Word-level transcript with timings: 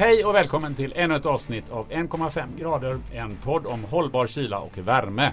Hej 0.00 0.24
och 0.24 0.34
välkommen 0.34 0.74
till 0.74 0.92
ännu 0.96 1.16
ett 1.16 1.26
avsnitt 1.26 1.70
av 1.70 1.88
1,5 1.88 2.58
grader, 2.58 2.98
en 3.12 3.36
podd 3.36 3.66
om 3.66 3.84
hållbar 3.84 4.26
kyla 4.26 4.58
och 4.58 4.78
värme. 4.78 5.32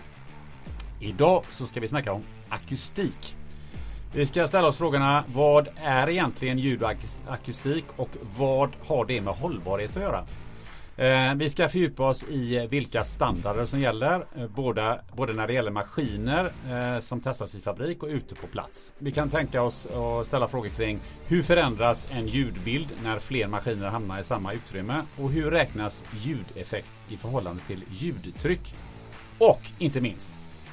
Idag 1.00 1.44
så 1.50 1.68
ska 1.68 1.80
vi 1.80 1.88
snacka 1.88 2.14
om 2.14 2.24
akustik. 2.50 3.36
Vi 4.14 4.26
ska 4.26 4.48
ställa 4.48 4.68
oss 4.68 4.78
frågorna 4.78 5.24
vad 5.34 5.68
är 5.76 6.10
egentligen 6.10 6.60
ljud 6.60 6.84
och 6.84 6.94
akustik 7.28 7.86
och 7.96 8.10
vad 8.38 8.70
har 8.88 9.06
det 9.06 9.22
med 9.22 9.34
hållbarhet 9.34 9.98
att 9.98 10.04
göra? 10.04 10.26
Eh, 10.98 11.36
vi 11.36 11.50
ska 11.50 11.70
fördjupa 11.70 12.10
oss 12.10 12.24
i 12.24 12.58
eh, 12.58 12.64
vilka 12.64 13.04
standarder 13.04 13.66
som 13.66 13.80
gäller, 13.80 14.26
eh, 14.36 14.48
både, 14.48 15.02
både 15.16 15.34
när 15.34 15.48
det 15.48 15.54
gäller 15.54 15.72
maskiner 15.72 16.52
eh, 16.70 17.00
som 17.00 17.22
testas 17.22 17.56
i 17.56 17.60
fabrik 17.60 18.04
och 18.04 18.10
ute 18.10 18.36
på 18.36 18.48
plats. 18.48 18.94
Vi 18.98 19.12
kan 19.12 19.30
tänka 19.30 19.62
oss 19.62 19.86
att 19.86 20.28
ställa 20.28 20.48
frågor 20.48 20.70
kring 20.70 21.00
hur 21.28 21.44
förändras 21.44 22.08
en 22.12 22.28
ljudbild 22.28 22.88
när 23.04 23.20
fler 23.20 23.48
maskiner 23.48 23.88
hamnar 23.88 24.20
i 24.20 24.24
samma 24.24 24.54
utrymme 24.54 25.02
och 25.18 25.32
hur 25.32 25.52
räknas 25.52 26.04
ljudeffekt 26.20 26.90
i 27.10 27.18
förhållande 27.18 27.62
till 27.68 27.84
ljudtryck? 27.92 28.76
Och 29.38 29.62
inte 29.80 30.02
minst, 30.02 30.32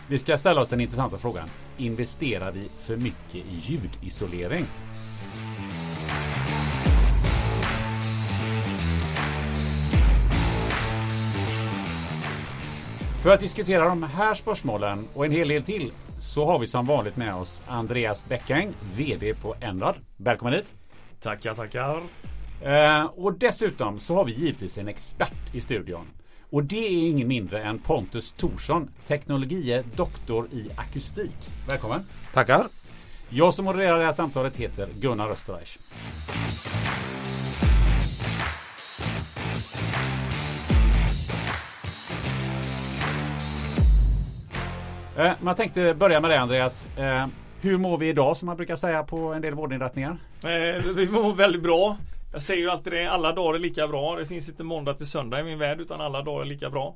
vi 0.08 0.18
ska 0.18 0.38
ställa 0.38 0.60
oss 0.60 0.68
den 0.68 0.80
intressanta 0.80 1.18
frågan. 1.18 1.48
Investerar 1.76 2.52
vi 2.52 2.68
för 2.78 2.96
mycket 2.96 3.34
i 3.34 3.60
ljudisolering? 3.60 4.66
För 13.24 13.30
att 13.30 13.40
diskutera 13.40 13.88
de 13.88 14.02
här 14.02 14.34
spörsmålen 14.34 15.08
och 15.14 15.24
en 15.24 15.32
hel 15.32 15.48
del 15.48 15.62
till 15.62 15.92
så 16.20 16.44
har 16.44 16.58
vi 16.58 16.66
som 16.66 16.86
vanligt 16.86 17.16
med 17.16 17.34
oss 17.34 17.62
Andreas 17.66 18.28
Bäckäng, 18.28 18.72
VD 18.96 19.34
på 19.34 19.54
Enrad. 19.60 19.94
Välkommen 20.16 20.54
hit! 20.54 20.72
Tackar, 21.20 21.54
tackar! 21.54 22.02
Eh, 22.62 23.04
och 23.04 23.38
dessutom 23.38 24.00
så 24.00 24.14
har 24.14 24.24
vi 24.24 24.32
givetvis 24.32 24.78
en 24.78 24.88
expert 24.88 25.54
i 25.54 25.60
studion. 25.60 26.06
Och 26.50 26.64
det 26.64 26.86
är 26.86 27.10
ingen 27.10 27.28
mindre 27.28 27.62
än 27.62 27.78
Pontus 27.78 28.32
Thorsson, 28.32 28.90
teknologie 29.06 29.84
doktor 29.96 30.48
i 30.52 30.70
akustik. 30.76 31.50
Välkommen! 31.68 32.06
Tackar! 32.32 32.66
Jag 33.28 33.54
som 33.54 33.64
modererar 33.64 33.98
det 33.98 34.04
här 34.04 34.12
samtalet 34.12 34.56
heter 34.56 34.88
Gunnar 35.00 35.30
Österreich. 35.30 35.78
Eh, 45.18 45.32
man 45.40 45.54
tänkte 45.54 45.94
börja 45.94 46.20
med 46.20 46.30
det 46.30 46.40
Andreas. 46.40 46.84
Eh, 46.98 47.26
hur 47.60 47.78
mår 47.78 47.98
vi 47.98 48.08
idag 48.08 48.36
som 48.36 48.46
man 48.46 48.56
brukar 48.56 48.76
säga 48.76 49.02
på 49.02 49.32
en 49.32 49.42
del 49.42 49.54
vårdinrättningar? 49.54 50.16
Eh, 50.44 50.84
vi 50.94 51.08
mår 51.08 51.34
väldigt 51.34 51.62
bra. 51.62 51.96
Jag 52.32 52.42
säger 52.42 52.60
ju 52.60 52.70
alltid 52.70 52.92
det, 52.92 53.06
alla 53.06 53.32
dagar 53.32 53.54
är 53.54 53.58
lika 53.58 53.88
bra. 53.88 54.16
Det 54.16 54.26
finns 54.26 54.48
inte 54.48 54.62
måndag 54.62 54.94
till 54.94 55.06
söndag 55.06 55.40
i 55.40 55.44
min 55.44 55.58
värld 55.58 55.80
utan 55.80 56.00
alla 56.00 56.22
dagar 56.22 56.40
är 56.40 56.44
lika 56.46 56.70
bra. 56.70 56.94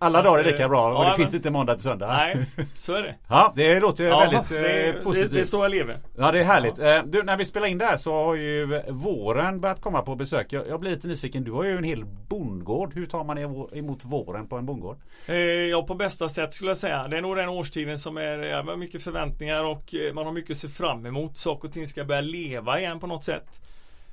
Alla 0.00 0.22
dagar 0.22 0.38
är 0.38 0.44
lika 0.44 0.68
bra 0.68 0.98
och 0.98 1.04
ja, 1.04 1.08
det 1.08 1.16
finns 1.16 1.34
inte 1.34 1.50
måndag 1.50 1.74
till 1.74 1.82
söndag. 1.82 2.06
Nej, 2.06 2.46
så 2.78 2.94
är 2.94 3.02
det. 3.02 3.14
Ja, 3.28 3.52
det 3.56 3.80
låter 3.80 4.06
ja, 4.06 4.18
väldigt 4.18 4.48
det, 4.48 5.04
positivt. 5.04 5.30
Det, 5.30 5.36
det, 5.36 5.40
är 5.40 5.44
så 5.44 5.64
jag 5.64 5.70
lever. 5.70 5.98
Ja, 6.16 6.32
det 6.32 6.40
är 6.40 6.44
härligt. 6.44 6.78
Ja. 6.78 7.02
Du, 7.02 7.22
när 7.22 7.36
vi 7.36 7.44
spelar 7.44 7.66
in 7.66 7.78
det 7.78 7.84
här 7.84 7.96
så 7.96 8.12
har 8.24 8.34
ju 8.34 8.82
våren 8.88 9.60
börjat 9.60 9.80
komma 9.80 10.02
på 10.02 10.14
besök. 10.14 10.52
Jag, 10.52 10.68
jag 10.68 10.80
blir 10.80 10.90
lite 10.90 11.06
nyfiken. 11.06 11.44
Du 11.44 11.52
har 11.52 11.64
ju 11.64 11.76
en 11.76 11.84
hel 11.84 12.04
bondgård. 12.04 12.94
Hur 12.94 13.06
tar 13.06 13.24
man 13.24 13.38
emot 13.72 14.04
våren 14.04 14.48
på 14.48 14.56
en 14.56 14.66
bondgård? 14.66 14.96
Eh, 15.26 15.36
ja, 15.36 15.82
på 15.82 15.94
bästa 15.94 16.28
sätt 16.28 16.54
skulle 16.54 16.70
jag 16.70 16.78
säga. 16.78 17.08
Det 17.08 17.16
är 17.16 17.22
nog 17.22 17.36
den 17.36 17.48
årstiden 17.48 17.98
som 17.98 18.16
är 18.16 18.38
ja, 18.38 18.76
mycket 18.76 19.02
förväntningar 19.02 19.64
och 19.64 19.94
eh, 19.94 20.14
man 20.14 20.26
har 20.26 20.32
mycket 20.32 20.50
att 20.50 20.58
se 20.58 20.68
fram 20.68 21.06
emot. 21.06 21.36
Saker 21.36 21.68
och 21.68 21.74
ting 21.74 21.88
ska 21.88 22.04
börja 22.04 22.20
leva 22.20 22.80
igen 22.80 23.00
på 23.00 23.06
något 23.06 23.24
sätt. 23.24 23.60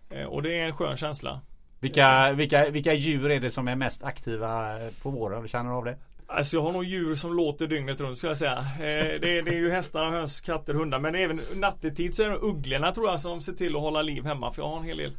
Eh, 0.09 0.25
och 0.25 0.41
det 0.41 0.59
är 0.59 0.65
en 0.65 0.75
skön 0.75 0.97
känsla. 0.97 1.41
Vilka, 1.79 2.33
vilka, 2.33 2.69
vilka 2.69 2.93
djur 2.93 3.31
är 3.31 3.39
det 3.39 3.51
som 3.51 3.67
är 3.67 3.75
mest 3.75 4.03
aktiva 4.03 4.77
på 5.01 5.09
våren? 5.09 5.47
Känner 5.47 5.69
du 5.69 5.75
av 5.75 5.85
det? 5.85 5.97
Alltså 6.27 6.57
jag 6.57 6.63
har 6.63 6.71
nog 6.71 6.83
djur 6.83 7.15
som 7.15 7.33
låter 7.33 7.67
dygnet 7.67 8.01
runt 8.01 8.17
skulle 8.17 8.29
jag 8.29 8.37
säga. 8.37 8.57
Eh, 8.57 9.19
det, 9.21 9.37
är, 9.37 9.41
det, 9.41 9.51
är 9.51 9.59
ju 9.59 9.71
hästar, 9.71 10.11
höns, 10.11 10.41
katter, 10.41 10.73
hundar. 10.73 10.99
Men 10.99 11.15
även 11.15 11.41
nattetid 11.55 12.15
så 12.15 12.23
är 12.23 12.29
det 12.29 12.37
ugglorna 12.37 12.91
tror 12.91 13.09
jag 13.09 13.19
som 13.19 13.41
ser 13.41 13.53
till 13.53 13.75
att 13.75 13.81
hålla 13.81 14.01
liv 14.01 14.25
hemma. 14.25 14.51
För 14.51 14.61
jag 14.61 14.69
har 14.69 14.77
en 14.77 14.83
hel 14.83 14.97
del 14.97 15.17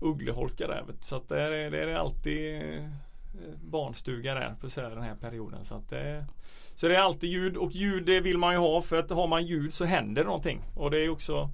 uggleholkar 0.00 0.68
där. 0.68 0.84
Så 1.00 1.16
att 1.16 1.28
det 1.28 1.40
är, 1.40 1.70
det 1.70 1.82
är 1.82 1.94
alltid 1.94 2.54
eh, 2.56 2.84
barnstuga 3.62 4.34
där 4.34 4.54
på 4.60 4.80
den 4.80 5.02
här 5.02 5.14
perioden. 5.14 5.64
Så, 5.64 5.74
att 5.74 5.90
det, 5.90 6.24
så 6.74 6.88
det 6.88 6.96
är 6.96 7.00
alltid 7.00 7.30
ljud 7.30 7.56
och 7.56 7.72
ljud 7.72 8.06
det 8.06 8.20
vill 8.20 8.38
man 8.38 8.54
ju 8.54 8.58
ha 8.58 8.82
för 8.82 8.96
att 8.96 9.10
har 9.10 9.26
man 9.26 9.46
ljud 9.46 9.74
så 9.74 9.84
händer 9.84 10.24
någonting. 10.24 10.62
Och 10.74 10.90
det 10.90 10.98
är 10.98 11.08
också 11.08 11.50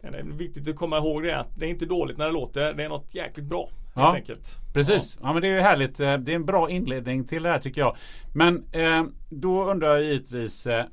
det 0.00 0.18
är 0.18 0.22
viktigt 0.22 0.68
att 0.68 0.76
komma 0.76 0.98
ihåg 0.98 1.22
det 1.22 1.46
det 1.54 1.66
är 1.66 1.70
inte 1.70 1.86
dåligt 1.86 2.18
när 2.18 2.26
det 2.26 2.32
låter. 2.32 2.74
Det 2.74 2.84
är 2.84 2.88
något 2.88 3.14
jäkligt 3.14 3.46
bra. 3.46 3.70
Ja, 3.94 4.14
enkelt. 4.14 4.56
precis. 4.72 5.16
Ja. 5.20 5.28
ja. 5.28 5.32
men 5.32 5.42
det 5.42 5.48
är 5.48 5.54
ju 5.54 5.60
härligt. 5.60 6.00
Eh, 6.00 6.16
det 6.16 6.32
är 6.32 6.36
en 6.36 6.44
bra 6.44 6.70
inledning 6.70 7.24
till 7.24 7.42
det 7.42 7.48
här 7.48 7.58
tycker 7.58 7.80
jag. 7.80 7.96
Men 8.34 8.64
eh, 8.72 9.04
då 9.28 9.64
undrar 9.70 9.88
jag 9.88 10.04
givetvis 10.04 10.66
eh, 10.66 10.84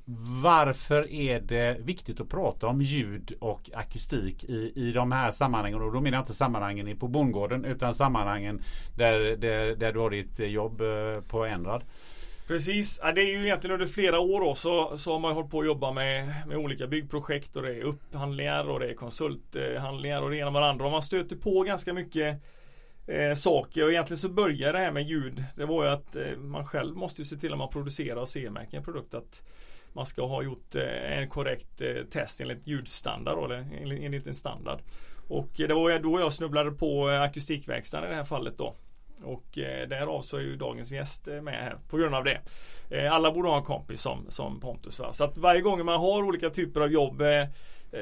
varför 0.44 1.12
är 1.12 1.40
det 1.40 1.78
viktigt 1.80 2.22
att 2.22 2.30
prata 2.30 2.68
om 2.68 2.82
ljud 2.82 3.34
och 3.40 3.70
akustik 3.74 4.44
i, 4.44 4.72
i 4.76 4.92
de 4.92 5.12
här 5.12 5.32
sammanhangen? 5.32 5.82
Och 5.82 5.94
då 5.94 6.02
menar 6.02 6.18
jag 6.18 6.24
inte 6.24 6.34
sammanhangen 6.34 6.98
på 6.98 7.08
bondgården 7.08 7.66
utan 7.66 7.96
sammanhangen 7.96 8.62
där, 8.96 9.20
där, 9.20 9.76
där 9.76 9.94
du 9.94 10.00
har 10.00 10.10
ditt 10.10 10.40
jobb 10.40 10.82
eh, 10.82 11.22
på 11.28 11.46
Enrad. 11.46 11.84
Precis, 12.47 13.00
ja, 13.03 13.11
det 13.11 13.22
är 13.22 13.25
ju 13.25 13.44
egentligen 13.44 13.73
under 13.73 13.88
flera 13.88 14.19
år 14.19 14.41
då, 14.41 14.56
så, 14.56 14.97
så 14.97 15.11
har 15.11 15.19
man 15.19 15.33
hållit 15.33 15.51
på 15.51 15.59
att 15.59 15.66
jobba 15.66 15.91
med, 15.91 16.33
med 16.47 16.57
olika 16.57 16.88
byggprojekt 16.88 17.56
och 17.56 17.63
det 17.63 17.73
är 17.75 17.81
upphandlingar 17.81 18.69
och 18.69 18.79
det 18.79 18.89
är 18.89 18.94
konsulthandlingar 18.94 20.22
och 20.22 20.29
det 20.29 20.38
ena 20.38 20.51
med 20.51 20.61
det 20.61 20.69
andra. 20.69 20.85
Och 20.85 20.91
man 20.91 21.03
stöter 21.03 21.35
på 21.35 21.61
ganska 21.61 21.94
mycket 21.94 22.41
eh, 23.07 23.33
saker 23.33 23.83
och 23.83 23.91
egentligen 23.91 24.17
så 24.17 24.29
börjar 24.29 24.73
det 24.73 24.79
här 24.79 24.91
med 24.91 25.03
ljud. 25.03 25.44
Det 25.56 25.66
var 25.66 25.83
ju 25.83 25.89
att 25.89 26.16
eh, 26.16 26.38
man 26.38 26.66
själv 26.66 26.95
måste 26.95 27.22
ju 27.22 27.25
se 27.25 27.35
till 27.35 27.51
att 27.51 27.57
man 27.57 27.69
producerar 27.69 28.22
och 28.22 28.29
CE-märker 28.29 28.77
en 28.77 28.83
produkt 28.83 29.13
att 29.13 29.44
man 29.94 30.06
ska 30.06 30.27
ha 30.27 30.44
gjort 30.44 30.75
eh, 30.75 31.19
en 31.19 31.29
korrekt 31.29 31.81
eh, 31.81 32.03
test 32.12 32.41
enligt 32.41 32.67
ljudstandard 32.67 33.51
eller 33.51 34.06
enligt 34.06 34.27
en 34.27 34.35
standard. 34.35 34.79
Och 35.27 35.62
eh, 35.62 35.67
det 35.67 35.73
var 35.73 36.00
då 36.00 36.19
jag 36.19 36.33
snubblade 36.33 36.72
på 36.72 37.09
eh, 37.09 37.22
akustikverkstaden 37.22 38.07
i 38.07 38.12
det 38.12 38.17
här 38.17 38.23
fallet 38.23 38.57
då. 38.57 38.75
Och 39.24 39.58
eh, 39.58 39.88
därav 39.88 40.22
så 40.22 40.38
är 40.38 40.42
ju 40.42 40.56
dagens 40.56 40.92
gäst 40.92 41.28
eh, 41.28 41.42
med 41.42 41.53
här 41.53 41.78
på 41.90 41.98
grund 41.98 42.16
av 42.16 42.24
det. 42.24 42.42
Eh, 42.90 43.14
alla 43.14 43.31
borde 43.31 43.50
ha 43.50 43.58
en 43.58 43.64
kompis 43.64 44.02
som, 44.02 44.26
som 44.30 44.59
Pontus. 44.59 45.00
Va? 45.00 45.14
Så 45.14 45.24
att 45.24 45.38
varje 45.38 45.62
gång 45.62 45.86
man 45.86 46.00
har 46.00 46.24
olika 46.24 46.50
typer 46.50 46.81
av 46.81 46.92
jobb 46.92 47.22
eh, 47.22 47.28
eh 47.28 47.48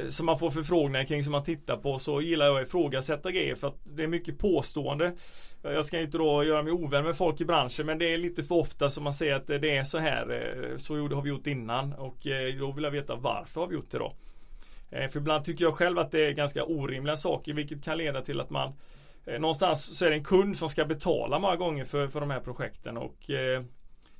som 0.09 0.25
man 0.25 0.39
får 0.39 0.51
förfrågningar 0.51 1.05
kring 1.05 1.23
som 1.23 1.31
man 1.31 1.43
tittar 1.43 1.77
på 1.77 1.99
så 1.99 2.21
gillar 2.21 2.45
jag 2.45 2.61
att 2.61 2.67
ifrågasätta 2.67 3.31
grejer 3.31 3.55
för 3.55 3.67
att 3.67 3.77
det 3.83 4.03
är 4.03 4.07
mycket 4.07 4.39
påstående. 4.39 5.05
Eh, 5.63 5.71
jag 5.71 5.85
ska 5.85 5.99
inte 5.99 6.17
då 6.17 6.43
göra 6.43 6.63
mig 6.63 6.73
ovän 6.73 7.03
med 7.03 7.17
folk 7.17 7.41
i 7.41 7.45
branschen 7.45 7.85
men 7.85 7.97
det 7.97 8.13
är 8.13 8.17
lite 8.17 8.43
för 8.43 8.55
ofta 8.55 8.89
som 8.89 9.03
man 9.03 9.13
säger 9.13 9.35
att 9.35 9.47
det 9.47 9.77
är 9.77 9.83
så 9.83 9.97
här. 9.97 10.75
Så 10.77 10.95
har 10.95 11.21
vi 11.21 11.29
gjort 11.29 11.47
innan 11.47 11.93
och 11.93 12.17
då 12.59 12.71
vill 12.71 12.83
jag 12.83 12.91
veta 12.91 13.15
varför 13.15 13.61
har 13.61 13.67
vi 13.67 13.75
gjort 13.75 13.91
det 13.91 13.97
då. 13.97 14.13
För 14.89 15.17
ibland 15.17 15.45
tycker 15.45 15.65
jag 15.65 15.73
själv 15.73 15.99
att 15.99 16.11
det 16.11 16.25
är 16.25 16.31
ganska 16.31 16.63
orimliga 16.63 17.17
saker 17.17 17.53
vilket 17.53 17.83
kan 17.83 17.97
leda 17.97 18.21
till 18.21 18.41
att 18.41 18.49
man 18.49 18.73
någonstans 19.25 19.97
så 19.97 20.05
är 20.05 20.09
det 20.09 20.15
en 20.15 20.23
kund 20.23 20.57
som 20.57 20.69
ska 20.69 20.85
betala 20.85 21.39
många 21.39 21.55
gånger 21.55 21.85
för, 21.85 22.07
för 22.07 22.19
de 22.19 22.29
här 22.29 22.39
projekten 22.39 22.97
och 22.97 23.29
eh, 23.29 23.63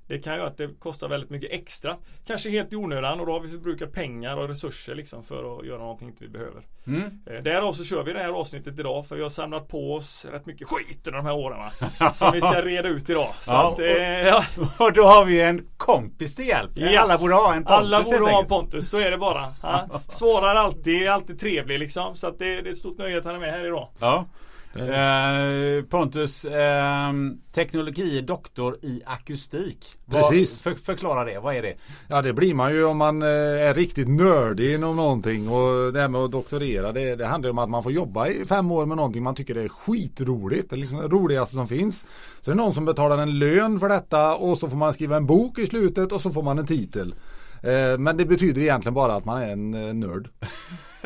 det 0.07 0.19
kan 0.19 0.35
göra 0.35 0.47
att 0.47 0.57
det 0.57 0.79
kostar 0.79 1.07
väldigt 1.07 1.29
mycket 1.29 1.51
extra. 1.51 1.97
Kanske 2.27 2.49
helt 2.49 2.73
i 2.73 2.75
onödan 2.75 3.19
och 3.19 3.25
då 3.25 3.31
har 3.31 3.39
vi 3.39 3.49
förbrukat 3.49 3.91
pengar 3.91 4.37
och 4.37 4.47
resurser 4.47 4.95
liksom 4.95 5.23
för 5.23 5.59
att 5.59 5.65
göra 5.65 5.77
någonting 5.77 6.07
inte 6.07 6.23
vi 6.23 6.29
behöver. 6.29 6.63
Mm. 6.87 7.21
Eh, 7.25 7.43
därav 7.43 7.73
så 7.73 7.83
kör 7.83 8.03
vi 8.03 8.13
det 8.13 8.19
här 8.19 8.29
avsnittet 8.29 8.79
idag 8.79 9.07
för 9.07 9.15
vi 9.15 9.21
har 9.21 9.29
samlat 9.29 9.67
på 9.67 9.93
oss 9.93 10.25
rätt 10.31 10.45
mycket 10.45 10.67
skit 10.67 11.07
under 11.07 11.17
de 11.17 11.25
här 11.25 11.35
åren. 11.35 11.69
som 12.13 12.31
vi 12.33 12.41
ska 12.41 12.61
reda 12.61 12.89
ut 12.89 13.09
idag. 13.09 13.33
Ja, 13.47 13.71
att, 13.71 13.79
eh, 13.79 13.87
ja. 13.87 14.43
och 14.85 14.93
då 14.93 15.03
har 15.03 15.25
vi 15.25 15.41
en 15.41 15.67
kompis 15.77 16.35
till 16.35 16.47
hjälp. 16.47 16.77
Yes. 16.77 17.03
Alla 17.03 17.17
borde 17.17 17.33
ha 17.33 17.53
en 17.53 17.63
Pontus. 17.63 17.77
Alla 17.77 18.03
borde 18.03 18.31
ha 18.31 18.39
en 18.39 18.47
Pontus, 18.47 18.89
så 18.89 18.97
är 18.97 19.11
det 19.11 19.17
bara. 19.17 19.55
Ja. 19.61 20.01
Svarar 20.09 20.55
alltid, 20.55 21.07
alltid 21.07 21.39
trevlig 21.39 21.79
liksom. 21.79 22.15
Så 22.15 22.27
att 22.27 22.39
det, 22.39 22.61
det 22.61 22.69
är 22.69 22.71
ett 22.71 22.77
stort 22.77 22.97
nöje 22.97 23.17
att 23.17 23.25
han 23.25 23.35
är 23.35 23.39
med 23.39 23.51
här 23.51 23.65
idag. 23.65 23.89
Ja. 23.99 24.25
Eh, 24.75 25.83
Pontus, 25.89 26.45
eh, 26.45 27.13
teknologi 27.51 28.21
doktor 28.21 28.77
i 28.81 29.01
akustik. 29.05 29.87
Precis. 30.09 30.61
För, 30.61 30.75
förklara 30.75 31.23
det, 31.23 31.39
vad 31.39 31.55
är 31.55 31.61
det? 31.61 31.73
Ja 32.07 32.21
det 32.21 32.33
blir 32.33 32.53
man 32.53 32.73
ju 32.73 32.83
om 32.83 32.97
man 32.97 33.21
eh, 33.21 33.27
är 33.27 33.73
riktigt 33.73 34.07
nördig 34.07 34.73
inom 34.73 34.95
någonting 34.95 35.49
och 35.49 35.93
det 35.93 35.99
här 35.99 36.07
med 36.07 36.21
att 36.21 36.31
doktorera 36.31 36.91
det, 36.91 37.15
det 37.15 37.25
handlar 37.25 37.49
om 37.49 37.57
att 37.57 37.69
man 37.69 37.83
får 37.83 37.91
jobba 37.91 38.27
i 38.27 38.45
fem 38.45 38.71
år 38.71 38.85
med 38.85 38.97
någonting 38.97 39.23
man 39.23 39.35
tycker 39.35 39.55
är 39.55 39.67
skitroligt. 39.67 40.69
Det 40.69 40.75
är 40.75 40.77
liksom 40.77 40.97
det 40.97 41.07
roligaste 41.07 41.55
som 41.55 41.67
finns. 41.67 42.05
Så 42.41 42.51
det 42.51 42.55
är 42.55 42.55
någon 42.55 42.73
som 42.73 42.85
betalar 42.85 43.17
en 43.17 43.39
lön 43.39 43.79
för 43.79 43.89
detta 43.89 44.35
och 44.35 44.57
så 44.57 44.69
får 44.69 44.77
man 44.77 44.93
skriva 44.93 45.17
en 45.17 45.25
bok 45.25 45.59
i 45.59 45.67
slutet 45.67 46.11
och 46.11 46.21
så 46.21 46.29
får 46.29 46.43
man 46.43 46.59
en 46.59 46.65
titel. 46.65 47.15
Eh, 47.63 47.97
men 47.97 48.17
det 48.17 48.25
betyder 48.25 48.61
egentligen 48.61 48.93
bara 48.93 49.15
att 49.15 49.25
man 49.25 49.41
är 49.41 49.47
en 49.47 49.99
nörd. 49.99 50.29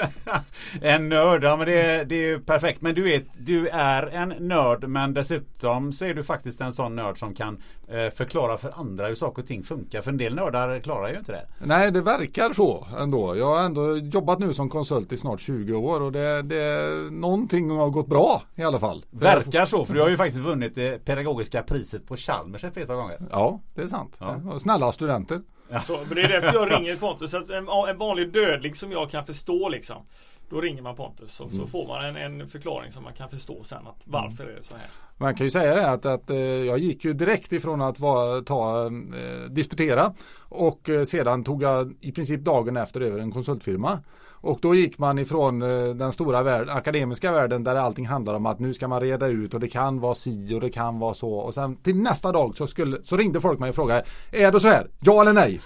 en 0.81 1.09
nörd, 1.09 1.43
ja 1.43 1.55
men 1.55 1.65
det, 1.65 2.03
det 2.03 2.29
är 2.29 2.39
perfekt. 2.39 2.81
Men 2.81 2.95
du 2.95 3.03
vet, 3.03 3.25
du 3.37 3.67
är 3.67 4.07
en 4.07 4.29
nörd 4.39 4.89
men 4.89 5.13
dessutom 5.13 5.93
så 5.93 6.05
är 6.05 6.13
du 6.13 6.23
faktiskt 6.23 6.61
en 6.61 6.73
sån 6.73 6.95
nörd 6.95 7.19
som 7.19 7.33
kan 7.33 7.61
eh, 7.87 8.09
förklara 8.09 8.57
för 8.57 8.79
andra 8.79 9.07
hur 9.07 9.15
saker 9.15 9.41
och 9.41 9.47
ting 9.47 9.63
funkar. 9.63 10.01
För 10.01 10.11
en 10.11 10.17
del 10.17 10.35
nördar 10.35 10.79
klarar 10.79 11.09
ju 11.09 11.17
inte 11.17 11.31
det. 11.31 11.47
Nej, 11.59 11.91
det 11.91 12.01
verkar 12.01 12.53
så 12.53 12.87
ändå. 12.99 13.35
Jag 13.37 13.45
har 13.45 13.65
ändå 13.65 13.97
jobbat 13.97 14.39
nu 14.39 14.53
som 14.53 14.69
konsult 14.69 15.11
i 15.13 15.17
snart 15.17 15.39
20 15.39 15.73
år 15.73 16.01
och 16.01 16.11
det, 16.11 16.41
det 16.41 16.91
någonting 17.11 17.69
har 17.69 17.89
gått 17.89 18.07
bra 18.07 18.41
i 18.55 18.63
alla 18.63 18.79
fall. 18.79 19.05
Verkar 19.09 19.65
så, 19.65 19.85
för 19.85 19.93
du 19.93 20.01
har 20.01 20.09
ju 20.09 20.17
faktiskt 20.17 20.43
vunnit 20.43 20.75
det 20.75 21.05
pedagogiska 21.05 21.63
priset 21.63 22.07
på 22.07 22.15
Chalmers 22.15 22.63
ett 22.63 22.73
flertal 22.73 22.95
gånger. 22.95 23.17
Ja, 23.31 23.61
det 23.75 23.81
är 23.81 23.87
sant. 23.87 24.15
Ja. 24.19 24.59
Snälla 24.59 24.91
studenter. 24.91 25.41
Ja. 25.69 25.79
Så, 25.79 25.97
men 25.97 26.15
det 26.15 26.21
är 26.21 26.29
därför 26.29 26.53
jag 26.53 26.71
ringer 26.71 26.95
Pontus. 26.95 27.33
Att 27.33 27.49
en, 27.49 27.67
en 27.89 27.97
vanlig 27.97 28.31
dödlig 28.31 28.77
som 28.77 28.91
jag 28.91 29.11
kan 29.11 29.25
förstå 29.25 29.69
liksom. 29.69 30.05
Då 30.49 30.61
ringer 30.61 30.81
man 30.81 30.95
Pontus 30.95 31.31
så, 31.31 31.43
mm. 31.43 31.55
så 31.55 31.67
får 31.67 31.87
man 31.87 32.05
en, 32.05 32.15
en, 32.15 32.49
förklaring 32.49 32.91
som 32.91 33.03
man 33.03 33.13
kan 33.13 33.29
förstå 33.29 33.63
sen. 33.63 33.87
Att 33.87 34.03
varför 34.05 34.43
mm. 34.43 34.55
är 34.55 34.57
det 34.59 34.63
så 34.63 34.73
här? 34.73 34.87
Man 35.17 35.35
kan 35.35 35.45
ju 35.45 35.49
säga 35.49 35.75
det 35.75 35.89
att, 35.89 36.05
att 36.05 36.29
eh, 36.29 36.37
jag 36.39 36.77
gick 36.79 37.05
ju 37.05 37.13
direkt 37.13 37.53
ifrån 37.53 37.81
att 37.81 37.99
vara, 37.99 38.41
ta, 38.41 38.85
eh, 38.85 39.49
disputera 39.49 40.13
och 40.39 40.89
eh, 40.89 41.03
sedan 41.03 41.43
tog 41.43 41.63
jag 41.63 41.93
i 42.01 42.11
princip 42.11 42.41
dagen 42.41 42.77
efter 42.77 43.01
över 43.01 43.19
en 43.19 43.31
konsultfirma. 43.31 43.99
Och 44.41 44.59
då 44.61 44.75
gick 44.75 44.97
man 44.97 45.19
ifrån 45.19 45.61
eh, 45.61 45.87
den 45.87 46.11
stora 46.11 46.43
värld, 46.43 46.69
akademiska 46.69 47.31
världen 47.31 47.63
där 47.63 47.75
allting 47.75 48.07
handlar 48.07 48.33
om 48.33 48.45
att 48.45 48.59
nu 48.59 48.73
ska 48.73 48.87
man 48.87 49.01
reda 49.01 49.27
ut 49.27 49.53
och 49.53 49.59
det 49.59 49.67
kan 49.67 49.99
vara 49.99 50.15
si 50.15 50.53
och 50.55 50.61
det 50.61 50.69
kan 50.69 50.99
vara 50.99 51.13
så. 51.13 51.33
Och 51.33 51.53
sen 51.53 51.75
till 51.75 51.95
nästa 51.95 52.31
dag 52.31 52.57
så, 52.57 52.67
skulle, 52.67 52.97
så 53.03 53.17
ringde 53.17 53.41
folk 53.41 53.59
mig 53.59 53.69
och 53.69 53.75
frågade 53.75 54.03
Är 54.31 54.51
det 54.51 54.59
så 54.59 54.67
här? 54.67 54.87
Ja 54.99 55.21
eller 55.21 55.33
nej? 55.33 55.61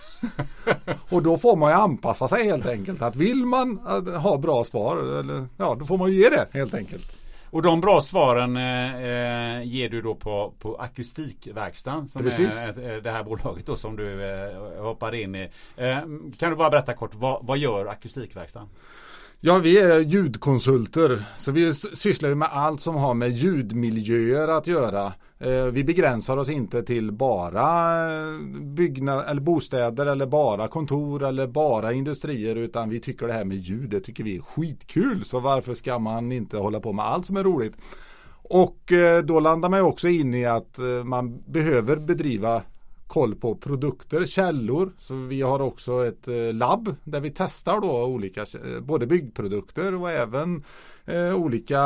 och 1.09 1.23
då 1.23 1.37
får 1.37 1.55
man 1.55 1.71
ju 1.71 1.77
anpassa 1.77 2.27
sig 2.27 2.43
helt 2.43 2.65
enkelt. 2.65 3.01
Att 3.01 3.15
vill 3.15 3.45
man 3.45 3.79
eh, 3.87 4.21
ha 4.21 4.37
bra 4.37 4.63
svar, 4.63 4.97
eller, 4.97 5.45
ja 5.57 5.75
då 5.79 5.85
får 5.85 5.97
man 5.97 6.11
ju 6.11 6.17
ge 6.17 6.29
det 6.29 6.47
helt 6.51 6.73
enkelt. 6.73 7.20
Och 7.51 7.61
de 7.61 7.81
bra 7.81 8.01
svaren 8.01 8.57
eh, 8.57 8.95
eh, 8.95 9.63
ger 9.63 9.89
du 9.89 10.01
då 10.01 10.15
på, 10.15 10.53
på 10.59 10.75
Akustikverkstan 10.75 12.07
som 12.07 12.21
Precis. 12.21 12.55
är 12.55 12.95
eh, 12.95 13.01
det 13.01 13.11
här 13.11 13.23
bolaget 13.23 13.65
då 13.65 13.75
som 13.75 13.95
du 13.95 14.23
eh, 14.23 14.83
hoppade 14.83 15.21
in 15.21 15.35
i. 15.35 15.49
Eh, 15.75 15.97
kan 16.37 16.49
du 16.49 16.55
bara 16.55 16.69
berätta 16.69 16.93
kort, 16.93 17.15
vad, 17.15 17.45
vad 17.45 17.57
gör 17.57 17.85
Akustikverkstan? 17.85 18.69
Ja, 19.39 19.57
vi 19.57 19.79
är 19.79 19.99
ljudkonsulter. 19.99 21.23
Så 21.37 21.51
vi 21.51 21.73
sysslar 21.73 22.35
med 22.35 22.49
allt 22.51 22.81
som 22.81 22.95
har 22.95 23.13
med 23.13 23.31
ljudmiljöer 23.31 24.47
att 24.47 24.67
göra. 24.67 25.13
Eh, 25.43 25.65
vi 25.65 25.83
begränsar 25.83 26.37
oss 26.37 26.49
inte 26.49 26.83
till 26.83 27.11
bara 27.11 27.63
eh, 28.07 28.39
byggnad, 28.61 29.25
eller 29.27 29.41
bostäder 29.41 30.05
eller 30.05 30.25
bara 30.25 30.67
kontor 30.67 31.23
eller 31.23 31.47
bara 31.47 31.93
industrier 31.93 32.55
utan 32.55 32.89
vi 32.89 32.99
tycker 32.99 33.27
det 33.27 33.33
här 33.33 33.45
med 33.45 33.57
ljud 33.57 33.89
det 33.89 33.99
tycker 33.99 34.23
vi 34.23 34.37
är 34.37 34.41
skitkul. 34.41 35.25
Så 35.25 35.39
varför 35.39 35.73
ska 35.73 35.99
man 35.99 36.31
inte 36.31 36.57
hålla 36.57 36.79
på 36.79 36.93
med 36.93 37.05
allt 37.05 37.25
som 37.25 37.37
är 37.37 37.43
roligt? 37.43 37.73
Och 38.43 38.91
eh, 38.91 39.23
då 39.23 39.39
landar 39.39 39.69
man 39.69 39.81
också 39.81 40.07
in 40.07 40.33
i 40.33 40.45
att 40.45 40.79
eh, 40.79 41.03
man 41.03 41.43
behöver 41.47 41.97
bedriva 41.97 42.61
koll 43.07 43.35
på 43.35 43.55
produkter, 43.55 44.25
källor. 44.25 44.93
Så 44.97 45.15
vi 45.15 45.41
har 45.41 45.61
också 45.61 46.05
ett 46.05 46.27
labb 46.53 46.95
där 47.03 47.19
vi 47.19 47.29
testar 47.29 47.81
då 47.81 48.03
olika 48.03 48.45
både 48.81 49.07
byggprodukter 49.07 49.95
och 49.95 50.11
även 50.11 50.63
olika 51.37 51.79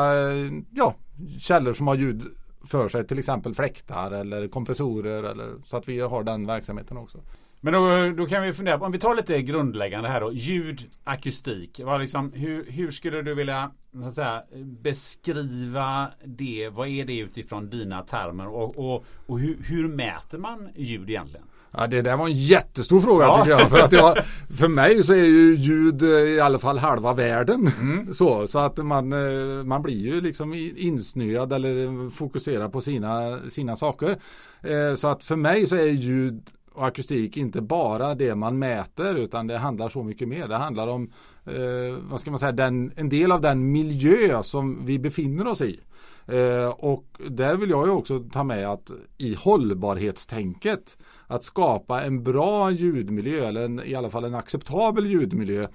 ja, 0.72 0.96
källor 1.40 1.74
som 1.74 1.88
har 1.88 1.96
ljud 1.96 2.22
för 2.66 2.88
sig, 2.88 3.08
till 3.08 3.20
exempel 3.20 3.54
fläktar 3.56 4.12
eller 4.12 4.48
kompressorer 4.48 5.24
eller 5.24 5.54
så 5.66 5.78
att 5.78 5.90
vi 5.90 6.00
har 6.00 6.24
den 6.24 6.48
verksamheten 6.48 6.98
också. 6.98 7.22
Men 7.62 7.74
då, 7.74 8.12
då 8.18 8.26
kan 8.28 8.44
vi 8.44 8.54
fundera 8.54 8.78
på, 8.78 8.86
om 8.86 8.92
vi 8.92 9.00
tar 9.00 9.16
lite 9.16 9.42
grundläggande 9.42 10.10
här 10.10 10.22
då. 10.22 10.34
Ljud, 10.34 10.90
akustik. 11.04 11.82
Vad 11.84 12.02
liksom, 12.02 12.32
hur, 12.34 12.66
hur 12.72 12.92
skulle 12.92 13.22
du 13.22 13.36
vilja 13.36 13.72
säga, 14.14 14.44
beskriva 14.82 16.12
det? 16.26 16.70
Vad 16.70 16.88
är 16.88 17.06
det 17.06 17.20
utifrån 17.20 17.70
dina 17.70 18.02
termer? 18.02 18.48
Och, 18.48 18.78
och, 18.78 19.06
och 19.28 19.40
hur, 19.40 19.58
hur 19.64 19.88
mäter 19.88 20.38
man 20.38 20.70
ljud 20.76 21.10
egentligen? 21.10 21.46
Ja, 21.72 21.88
det 21.88 22.02
där 22.02 22.18
var 22.18 22.26
en 22.26 22.38
jättestor 22.38 23.02
fråga 23.02 23.26
ja. 23.26 23.44
tycker 23.44 23.60
jag. 23.60 23.70
För, 23.70 23.80
att 23.80 23.92
jag, 23.92 24.18
för 24.58 24.68
mig 24.68 25.04
så 25.04 25.14
är 25.14 25.26
ju 25.26 25.56
ljud 25.56 26.02
eh, 26.02 26.10
i 26.10 26.40
alla 26.40 26.60
fall 26.60 26.78
halva 26.78 27.14
världen. 27.14 27.72
Mm. 27.82 28.14
Så, 28.14 28.48
så 28.48 28.60
att 28.60 28.78
man, 28.78 29.14
eh, 29.14 29.64
man 29.64 29.82
blir 29.82 29.98
ju 29.98 30.22
liksom 30.22 30.54
insnöad 30.78 31.54
eller 31.54 32.10
fokuserar 32.10 32.70
på 32.70 32.82
sina, 32.82 33.40
sina 33.50 33.76
saker. 33.76 34.18
Eh, 34.62 34.96
så 34.96 35.08
att 35.08 35.24
för 35.24 35.36
mig 35.36 35.68
så 35.68 35.76
är 35.76 35.86
ljud 35.86 36.42
och 36.76 36.88
akustik 36.88 37.38
inte 37.38 37.62
bara 37.62 38.16
det 38.16 38.36
man 38.36 38.60
mäter 38.60 39.16
utan 39.16 39.48
det 39.48 39.58
handlar 39.58 39.90
så 39.90 40.04
mycket 40.04 40.28
mer. 40.28 40.48
Det 40.48 40.58
handlar 40.58 40.88
om 40.88 41.12
eh, 41.46 41.98
vad 42.10 42.20
ska 42.20 42.32
man 42.32 42.40
säga, 42.40 42.52
den, 42.52 42.92
en 42.96 43.10
del 43.10 43.32
av 43.32 43.42
den 43.42 43.72
miljö 43.72 44.44
som 44.44 44.86
vi 44.86 45.00
befinner 45.00 45.48
oss 45.48 45.62
i. 45.62 45.80
Eh, 46.28 46.68
och 46.68 47.06
där 47.30 47.56
vill 47.56 47.70
jag 47.70 47.88
ju 47.88 47.92
också 47.92 48.20
ta 48.20 48.44
med 48.44 48.72
att 48.72 48.92
i 49.18 49.36
hållbarhetstänket 49.36 50.98
att 51.28 51.44
skapa 51.44 52.04
en 52.04 52.24
bra 52.24 52.72
ljudmiljö 52.72 53.48
eller 53.48 53.66
en, 53.66 53.82
i 53.86 53.96
alla 53.96 54.10
fall 54.10 54.26
en 54.26 54.36
acceptabel 54.36 55.06
ljudmiljö 55.06 55.68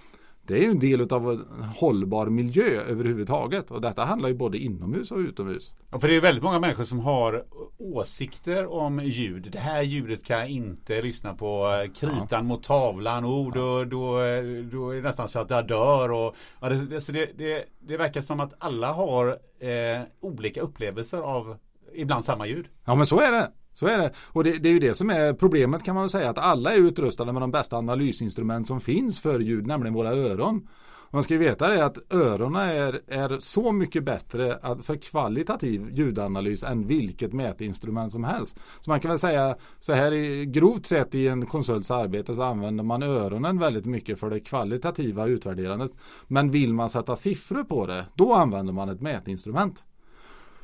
det 0.46 0.58
är 0.58 0.62
ju 0.62 0.70
en 0.70 0.78
del 0.78 1.12
av 1.12 1.30
en 1.30 1.62
hållbar 1.62 2.26
miljö 2.26 2.80
överhuvudtaget. 2.80 3.70
Och 3.70 3.80
detta 3.80 4.04
handlar 4.04 4.28
ju 4.28 4.34
både 4.34 4.58
inomhus 4.58 5.10
och 5.10 5.18
utomhus. 5.18 5.74
Ja, 5.90 5.98
för 5.98 6.08
det 6.08 6.16
är 6.16 6.20
väldigt 6.20 6.44
många 6.44 6.58
människor 6.58 6.84
som 6.84 7.00
har 7.00 7.44
åsikter 7.78 8.66
om 8.72 9.00
ljud. 9.00 9.48
Det 9.52 9.58
här 9.58 9.82
ljudet 9.82 10.24
kan 10.24 10.38
jag 10.38 10.48
inte 10.48 11.02
lyssna 11.02 11.34
på. 11.34 11.70
Kritan 11.94 12.26
ja. 12.30 12.42
mot 12.42 12.62
tavlan. 12.62 13.24
Oh, 13.24 13.52
då, 13.54 13.84
då, 13.84 14.18
då 14.72 14.90
är 14.90 14.96
det 14.96 15.02
nästan 15.02 15.28
så 15.28 15.38
att 15.38 15.50
jag 15.50 15.68
dör. 15.68 16.12
Och, 16.12 16.34
ja, 16.60 16.68
det, 16.68 17.00
så 17.00 17.12
det, 17.12 17.30
det, 17.38 17.64
det 17.80 17.96
verkar 17.96 18.20
som 18.20 18.40
att 18.40 18.54
alla 18.58 18.92
har 18.92 19.28
eh, 19.58 20.02
olika 20.20 20.60
upplevelser 20.60 21.18
av 21.18 21.56
ibland 21.94 22.24
samma 22.24 22.46
ljud. 22.46 22.66
Ja 22.84 22.94
men 22.94 23.06
så 23.06 23.20
är 23.20 23.32
det. 23.32 23.50
Så 23.72 23.86
är 23.86 23.98
det. 23.98 24.12
Och 24.26 24.44
det, 24.44 24.58
det, 24.58 24.68
är 24.68 24.72
ju 24.72 24.78
det 24.78 24.94
som 24.94 25.10
är 25.10 25.32
problemet 25.32 25.84
kan 25.84 25.94
man 25.94 26.04
väl 26.04 26.10
säga 26.10 26.30
att 26.30 26.38
alla 26.38 26.74
är 26.74 26.78
utrustade 26.78 27.32
med 27.32 27.42
de 27.42 27.50
bästa 27.50 27.76
analysinstrument 27.76 28.66
som 28.66 28.80
finns 28.80 29.20
för 29.20 29.40
ljud, 29.40 29.66
nämligen 29.66 29.94
våra 29.94 30.14
öron. 30.14 30.68
Och 31.10 31.14
man 31.14 31.22
ska 31.22 31.34
ju 31.34 31.40
veta 31.40 31.68
det 31.68 31.84
att 31.84 32.12
öronen 32.14 32.62
är, 32.62 33.00
är 33.06 33.38
så 33.40 33.72
mycket 33.72 34.04
bättre 34.04 34.58
för 34.82 34.96
kvalitativ 34.96 35.90
ljudanalys 35.92 36.64
än 36.64 36.86
vilket 36.86 37.32
mätinstrument 37.32 38.12
som 38.12 38.24
helst. 38.24 38.56
Så 38.80 38.90
man 38.90 39.00
kan 39.00 39.08
väl 39.08 39.18
säga 39.18 39.56
så 39.78 39.92
här 39.92 40.44
grovt 40.44 40.86
sett 40.86 41.14
i 41.14 41.28
en 41.28 41.46
konsults 41.46 41.90
arbete 41.90 42.34
så 42.34 42.42
använder 42.42 42.84
man 42.84 43.02
öronen 43.02 43.58
väldigt 43.58 43.84
mycket 43.84 44.20
för 44.20 44.30
det 44.30 44.40
kvalitativa 44.40 45.26
utvärderandet. 45.26 45.92
Men 46.26 46.50
vill 46.50 46.74
man 46.74 46.90
sätta 46.90 47.16
siffror 47.16 47.64
på 47.64 47.86
det, 47.86 48.06
då 48.14 48.34
använder 48.34 48.72
man 48.72 48.88
ett 48.88 49.00
mätinstrument. 49.00 49.84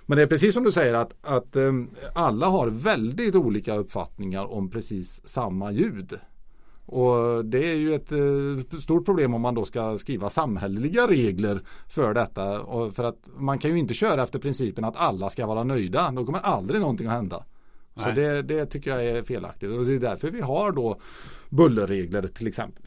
Men 0.07 0.17
det 0.17 0.23
är 0.23 0.27
precis 0.27 0.55
som 0.55 0.65
du 0.65 0.73
säger 0.73 0.95
att, 0.95 1.15
att 1.23 1.57
um, 1.57 1.91
alla 2.15 2.47
har 2.47 2.67
väldigt 2.67 3.35
olika 3.35 3.77
uppfattningar 3.77 4.45
om 4.53 4.71
precis 4.71 5.27
samma 5.27 5.73
ljud. 5.73 6.19
Och 6.87 7.45
det 7.45 7.73
är 7.73 7.77
ju 7.77 7.95
ett 7.95 8.13
uh, 8.13 8.61
stort 8.81 9.05
problem 9.05 9.35
om 9.35 9.41
man 9.41 9.55
då 9.55 9.65
ska 9.65 9.99
skriva 9.99 10.31
samhälleliga 10.31 11.07
regler 11.07 11.61
för 11.89 12.15
detta. 12.15 12.61
Och 12.61 12.95
för 12.95 13.05
att 13.05 13.31
man 13.37 13.59
kan 13.59 13.71
ju 13.71 13.79
inte 13.79 13.95
köra 13.95 14.23
efter 14.23 14.39
principen 14.39 14.85
att 14.85 14.97
alla 14.97 15.31
ska 15.31 15.47
vara 15.47 15.65
nöjda. 15.65 16.11
Då 16.11 16.25
kommer 16.25 16.41
aldrig 16.41 16.81
någonting 16.81 17.07
att 17.07 17.13
hända. 17.13 17.45
Så 17.97 18.11
det, 18.11 18.43
det, 18.43 18.67
tycker 18.67 18.91
jag 18.91 19.05
är 19.05 19.23
felaktigt 19.23 19.71
och 19.71 19.87
det 19.87 19.95
är 19.95 19.99
därför 19.99 20.31
vi 20.31 20.41
har 20.41 20.73
då 20.73 21.01
bullerregler 21.49 22.27
till 22.27 22.47
exempel. 22.47 22.83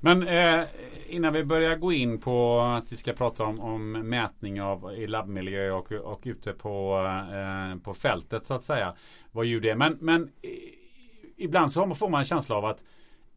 Men 0.00 0.28
eh, 0.28 0.64
innan 1.08 1.32
vi 1.32 1.44
börjar 1.44 1.76
gå 1.76 1.92
in 1.92 2.20
på 2.20 2.60
att 2.60 2.92
vi 2.92 2.96
ska 2.96 3.12
prata 3.12 3.44
om, 3.44 3.60
om 3.60 3.92
mätning 3.92 4.62
av 4.62 4.94
i 4.94 5.06
labbmiljö 5.06 5.70
och, 5.70 5.92
och 5.92 6.20
ute 6.24 6.52
på, 6.52 6.98
eh, 7.32 7.82
på 7.82 7.94
fältet 7.94 8.46
så 8.46 8.54
att 8.54 8.64
säga. 8.64 8.94
Vad 9.32 9.46
ljud 9.46 9.66
är. 9.66 9.74
Men, 9.74 9.98
men 10.00 10.22
eh, 10.22 10.50
ibland 11.36 11.72
så 11.72 11.94
får 11.94 12.08
man 12.08 12.18
en 12.18 12.24
känsla 12.24 12.56
av 12.56 12.64
att 12.64 12.84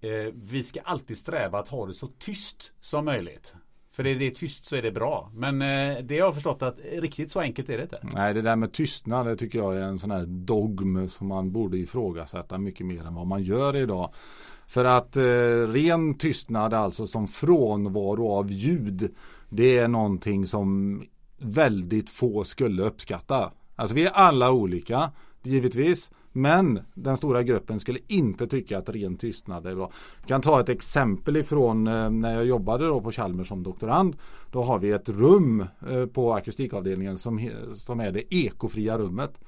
eh, 0.02 0.34
vi 0.34 0.64
ska 0.64 0.82
alltid 0.82 1.18
sträva 1.18 1.60
att 1.60 1.68
ha 1.68 1.86
det 1.86 1.94
så 1.94 2.08
tyst 2.08 2.72
som 2.82 3.06
möjligt. 3.06 3.54
För 3.92 4.08
är 4.08 4.16
det 4.16 4.32
tyst 4.32 4.66
så 4.66 4.76
är 4.76 4.82
det 4.82 4.92
bra. 4.92 5.32
Men 5.34 5.62
eh, 5.62 6.04
det 6.04 6.20
har 6.20 6.28
jag 6.28 6.34
förstått 6.34 6.62
att 6.62 6.80
riktigt 6.92 7.32
så 7.32 7.40
enkelt 7.40 7.70
är 7.70 7.78
det 7.78 7.84
inte. 7.84 8.00
Nej 8.14 8.34
det 8.34 8.42
där 8.42 8.56
med 8.56 8.74
tystnad 8.74 9.26
det 9.26 9.36
tycker 9.36 9.60
jag 9.60 9.76
är 9.76 9.82
en 9.82 10.00
sån 10.00 10.12
här 10.12 10.26
dogm 10.26 11.10
som 11.10 11.28
man 11.28 11.52
borde 11.52 11.78
ifrågasätta 11.78 12.58
mycket 12.58 12.86
mer 12.86 13.06
än 13.06 13.16
vad 13.16 13.28
man 13.28 13.44
gör 13.44 13.76
idag. 13.76 14.14
För 14.68 14.86
att 14.86 15.18
eh, 15.18 15.22
ren 15.68 16.14
tystnad 16.14 16.74
alltså 16.74 17.08
som 17.08 17.28
frånvaro 17.28 18.32
av 18.32 18.52
ljud 18.52 19.16
det 19.50 19.78
är 19.78 19.88
någonting 19.88 20.48
som 20.48 21.02
väldigt 21.38 22.10
få 22.10 22.44
skulle 22.44 22.84
uppskatta. 22.84 23.52
Alltså 23.76 23.96
vi 23.96 24.06
är 24.06 24.12
alla 24.12 24.52
olika 24.52 25.12
givetvis. 25.44 26.12
Men 26.36 26.80
den 26.94 27.18
stora 27.18 27.44
gruppen 27.44 27.80
skulle 27.80 28.00
inte 28.08 28.48
tycka 28.48 28.78
att 28.78 28.90
ren 28.90 29.18
tystnad 29.18 29.66
är 29.66 29.76
bra. 29.76 29.92
Jag 30.20 30.28
kan 30.28 30.42
ta 30.42 30.60
ett 30.60 30.70
exempel 30.70 31.38
ifrån 31.38 31.88
eh, 31.88 32.10
när 32.10 32.36
jag 32.36 32.46
jobbade 32.46 32.88
då 32.88 33.02
på 33.02 33.12
Chalmers 33.12 33.48
som 33.48 33.64
doktorand. 33.64 34.16
Då 34.52 34.64
har 34.64 34.80
vi 34.80 34.92
ett 34.92 35.10
rum 35.10 35.66
eh, 35.90 36.06
på 36.06 36.34
akustikavdelningen 36.34 37.18
som, 37.18 37.50
som 37.76 38.00
är 38.00 38.12
det 38.12 38.36
ekofria 38.36 38.98
rummet. 38.98 39.40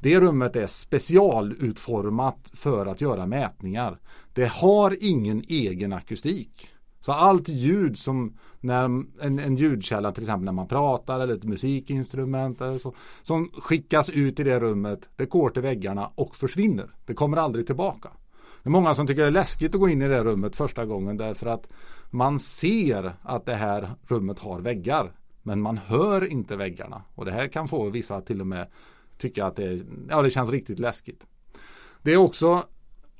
Det 0.00 0.20
rummet 0.20 0.56
är 0.56 0.66
specialutformat 0.66 2.50
för 2.52 2.86
att 2.86 3.00
göra 3.00 3.26
mätningar. 3.26 3.98
Det 4.32 4.48
har 4.48 4.96
ingen 5.00 5.44
egen 5.48 5.92
akustik. 5.92 6.68
Så 7.00 7.12
allt 7.12 7.48
ljud 7.48 7.98
som 7.98 8.36
när 8.60 8.84
en, 8.84 9.38
en 9.38 9.56
ljudkälla 9.56 10.12
till 10.12 10.22
exempel 10.22 10.44
när 10.44 10.52
man 10.52 10.68
pratar 10.68 11.20
eller 11.20 11.34
ett 11.34 11.44
musikinstrument 11.44 12.60
eller 12.60 12.78
så, 12.78 12.94
som 13.22 13.50
skickas 13.58 14.10
ut 14.10 14.40
i 14.40 14.44
det 14.44 14.60
rummet, 14.60 15.08
det 15.16 15.26
går 15.26 15.50
till 15.50 15.62
väggarna 15.62 16.10
och 16.14 16.36
försvinner. 16.36 16.94
Det 17.04 17.14
kommer 17.14 17.36
aldrig 17.36 17.66
tillbaka. 17.66 18.08
Det 18.62 18.68
är 18.68 18.70
många 18.70 18.94
som 18.94 19.06
tycker 19.06 19.22
det 19.22 19.28
är 19.28 19.32
läskigt 19.32 19.74
att 19.74 19.80
gå 19.80 19.88
in 19.88 20.02
i 20.02 20.08
det 20.08 20.24
rummet 20.24 20.56
första 20.56 20.84
gången 20.84 21.16
därför 21.16 21.46
att 21.46 21.68
man 22.10 22.38
ser 22.38 23.12
att 23.22 23.46
det 23.46 23.54
här 23.54 23.90
rummet 24.08 24.38
har 24.38 24.60
väggar. 24.60 25.12
Men 25.42 25.60
man 25.60 25.78
hör 25.78 26.32
inte 26.32 26.56
väggarna. 26.56 27.02
Och 27.14 27.24
det 27.24 27.32
här 27.32 27.48
kan 27.48 27.68
få 27.68 27.88
vissa 27.88 28.20
till 28.20 28.40
och 28.40 28.46
med 28.46 28.66
tycka 29.20 29.44
att 29.44 29.56
det, 29.56 29.80
ja, 30.08 30.22
det 30.22 30.30
känns 30.30 30.50
riktigt 30.50 30.78
läskigt. 30.78 31.26
Det 32.02 32.12
är 32.12 32.16
också 32.16 32.64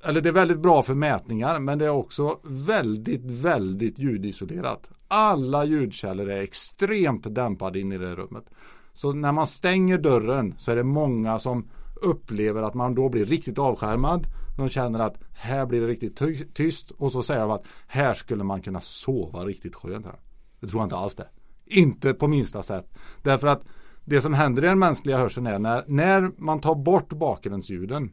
eller 0.05 0.21
det 0.21 0.29
är 0.29 0.33
väldigt 0.33 0.61
bra 0.61 0.83
för 0.83 0.95
mätningar 0.95 1.59
men 1.59 1.79
det 1.79 1.85
är 1.85 1.91
också 1.91 2.39
väldigt, 2.43 3.25
väldigt 3.25 3.99
ljudisolerat. 3.99 4.91
Alla 5.09 5.65
ljudkällor 5.65 6.31
är 6.31 6.41
extremt 6.41 7.35
dämpade 7.35 7.81
in 7.81 7.93
i 7.93 7.99
det 7.99 8.15
rummet. 8.15 8.45
Så 8.93 9.13
när 9.13 9.33
man 9.33 9.47
stänger 9.47 9.99
dörren 9.99 10.55
så 10.59 10.71
är 10.71 10.77
det 10.77 10.83
många 10.83 11.39
som 11.39 11.71
upplever 12.03 12.63
att 12.63 12.75
man 12.75 12.95
då 12.95 13.09
blir 13.09 13.27
riktigt 13.27 13.59
avskärmad. 13.59 14.27
De 14.57 14.69
känner 14.69 14.99
att 14.99 15.17
här 15.33 15.67
blir 15.67 15.81
det 15.81 15.87
riktigt 15.87 16.21
tyst 16.55 16.91
och 16.91 17.13
så 17.13 17.23
säger 17.23 17.41
de 17.41 17.51
att 17.51 17.65
här 17.87 18.15
skulle 18.15 18.45
man 18.45 18.63
kunna 18.63 18.81
sova 18.81 19.45
riktigt 19.45 19.75
skönt 19.75 20.07
här. 20.07 20.21
Det 20.61 20.67
tror 20.67 20.81
jag 20.81 20.87
inte 20.87 20.97
alls 20.97 21.15
det. 21.15 21.29
Inte 21.67 22.15
på 22.15 22.29
minsta 22.29 22.63
sätt. 22.63 22.95
Därför 23.23 23.47
att 23.47 23.65
det 24.11 24.23
som 24.23 24.35
händer 24.35 24.65
i 24.65 24.67
den 24.67 24.79
mänskliga 24.79 25.17
hörseln 25.17 25.47
är 25.47 25.59
när, 25.59 25.85
när 25.87 26.31
man 26.37 26.61
tar 26.61 26.75
bort 26.75 27.09
bakgrundsljuden 27.09 28.13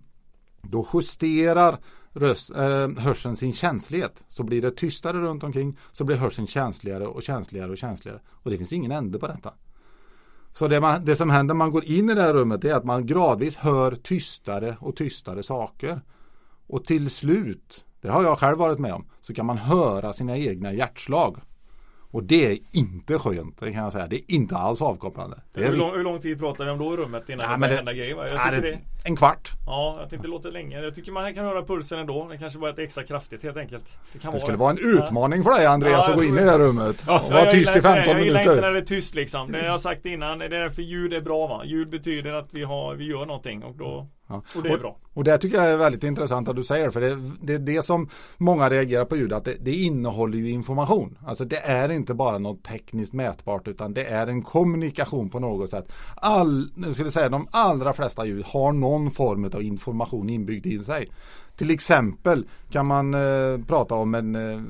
då 0.62 0.88
justerar 0.94 1.78
röst, 2.14 2.56
eh, 2.56 2.90
hörseln 2.98 3.36
sin 3.36 3.54
känslighet. 3.54 4.24
Så 4.28 4.44
blir 4.44 4.62
det 4.62 4.72
tystare 4.72 5.18
runt 5.18 5.44
omkring 5.44 5.78
så 5.92 6.04
blir 6.04 6.18
hörseln 6.18 6.48
känsligare 6.48 7.08
och 7.08 7.24
känsligare 7.24 7.72
och 7.72 7.78
känsligare. 7.78 8.20
Och 8.28 8.52
det 8.52 8.58
finns 8.58 8.74
ingen 8.74 8.92
ände 8.92 9.20
på 9.20 9.28
detta. 9.28 9.54
Så 10.54 10.68
det, 10.68 10.80
man, 10.80 11.06
det 11.06 11.16
som 11.16 11.30
händer 11.30 11.54
när 11.54 11.58
man 11.58 11.72
går 11.72 11.86
in 11.86 12.10
i 12.10 12.16
det 12.16 12.22
här 12.22 12.34
rummet 12.34 12.66
är 12.66 12.74
att 12.74 12.86
man 12.86 13.06
gradvis 13.06 13.56
hör 13.56 13.96
tystare 13.96 14.78
och 14.80 14.96
tystare 14.96 15.44
saker. 15.44 16.02
Och 16.68 16.86
till 16.86 17.10
slut, 17.10 17.84
det 18.02 18.10
har 18.10 18.24
jag 18.24 18.40
själv 18.40 18.58
varit 18.58 18.80
med 18.80 18.94
om, 18.94 19.06
så 19.22 19.34
kan 19.34 19.46
man 19.46 19.58
höra 19.58 20.14
sina 20.14 20.38
egna 20.38 20.74
hjärtslag. 20.74 21.38
Och 22.12 22.24
det 22.24 22.52
är 22.52 22.58
inte 22.72 23.20
skönt, 23.20 23.60
det 23.60 23.72
kan 23.72 23.84
jag 23.84 23.92
säga. 23.92 24.08
Det 24.08 24.16
är 24.16 24.22
inte 24.28 24.58
alls 24.58 24.82
avkopplande. 24.82 25.38
Hur 25.54 25.76
lång, 25.76 25.92
hur, 25.96 26.04
lång, 26.04 26.20
tid 26.20 26.40
pratar 26.40 26.66
vi 26.66 26.72
om 26.72 26.78
då 26.78 26.94
i 26.94 26.98
rummet 26.98 27.30
innan 27.30 27.46
ja, 27.46 27.54
det 27.54 27.60
börjar 27.60 27.76
hända 27.76 27.94
grejer? 27.94 28.16
Jag 28.52 28.64
det, 28.64 28.80
En 29.04 29.16
kvart. 29.16 29.52
Ja, 29.66 29.96
jag 30.00 30.10
tänkte 30.10 30.28
det 30.28 30.32
låter 30.32 30.52
länge. 30.52 30.82
Jag 30.82 30.96
tycker 30.96 31.12
man 31.12 31.34
kan 31.34 31.46
höra 31.46 31.64
pulsen 31.64 32.00
ändå. 32.00 32.28
Det 32.28 32.38
kanske 32.38 32.60
bara 32.60 32.72
är 32.72 32.80
extra 32.80 33.04
kraftigt 33.04 33.44
helt 33.44 33.58
enkelt. 33.58 33.98
Det, 34.14 34.32
det 34.32 34.40
skulle 34.40 34.58
vara 34.58 34.72
en 34.72 34.78
utmaning 34.78 35.44
för 35.44 35.50
dig 35.50 35.66
Andreas 35.66 36.04
ja, 36.08 36.10
att 36.10 36.16
gå 36.16 36.24
in 36.24 36.38
i 36.38 36.42
det 36.42 36.52
här 36.52 36.60
rummet. 36.60 37.04
Ja, 37.08 37.20
och 37.26 37.32
vara 37.32 37.46
tyst 37.46 37.76
i 37.76 37.82
15 37.82 37.94
minuter. 37.94 38.14
Jag 38.14 38.26
gillar 38.26 38.40
inte 38.40 38.62
när 38.62 38.72
det 38.72 38.80
är 38.80 38.86
tyst 38.86 39.16
liksom. 39.16 39.52
Det 39.52 39.60
har 39.60 39.66
jag 39.66 39.82
sagt 39.82 40.06
innan. 40.06 40.40
Det 40.40 40.46
är 40.46 40.50
därför 40.50 40.82
ljud 40.82 41.14
är 41.14 41.22
bra 41.22 41.48
va. 41.48 41.66
Ljud 41.66 41.90
betyder 41.90 42.34
att 42.34 42.54
vi, 42.54 42.64
har, 42.64 42.96
vi 42.96 43.06
gör 43.06 43.26
någonting 43.26 43.64
och 43.64 43.76
då 43.76 44.08
Ja. 44.28 44.42
Och 44.56 44.64
det 44.64 44.70
är 44.70 44.78
bra. 44.78 44.98
Och 45.14 45.24
det 45.24 45.38
tycker 45.38 45.58
jag 45.58 45.72
är 45.72 45.78
väldigt 45.78 46.04
intressant 46.04 46.48
att 46.48 46.56
du 46.56 46.64
säger 46.64 46.90
för 46.90 47.02
det, 47.02 47.16
det 47.42 47.54
är 47.54 47.60
det 47.60 47.82
som 47.82 48.10
många 48.38 48.70
reagerar 48.70 49.06
på 49.06 49.18
ljud 49.18 49.34
att 49.34 49.46
det, 49.46 49.56
det, 49.60 49.74
innehåller 49.74 50.38
ju 50.38 50.50
information. 50.50 51.18
Alltså 51.26 51.46
det 51.46 51.58
är 51.58 51.92
inte 51.92 52.14
bara 52.14 52.38
något 52.38 52.64
tekniskt 52.64 53.14
mätbart 53.14 53.68
utan 53.68 53.94
det 53.94 54.04
är 54.04 54.28
en 54.28 54.42
kommunikation 54.42 55.30
på 55.30 55.40
något 55.40 55.70
sätt. 55.70 55.92
All, 56.16 56.70
jag 56.76 56.94
skulle 56.94 57.12
säga 57.12 57.30
de 57.30 57.48
allra 57.52 57.94
flesta 57.94 58.26
ljud 58.26 58.46
har 58.46 58.72
någon 58.72 59.12
form 59.12 59.46
av 59.46 59.62
information 59.62 60.30
inbyggd 60.30 60.66
i 60.66 60.80
sig. 60.80 61.12
Till 61.56 61.72
exempel 61.72 62.46
kan 62.72 62.86
man 62.86 63.14
eh, 63.14 63.66
prata 63.68 63.96
om 63.96 64.16
en 64.16 64.36
eh, 64.36 64.62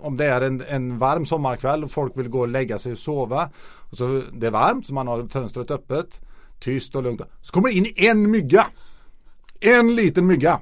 om 0.00 0.16
det 0.16 0.24
är 0.24 0.40
en, 0.40 0.62
en 0.68 0.98
varm 0.98 1.26
sommarkväll 1.26 1.84
och 1.84 1.90
folk 1.90 2.16
vill 2.16 2.28
gå 2.28 2.40
och 2.40 2.48
lägga 2.48 2.78
sig 2.78 2.92
och 2.92 2.98
sova. 2.98 3.50
Och 3.90 3.96
så 3.96 4.22
det 4.32 4.46
är 4.46 4.50
varmt 4.50 4.86
så 4.86 4.94
man 4.94 5.06
har 5.06 5.28
fönstret 5.28 5.70
öppet. 5.70 6.20
Tyst 6.60 6.96
och 6.96 7.02
lugnt. 7.02 7.20
Så 7.40 7.52
kommer 7.52 7.68
det 7.68 7.74
in 7.74 7.92
en 7.96 8.30
mygga. 8.30 8.66
En 9.60 9.94
liten 9.94 10.26
mygga. 10.26 10.60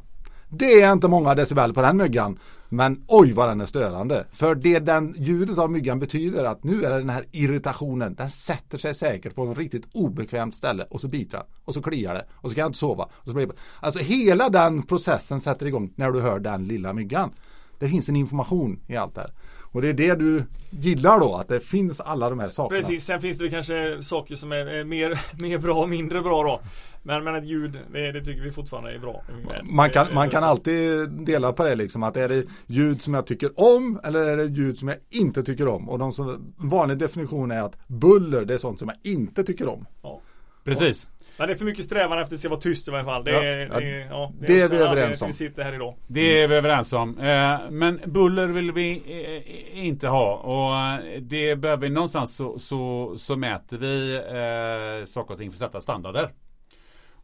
Det 0.49 0.81
är 0.83 0.93
inte 0.93 1.09
många 1.09 1.35
decibel 1.35 1.75
på 1.75 1.83
den 1.83 1.97
myggan. 1.97 2.39
Men 2.69 3.05
oj 3.09 3.33
vad 3.33 3.49
den 3.49 3.61
är 3.61 3.67
störande. 3.67 4.27
För 4.33 4.55
det 4.55 4.79
den 4.79 5.15
ljudet 5.19 5.59
av 5.59 5.71
myggan 5.71 5.99
betyder 5.99 6.45
att 6.45 6.65
nu 6.65 6.85
är 6.85 6.91
det 6.91 6.99
den 6.99 7.11
här 7.11 7.25
irritationen. 7.33 8.15
Den 8.15 8.31
sätter 8.31 8.79
sig 8.79 8.95
säkert 8.95 9.35
på 9.35 9.53
ett 9.53 9.59
riktigt 9.59 9.85
obekvämt 9.93 10.55
ställe 10.55 10.87
och 10.91 11.01
så 11.01 11.09
biter 11.09 11.39
den. 11.39 11.47
Och 11.65 11.75
så 11.75 11.83
kliar 11.83 12.15
det. 12.15 12.27
Och 12.33 12.51
så 12.51 12.55
kan 12.55 12.63
jag 12.63 12.69
inte 12.69 12.79
sova. 12.79 13.05
Och 13.05 13.29
så 13.29 13.35
blir 13.35 13.47
det... 13.47 13.53
Alltså 13.81 14.01
hela 14.01 14.49
den 14.49 14.83
processen 14.83 15.41
sätter 15.41 15.67
igång 15.67 15.93
när 15.97 16.13
du 16.13 16.21
hör 16.21 16.39
den 16.39 16.65
lilla 16.65 16.93
myggan. 16.93 17.31
Det 17.79 17.89
finns 17.89 18.09
en 18.09 18.17
information 18.17 18.81
i 18.87 18.97
allt 18.97 19.15
det 19.15 19.21
här. 19.21 19.33
Och 19.77 19.83
det 19.83 19.89
är 19.89 19.95
det 19.95 20.15
du 20.15 20.43
gillar 20.71 21.21
då, 21.21 21.35
att 21.35 21.49
det 21.49 21.61
finns 21.61 22.01
alla 22.01 22.31
de 22.31 22.39
här 22.39 22.49
sakerna. 22.49 22.81
Precis, 22.81 23.05
sen 23.05 23.21
finns 23.21 23.39
det 23.39 23.51
kanske 23.51 24.03
saker 24.03 24.37
som 24.37 24.53
är 24.53 24.85
mer, 24.85 25.21
mer 25.43 25.59
bra 25.59 25.75
och 25.83 25.89
mindre 25.89 26.23
bra 26.23 26.43
då. 26.43 26.61
Men, 27.07 27.25
men 27.25 27.35
ett 27.35 27.45
ljud, 27.45 27.79
det, 27.93 28.13
det 28.13 28.25
tycker 28.25 28.43
vi 28.43 28.53
fortfarande 28.53 28.95
är 28.95 28.99
bra. 28.99 29.25
Man 29.63 29.91
kan, 29.91 30.07
man 30.15 30.31
kan 30.31 30.45
alltid 30.45 31.11
dela 31.11 31.53
på 31.53 31.65
det 31.65 31.75
liksom, 31.75 32.03
att 32.03 32.17
är 32.17 32.29
det 32.29 32.45
ljud 32.67 33.03
som 33.03 33.15
jag 33.15 33.27
tycker 33.27 33.61
om 33.61 34.01
eller 34.05 34.21
är 34.21 34.37
det 34.37 34.45
ljud 34.45 34.79
som 34.79 34.89
jag 34.89 34.97
inte 35.11 35.43
tycker 35.43 35.69
om? 35.69 35.89
Och 35.89 35.99
de 35.99 36.13
som, 36.13 36.55
vanlig 36.57 36.99
definition 36.99 37.51
är 37.51 37.63
att 37.63 37.89
buller, 37.89 38.45
det 38.45 38.55
är 38.55 38.59
sånt 38.59 38.79
som 38.79 38.89
jag 38.89 39.13
inte 39.13 39.45
tycker 39.45 39.69
om. 39.69 39.87
Ja. 40.03 40.21
Precis. 40.65 41.09
Men 41.39 41.49
det 41.49 41.55
är 41.55 41.57
för 41.57 41.65
mycket 41.65 41.85
strävan 41.85 42.19
efter 42.19 42.35
att 42.35 42.41
ska 42.41 42.49
vara 42.49 42.61
tyst 42.61 42.89
i 42.89 42.91
varje 42.91 43.05
fall. 43.05 43.25
Det, 43.25 43.31
ja, 43.31 43.43
är, 43.43 43.81
det, 43.81 43.99
ja, 43.99 44.33
det, 44.41 44.47
det 44.47 44.61
är, 44.61 44.69
vi 44.69 44.77
överens 44.77 45.23
om. 45.23 45.27
Vi 45.27 45.33
sitter 45.33 45.65
här 45.65 45.75
idag. 45.75 45.95
Det 46.07 46.43
är 46.43 46.49
vi 46.49 46.55
överens 46.55 46.93
om. 46.93 47.19
Eh, 47.19 47.71
men 47.71 48.01
buller 48.05 48.47
vill 48.47 48.73
vi 48.73 49.03
eh, 49.07 49.87
inte 49.87 50.09
ha. 50.09 50.37
Och 50.37 51.05
eh, 51.07 51.21
det 51.21 51.57
behöver 51.57 51.83
vi 51.83 51.89
någonstans 51.89 52.37
så, 52.37 52.59
så, 52.59 53.15
så 53.19 53.37
mäter 53.37 53.77
vi 53.77 55.07
saker 55.07 55.35
och 55.35 55.39
ting 55.39 55.51
för 55.51 55.57
att 55.57 55.71
sätta 55.71 55.81
standarder. 55.81 56.33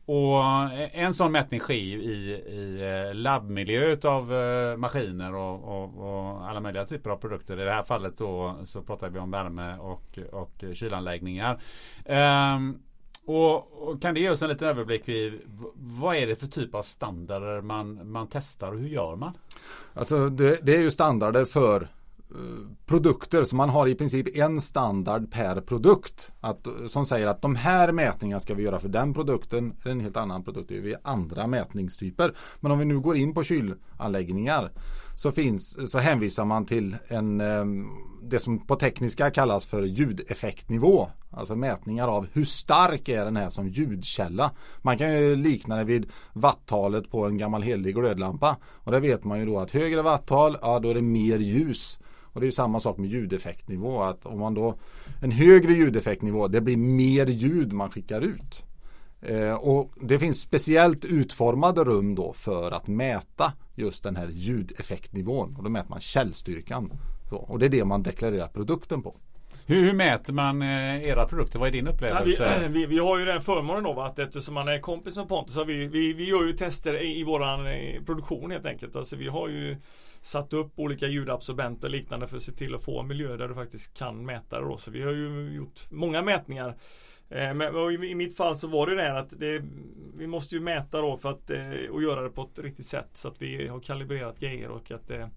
Och 0.06 0.44
eh, 0.72 0.98
en 1.04 1.14
sån 1.14 1.32
mätning 1.32 1.60
sker 1.60 1.74
i, 1.74 2.32
i 2.32 2.80
eh, 3.08 3.14
labbmiljö 3.14 3.96
av 4.04 4.34
eh, 4.34 4.76
maskiner 4.76 5.34
och, 5.34 5.64
och, 5.64 5.98
och, 5.98 6.48
alla 6.48 6.60
möjliga 6.60 6.84
typer 6.84 7.10
av 7.10 7.16
produkter. 7.16 7.60
I 7.60 7.64
det 7.64 7.72
här 7.72 7.82
fallet 7.82 8.18
då 8.18 8.56
så 8.64 8.82
pratar 8.82 9.08
vi 9.08 9.18
om 9.18 9.30
värme 9.30 9.76
och, 9.78 10.18
och 10.32 10.64
kylanläggningar. 10.74 11.60
Um, 12.54 12.82
och, 13.24 13.82
och, 13.82 14.02
kan 14.02 14.14
det 14.14 14.20
ge 14.20 14.30
oss 14.30 14.42
en 14.42 14.48
liten 14.48 14.68
överblick 14.68 15.08
i 15.08 15.40
vad 15.74 16.16
är 16.16 16.26
det 16.26 16.36
för 16.36 16.46
typ 16.46 16.74
av 16.74 16.82
standarder 16.82 17.60
man, 17.60 18.10
man 18.10 18.28
testar 18.30 18.72
och 18.72 18.78
hur 18.78 18.88
gör 18.88 19.16
man? 19.16 19.32
Alltså 19.94 20.28
det, 20.28 20.58
det 20.62 20.76
är 20.76 20.80
ju 20.80 20.90
standarder 20.90 21.44
för 21.44 21.88
Eh, 22.34 22.66
produkter 22.86 23.44
så 23.44 23.56
man 23.56 23.68
har 23.68 23.86
i 23.86 23.94
princip 23.94 24.36
en 24.36 24.60
standard 24.60 25.30
per 25.30 25.60
produkt. 25.60 26.30
Att, 26.40 26.66
eh, 26.66 26.72
som 26.88 27.06
säger 27.06 27.26
att 27.26 27.42
de 27.42 27.56
här 27.56 27.92
mätningarna 27.92 28.40
ska 28.40 28.54
vi 28.54 28.62
göra 28.62 28.78
för 28.78 28.88
den 28.88 29.14
produkten 29.14 29.76
eller 29.82 29.92
en 29.92 30.00
helt 30.00 30.16
annan 30.16 30.44
produkt. 30.44 30.68
Det 30.68 30.76
är 30.76 30.80
vi 30.80 30.94
andra 31.02 31.46
mätningstyper. 31.46 32.34
Men 32.60 32.72
om 32.72 32.78
vi 32.78 32.84
nu 32.84 33.00
går 33.00 33.16
in 33.16 33.34
på 33.34 33.44
kylanläggningar 33.44 34.70
så, 35.16 35.32
finns, 35.32 35.90
så 35.90 35.98
hänvisar 35.98 36.44
man 36.44 36.66
till 36.66 36.96
en, 37.08 37.40
eh, 37.40 37.64
det 38.22 38.40
som 38.40 38.66
på 38.66 38.76
tekniska 38.76 39.30
kallas 39.30 39.66
för 39.66 39.82
ljudeffektnivå. 39.82 41.08
Alltså 41.30 41.56
mätningar 41.56 42.08
av 42.08 42.26
hur 42.32 42.44
stark 42.44 43.08
är 43.08 43.24
den 43.24 43.36
här 43.36 43.50
som 43.50 43.68
ljudkälla. 43.68 44.50
Man 44.82 44.98
kan 44.98 45.12
ju 45.12 45.36
likna 45.36 45.76
det 45.76 45.84
vid 45.84 46.10
watttalet 46.32 47.10
på 47.10 47.26
en 47.26 47.38
gammal 47.38 47.62
helig 47.62 47.94
glödlampa. 47.94 48.56
Och 48.64 48.92
där 48.92 49.00
vet 49.00 49.24
man 49.24 49.38
ju 49.38 49.46
då 49.46 49.58
att 49.58 49.70
högre 49.70 50.02
wattal, 50.02 50.56
ja 50.62 50.78
då 50.78 50.88
är 50.88 50.94
det 50.94 51.02
mer 51.02 51.38
ljus. 51.38 51.98
Och 52.32 52.40
det 52.40 52.46
är 52.46 52.50
samma 52.50 52.80
sak 52.80 52.98
med 52.98 53.10
ljudeffektnivå. 53.10 54.02
Att 54.02 54.26
om 54.26 54.38
man 54.38 54.54
då 54.54 54.74
en 55.22 55.30
högre 55.30 55.72
ljudeffektnivå, 55.72 56.48
det 56.48 56.60
blir 56.60 56.76
mer 56.76 57.26
ljud 57.26 57.72
man 57.72 57.90
skickar 57.90 58.20
ut. 58.20 58.62
Eh, 59.22 59.54
och 59.54 59.92
det 60.00 60.18
finns 60.18 60.40
speciellt 60.40 61.04
utformade 61.04 61.84
rum 61.84 62.14
då 62.14 62.32
för 62.32 62.70
att 62.70 62.86
mäta 62.86 63.52
just 63.74 64.02
den 64.02 64.16
här 64.16 64.28
ljudeffektnivån. 64.28 65.56
Och 65.56 65.64
då 65.64 65.70
mäter 65.70 65.90
man 65.90 66.00
källstyrkan. 66.00 66.92
Så, 67.30 67.36
och 67.36 67.58
det 67.58 67.66
är 67.66 67.70
det 67.70 67.84
man 67.84 68.02
deklarerar 68.02 68.48
produkten 68.48 69.02
på. 69.02 69.16
Hur, 69.66 69.82
hur 69.82 69.92
mäter 69.92 70.32
man 70.32 70.62
eh, 70.62 71.04
era 71.04 71.26
produkter? 71.26 71.58
Vad 71.58 71.68
är 71.68 71.72
din 71.72 71.88
upplevelse? 71.88 72.44
Ja, 72.44 72.68
vi, 72.68 72.68
vi, 72.78 72.86
vi, 72.86 72.98
har 72.98 73.18
ju 73.18 73.24
den 73.24 73.40
förmånen 73.40 73.82
då 73.82 74.00
att 74.00 74.18
eftersom 74.18 74.54
man 74.54 74.68
är 74.68 74.78
kompis 74.78 75.16
med 75.16 75.28
Pontus 75.28 75.54
så 75.54 75.64
vi, 75.64 75.86
vi, 75.86 76.12
vi 76.12 76.28
gör 76.28 76.46
ju 76.46 76.52
tester 76.52 77.02
i, 77.02 77.20
i 77.20 77.24
våran 77.24 77.66
eh, 77.66 78.02
produktion 78.06 78.50
helt 78.50 78.66
enkelt. 78.66 78.96
Alltså 78.96 79.16
vi 79.16 79.28
har 79.28 79.48
ju 79.48 79.76
satt 80.22 80.52
upp 80.52 80.72
olika 80.76 81.06
ljudabsorbenter 81.06 81.88
och 81.88 81.90
liknande 81.90 82.26
för 82.26 82.36
att 82.36 82.42
se 82.42 82.52
till 82.52 82.74
att 82.74 82.84
få 82.84 83.00
en 83.00 83.08
miljö 83.08 83.36
där 83.36 83.48
du 83.48 83.54
faktiskt 83.54 83.98
kan 83.98 84.26
mäta 84.26 84.60
det. 84.60 84.66
Då. 84.66 84.76
Så 84.76 84.90
vi 84.90 85.02
har 85.02 85.12
ju 85.12 85.54
gjort 85.54 85.90
många 85.90 86.22
mätningar 86.22 86.76
eh, 87.28 87.54
men 87.54 87.74
i 88.04 88.14
mitt 88.14 88.36
fall 88.36 88.56
så 88.56 88.68
var 88.68 88.86
det 88.86 88.94
det 88.94 89.18
att 89.18 89.40
det, 89.40 89.62
vi 90.16 90.26
måste 90.26 90.54
ju 90.54 90.60
mäta 90.60 91.00
då 91.00 91.16
för 91.16 91.30
att 91.30 91.50
eh, 91.50 91.90
och 91.90 92.02
göra 92.02 92.22
det 92.22 92.30
på 92.30 92.42
ett 92.42 92.58
riktigt 92.58 92.86
sätt 92.86 93.10
så 93.12 93.28
att 93.28 93.42
vi 93.42 93.68
har 93.68 93.80
kalibrerat 93.80 94.40
grejer 94.40 94.68
och 94.68 94.90
att 94.90 95.08
det, 95.08 95.30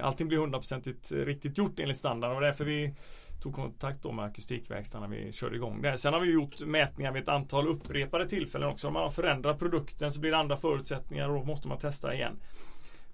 allting 0.00 0.28
blir 0.28 0.38
hundraprocentigt 0.38 1.12
riktigt 1.12 1.58
gjort 1.58 1.80
enligt 1.80 1.96
standard 1.96 2.36
och 2.36 2.40
därför 2.40 2.64
vi 2.64 2.94
tog 3.40 3.54
kontakt 3.54 4.02
då 4.02 4.12
med 4.12 4.24
akustikverkstaden 4.24 5.10
när 5.10 5.16
vi 5.16 5.32
körde 5.32 5.56
igång 5.56 5.82
det. 5.82 5.98
Sen 5.98 6.12
har 6.12 6.20
vi 6.20 6.32
gjort 6.32 6.60
mätningar 6.60 7.12
vid 7.12 7.22
ett 7.22 7.28
antal 7.28 7.68
upprepade 7.68 8.28
tillfällen 8.28 8.68
också. 8.68 8.86
Om 8.86 8.92
man 8.92 9.02
har 9.02 9.10
förändrat 9.10 9.58
produkten 9.58 10.12
så 10.12 10.20
blir 10.20 10.30
det 10.30 10.36
andra 10.36 10.56
förutsättningar 10.56 11.28
och 11.28 11.38
då 11.38 11.44
måste 11.44 11.68
man 11.68 11.78
testa 11.78 12.14
igen. 12.14 12.36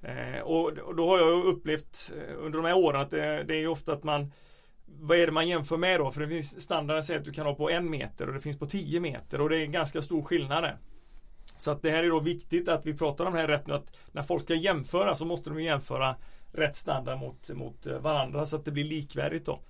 Eh, 0.04 0.40
och, 0.40 0.78
och 0.78 0.96
då 0.96 1.08
har 1.08 1.18
jag 1.18 1.44
upplevt 1.44 2.12
eh, 2.16 2.34
under 2.38 2.58
de 2.58 2.64
här 2.64 2.76
åren 2.76 3.00
att 3.00 3.10
det, 3.10 3.44
det 3.44 3.54
är 3.54 3.66
ofta 3.66 3.92
att 3.92 4.04
man 4.04 4.32
vad 4.86 5.18
är 5.18 5.26
det 5.26 5.32
man 5.32 5.48
jämför 5.48 5.76
med 5.76 6.00
då? 6.00 6.10
För 6.10 6.20
det 6.20 6.28
finns 6.28 6.60
standarden 6.60 7.02
säger 7.02 7.20
att 7.20 7.26
du 7.26 7.32
kan 7.32 7.46
ha 7.46 7.54
på 7.54 7.70
en 7.70 7.90
meter 7.90 8.26
och 8.26 8.34
det 8.34 8.40
finns 8.40 8.58
på 8.58 8.66
10 8.66 9.00
meter 9.00 9.40
och 9.40 9.48
det 9.48 9.56
är 9.56 9.66
ganska 9.66 10.02
stor 10.02 10.22
skillnad 10.22 10.62
där. 10.62 10.76
Så 11.56 11.70
att 11.70 11.82
det 11.82 11.90
här 11.90 12.04
är 12.04 12.08
då 12.08 12.20
viktigt 12.20 12.68
att 12.68 12.86
vi 12.86 12.94
pratar 12.94 13.24
om 13.24 13.32
det 13.32 13.40
här 13.40 13.48
rätt 13.48 13.66
nu 13.66 13.74
att 13.74 13.96
när 14.12 14.22
folk 14.22 14.42
ska 14.42 14.54
jämföra 14.54 15.14
så 15.14 15.24
måste 15.24 15.50
de 15.50 15.62
jämföra 15.62 16.16
rätt 16.52 16.76
standard 16.76 17.18
mot, 17.18 17.50
mot 17.50 17.86
varandra 17.86 18.46
så 18.46 18.56
att 18.56 18.64
det 18.64 18.70
blir 18.70 18.84
likvärdigt 18.84 19.46
då. 19.46 19.60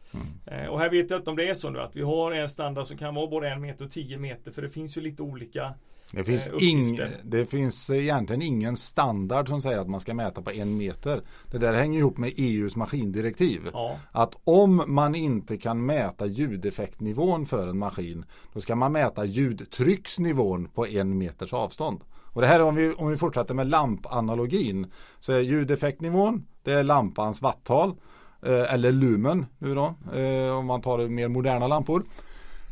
Mm. 0.46 0.70
och 0.70 0.80
här 0.80 0.90
vet 0.90 1.10
jag 1.10 1.20
inte 1.20 1.30
om 1.30 1.36
det 1.36 1.48
är 1.48 1.54
så 1.54 1.70
nu 1.70 1.80
att 1.80 1.96
vi 1.96 2.02
har 2.02 2.32
en 2.32 2.48
standard 2.48 2.86
som 2.86 2.96
kan 2.96 3.14
vara 3.14 3.26
både 3.26 3.48
en 3.48 3.60
meter 3.60 3.84
och 3.84 3.90
10 3.90 4.18
meter 4.18 4.52
för 4.52 4.62
det 4.62 4.70
finns 4.70 4.96
ju 4.96 5.00
lite 5.00 5.22
olika 5.22 5.74
det 6.14 6.24
finns, 6.24 6.48
eh, 6.48 6.68
ing, 6.68 7.00
det 7.22 7.46
finns 7.46 7.90
egentligen 7.90 8.42
ingen 8.42 8.76
standard 8.76 9.48
som 9.48 9.62
säger 9.62 9.78
att 9.78 9.88
man 9.88 10.00
ska 10.00 10.14
mäta 10.14 10.42
på 10.42 10.50
en 10.50 10.76
meter. 10.76 11.22
Det 11.50 11.58
där 11.58 11.74
hänger 11.74 11.98
ihop 11.98 12.18
med 12.18 12.32
EUs 12.36 12.76
maskindirektiv. 12.76 13.70
Ja. 13.72 13.98
Att 14.12 14.34
om 14.44 14.82
man 14.86 15.14
inte 15.14 15.56
kan 15.56 15.86
mäta 15.86 16.26
ljudeffektnivån 16.26 17.46
för 17.46 17.68
en 17.68 17.78
maskin 17.78 18.24
då 18.52 18.60
ska 18.60 18.76
man 18.76 18.92
mäta 18.92 19.24
ljudtrycksnivån 19.24 20.68
på 20.68 20.86
en 20.86 21.18
meters 21.18 21.52
avstånd. 21.52 22.00
Och 22.34 22.40
det 22.40 22.46
här 22.46 22.62
om 22.62 22.74
vi, 22.74 22.92
om 22.92 23.08
vi 23.08 23.16
fortsätter 23.16 23.54
med 23.54 23.66
lampanalogin 23.66 24.86
så 25.20 25.32
är 25.32 25.40
ljudeffektnivån 25.40 26.46
det 26.64 26.72
är 26.72 26.82
lampans 26.82 27.42
watttal 27.42 27.94
eh, 28.42 28.74
eller 28.74 28.92
lumen 28.92 29.46
nu 29.58 29.74
då 29.74 29.94
eh, 30.14 30.56
om 30.56 30.66
man 30.66 30.82
tar 30.82 31.08
mer 31.08 31.28
moderna 31.28 31.66
lampor. 31.66 32.04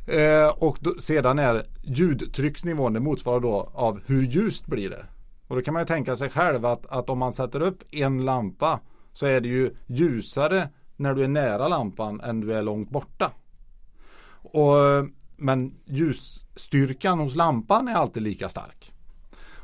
Eh, 0.06 0.48
och 0.48 0.78
då, 0.80 0.94
sedan 0.98 1.38
är 1.38 1.62
ljudtrycksnivån 1.82 2.92
det 2.92 3.00
motsvarar 3.00 3.40
då 3.40 3.70
av 3.74 4.00
hur 4.06 4.22
ljust 4.22 4.66
blir 4.66 4.90
det. 4.90 5.06
Och 5.46 5.56
då 5.56 5.62
kan 5.62 5.74
man 5.74 5.82
ju 5.82 5.86
tänka 5.86 6.16
sig 6.16 6.30
själv 6.30 6.66
att, 6.66 6.86
att 6.86 7.10
om 7.10 7.18
man 7.18 7.32
sätter 7.32 7.60
upp 7.60 7.82
en 7.90 8.24
lampa 8.24 8.80
så 9.12 9.26
är 9.26 9.40
det 9.40 9.48
ju 9.48 9.76
ljusare 9.86 10.68
när 10.96 11.14
du 11.14 11.24
är 11.24 11.28
nära 11.28 11.68
lampan 11.68 12.20
än 12.20 12.40
du 12.40 12.54
är 12.54 12.62
långt 12.62 12.90
borta. 12.90 13.30
Och, 14.32 14.76
men 15.36 15.74
ljusstyrkan 15.84 17.18
hos 17.18 17.34
lampan 17.34 17.88
är 17.88 17.94
alltid 17.94 18.22
lika 18.22 18.48
stark. 18.48 18.92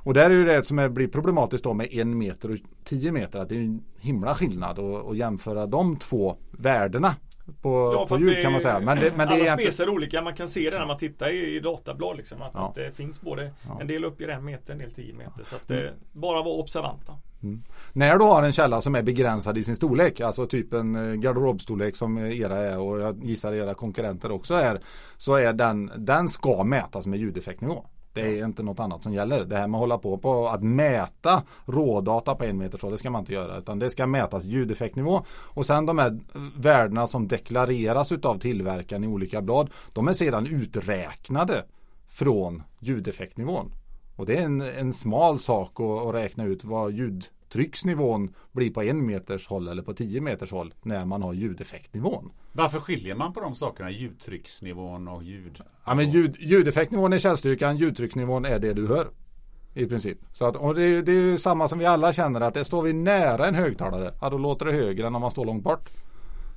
Och 0.09 0.14
där 0.14 0.30
är 0.30 0.35
ju 0.35 0.45
det 0.45 0.66
som 0.66 0.78
är, 0.78 0.88
blir 0.88 1.09
problematiskt 1.09 1.64
då 1.64 1.75
med 1.75 1.88
en 1.90 2.18
meter 2.18 2.50
och 2.50 2.59
tio 2.85 3.12
meter 3.12 3.40
att 3.40 3.49
det 3.49 3.54
är 3.54 3.61
en 3.61 3.83
himla 3.99 4.35
skillnad 4.35 4.78
att 4.78 5.16
jämföra 5.16 5.66
de 5.66 5.97
två 5.97 6.37
värdena 6.50 7.14
på, 7.62 7.93
ja, 7.95 8.07
på 8.07 8.19
ljud 8.19 8.43
kan 8.43 8.52
man 8.52 8.61
säga. 8.61 8.81
Men 8.81 9.00
det, 9.00 9.17
men 9.17 9.28
det 9.28 9.35
alla 9.35 9.45
är 9.45 9.71
specar 9.71 9.85
är 9.85 9.88
olika. 9.88 10.23
Man 10.23 10.35
kan 10.35 10.49
se 10.49 10.71
det 10.71 10.78
när 10.78 10.87
man 10.87 10.99
tittar 10.99 11.31
i, 11.31 11.57
i 11.57 11.61
datablad. 11.61 12.17
Liksom, 12.17 12.43
att, 12.43 12.50
ja. 12.55 12.69
att, 12.69 12.75
det 12.75 12.93
finns 12.97 13.21
både 13.21 13.52
ja. 13.69 13.81
en 13.81 13.87
del 13.87 14.05
upp 14.05 14.21
i 14.21 14.25
en 14.25 14.45
meter, 14.45 14.73
en 14.73 14.78
del 14.78 14.93
tio 14.93 15.14
meter. 15.14 15.45
Så 15.45 15.57
att 15.57 15.69
det, 15.69 15.81
mm. 15.81 15.95
bara 16.12 16.43
vara 16.43 16.55
observanta. 16.55 17.12
Mm. 17.43 17.62
När 17.93 18.19
du 18.19 18.25
har 18.25 18.43
en 18.43 18.52
källa 18.52 18.83
som 18.83 18.95
är 18.95 19.02
begränsad 19.02 19.59
i 19.59 19.64
sin 19.64 19.76
storlek, 19.76 20.21
alltså 20.21 20.47
typ 20.47 20.73
en 20.73 20.95
eh, 20.95 21.14
garderobstorlek 21.14 21.97
som 21.97 22.19
era 22.19 22.57
är 22.57 22.78
och 22.78 23.00
jag 23.00 23.25
gissar 23.25 23.52
era 23.52 23.75
konkurrenter 23.75 24.31
också 24.31 24.55
är, 24.55 24.81
så 25.17 25.35
är 25.35 25.52
den, 25.52 25.90
den 25.97 26.28
ska 26.28 26.64
mätas 26.64 27.07
med 27.07 27.19
ljudeffektnivå. 27.19 27.85
Det 28.22 28.40
är 28.40 28.44
inte 28.44 28.62
något 28.62 28.80
annat 28.80 29.02
som 29.02 29.12
gäller. 29.12 29.44
Det 29.44 29.56
här 29.56 29.66
med 29.66 29.78
att 29.78 29.80
hålla 29.80 29.98
på, 29.98 30.18
på 30.18 30.48
att 30.48 30.62
mäta 30.62 31.42
rådata 31.64 32.34
på 32.34 32.44
en 32.44 32.58
meter 32.58 32.78
så 32.78 32.90
det 32.90 32.98
ska 32.98 33.10
man 33.10 33.22
inte 33.22 33.32
göra. 33.32 33.58
Utan 33.58 33.78
det 33.78 33.90
ska 33.90 34.06
mätas 34.06 34.44
ljudeffektnivå. 34.44 35.22
Och 35.28 35.66
sen 35.66 35.87
de 35.87 35.98
här 35.98 36.18
värdena 36.56 37.06
som 37.06 37.28
deklareras 37.28 38.12
utav 38.12 38.38
tillverkaren 38.38 39.04
i 39.04 39.06
olika 39.06 39.42
blad. 39.42 39.70
De 39.92 40.08
är 40.08 40.12
sedan 40.12 40.46
uträknade 40.46 41.64
från 42.08 42.62
ljudeffektnivån. 42.78 43.72
Och 44.16 44.26
det 44.26 44.37
är 44.37 44.44
en, 44.44 44.60
en 44.60 44.92
smal 44.92 45.40
sak 45.40 45.80
att, 45.80 46.06
att 46.06 46.14
räkna 46.14 46.44
ut 46.44 46.64
vad 46.64 46.92
ljud 46.92 47.25
trycksnivån 47.49 48.35
blir 48.52 48.71
på 48.71 48.83
en 48.83 49.07
meters 49.07 49.47
håll 49.47 49.69
eller 49.69 49.83
på 49.83 49.95
tio 49.95 50.21
meters 50.21 50.50
håll 50.50 50.75
när 50.83 51.05
man 51.05 51.23
har 51.23 51.33
ljudeffektnivån. 51.33 52.33
Varför 52.52 52.81
skiljer 52.81 53.14
man 53.14 53.33
på 53.33 53.40
de 53.40 53.55
sakerna? 53.55 53.90
Ljudtrycksnivån 53.90 55.09
och 55.09 55.23
ljud? 55.23 55.61
Ja, 55.87 55.95
men 55.95 56.11
ljud, 56.11 56.37
ljudeffektnivån 56.38 57.12
är 57.12 57.19
källstyrkan, 57.19 57.76
ljudtrycksnivån 57.76 58.45
är 58.45 58.59
det 58.59 58.73
du 58.73 58.87
hör. 58.87 59.11
I 59.75 59.87
princip. 59.87 60.19
Så 60.33 60.45
att, 60.45 60.57
och 60.57 60.75
det, 60.75 61.02
det 61.02 61.12
är 61.12 61.37
samma 61.37 61.68
som 61.68 61.79
vi 61.79 61.87
alla 61.87 62.12
känner 62.12 62.40
att 62.40 62.55
det 62.55 62.64
står 62.64 62.83
vi 62.83 62.92
nära 62.92 63.46
en 63.46 63.55
högtalare, 63.55 64.14
ja, 64.20 64.31
då 64.31 64.38
låter 64.38 64.66
det 64.66 64.72
högre 64.72 65.07
än 65.07 65.14
om 65.14 65.20
man 65.20 65.31
står 65.31 65.44
långt 65.46 65.64
bort. 65.64 65.88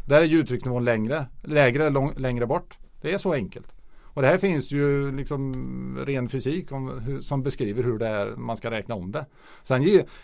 Där 0.08 0.22
är 0.22 0.26
ljudtrycksnivån 0.26 0.86
längre, 0.86 1.26
lägre 1.44 1.89
lång, 1.89 2.13
längre 2.18 2.48
bort. 2.48 2.78
Det 3.02 3.13
är 3.13 3.18
så 3.18 3.34
enkelt. 3.34 3.76
Och 4.13 4.21
det 4.21 4.28
här 4.28 4.38
finns 4.38 4.71
ju 4.71 5.12
liksom 5.12 5.97
ren 6.06 6.30
fysik 6.30 6.71
om, 6.71 7.02
som 7.21 7.43
beskriver 7.43 7.84
hur 7.84 7.97
det 7.97 8.08
är 8.08 8.36
man 8.36 8.58
ska 8.58 8.71
räkna 8.71 8.95
om 8.95 9.12
det. 9.12 9.26
Sen 9.63 9.82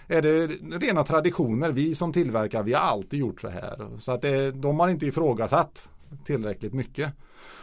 är 0.08 0.21
det 0.21 0.47
rena 0.78 1.04
traditioner. 1.04 1.71
Vi 1.71 1.95
som 1.95 2.13
tillverkar, 2.13 2.63
vi 2.63 2.73
har 2.73 2.82
alltid 2.82 3.19
gjort 3.19 3.41
så 3.41 3.50
här. 3.50 4.00
Så 4.00 4.12
att 4.12 4.21
det, 4.21 4.52
de 4.52 4.80
har 4.80 4.89
inte 4.89 5.06
ifrågasatt 5.06 5.89
tillräckligt 6.26 6.74
mycket. 6.74 7.13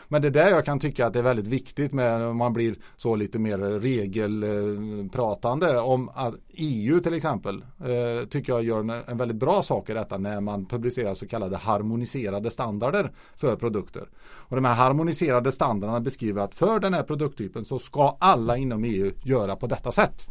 Men 0.09 0.23
det 0.23 0.29
är 0.29 0.33
där 0.33 0.49
jag 0.49 0.65
kan 0.65 0.79
tycka 0.79 1.07
att 1.07 1.13
det 1.13 1.19
är 1.19 1.23
väldigt 1.23 1.47
viktigt 1.47 1.93
med 1.93 2.23
om 2.23 2.37
man 2.37 2.53
blir 2.53 2.75
så 2.97 3.17
lite 3.17 3.39
mer 3.39 3.59
regelpratande 3.59 5.79
om 5.79 6.11
att 6.15 6.35
EU 6.49 7.01
till 7.01 7.15
exempel 7.15 7.65
eh, 7.81 8.29
tycker 8.29 8.53
jag 8.53 8.65
gör 8.65 8.81
en, 8.81 8.91
en, 8.91 9.17
väldigt 9.17 9.37
bra 9.37 9.63
sak 9.63 9.91
i 9.91 9.95
detta 9.95 10.19
när 10.19 10.41
man 10.41 10.67
publicerar 10.67 11.15
så 11.15 11.27
kallade 11.27 11.57
harmoniserade 11.57 12.51
standarder 12.51 13.13
för 13.37 13.57
produkter. 13.57 14.09
Och 14.25 14.57
de 14.57 14.65
här 14.65 14.75
harmoniserade 14.75 15.53
standarderna 15.53 16.01
beskriver 16.01 16.43
att 16.43 16.55
för 16.55 16.81
den 16.81 16.95
här 16.95 17.03
produkttypen 17.03 17.65
så 17.65 17.79
ska 17.79 18.17
alla 18.21 18.57
inom 18.57 18.85
EU 18.85 19.13
göra 19.23 19.57
på 19.57 19.67
detta 19.67 19.93
sätt. 19.93 20.29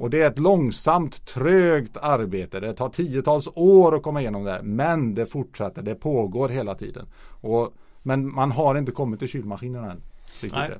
Och 0.00 0.10
det 0.10 0.22
är 0.22 0.30
ett 0.30 0.38
långsamt, 0.38 1.26
trögt 1.26 1.96
arbete. 1.96 2.60
Det 2.60 2.74
tar 2.74 2.88
tiotals 2.88 3.48
år 3.54 3.96
att 3.96 4.02
komma 4.02 4.20
igenom 4.20 4.44
det 4.44 4.50
här. 4.50 4.62
Men 4.62 5.14
det 5.14 5.26
fortsätter, 5.26 5.82
det 5.82 5.94
pågår 5.94 6.48
hela 6.48 6.74
tiden. 6.74 7.06
Och 7.40 7.74
men 8.02 8.34
man 8.34 8.50
har 8.50 8.78
inte 8.78 8.92
kommit 8.92 9.18
till 9.18 9.28
kylmaskinen 9.28 9.84
än. 9.84 10.02
Nej. 10.52 10.70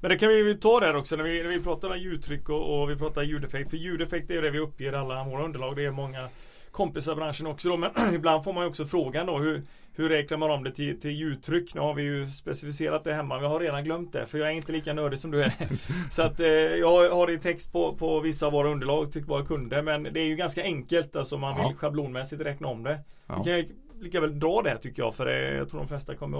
Men 0.00 0.10
det 0.10 0.18
kan 0.18 0.28
vi 0.28 0.54
ta 0.54 0.80
där 0.80 0.96
också 0.96 1.16
när 1.16 1.24
vi, 1.24 1.42
när 1.42 1.50
vi 1.50 1.60
pratar 1.60 1.90
om 1.90 1.98
ljudtryck 1.98 2.48
och, 2.48 2.82
och 2.82 2.90
vi 2.90 2.96
pratar 2.96 3.22
ljudeffekt. 3.22 3.70
För 3.70 3.76
ljudeffekt 3.76 4.30
är 4.30 4.42
det 4.42 4.50
vi 4.50 4.58
uppger 4.58 4.92
alla 4.92 5.24
våra 5.24 5.44
underlag. 5.44 5.76
Det 5.76 5.84
är 5.84 5.90
många 5.90 6.28
kompisar 6.72 7.14
branschen 7.14 7.46
också 7.46 7.68
då. 7.68 7.76
Men 7.76 7.90
ibland 8.14 8.44
får 8.44 8.52
man 8.52 8.62
ju 8.62 8.68
också 8.68 8.86
frågan 8.86 9.26
då 9.26 9.38
hur, 9.38 9.62
hur 9.92 10.08
räknar 10.08 10.38
man 10.38 10.50
om 10.50 10.64
det 10.64 10.72
till, 10.72 11.00
till 11.00 11.10
ljudtryck? 11.10 11.74
Nu 11.74 11.80
har 11.80 11.94
vi 11.94 12.02
ju 12.02 12.26
specificerat 12.26 13.04
det 13.04 13.14
hemma. 13.14 13.38
Vi 13.38 13.46
har 13.46 13.60
redan 13.60 13.84
glömt 13.84 14.12
det 14.12 14.26
för 14.26 14.38
jag 14.38 14.48
är 14.48 14.52
inte 14.52 14.72
lika 14.72 14.92
nördig 14.92 15.18
som 15.18 15.30
du 15.30 15.42
är. 15.42 15.52
Så 16.10 16.22
att 16.22 16.40
eh, 16.40 16.46
jag 16.48 17.10
har 17.10 17.26
det 17.26 17.32
i 17.32 17.38
text 17.38 17.72
på, 17.72 17.96
på 17.96 18.20
vissa 18.20 18.46
av 18.46 18.52
våra 18.52 18.68
underlag 18.68 19.12
till 19.12 19.24
våra 19.24 19.44
kunder. 19.44 19.82
Men 19.82 20.02
det 20.02 20.20
är 20.20 20.26
ju 20.26 20.36
ganska 20.36 20.62
enkelt 20.62 21.16
alltså 21.16 21.38
man 21.38 21.54
vill 21.54 21.64
ja. 21.64 21.74
schablonmässigt 21.76 22.42
räkna 22.42 22.68
om 22.68 22.82
det. 22.82 22.98
Ja. 23.26 23.42
Vi 23.44 23.44
kan 23.44 23.76
lika 24.00 24.20
väl 24.20 24.40
dra 24.40 24.62
det 24.62 24.78
tycker 24.78 25.02
jag 25.02 25.14
för 25.14 25.26
det, 25.26 25.54
jag 25.54 25.68
tror 25.68 25.80
de 25.80 25.88
flesta 25.88 26.14
kommer 26.14 26.38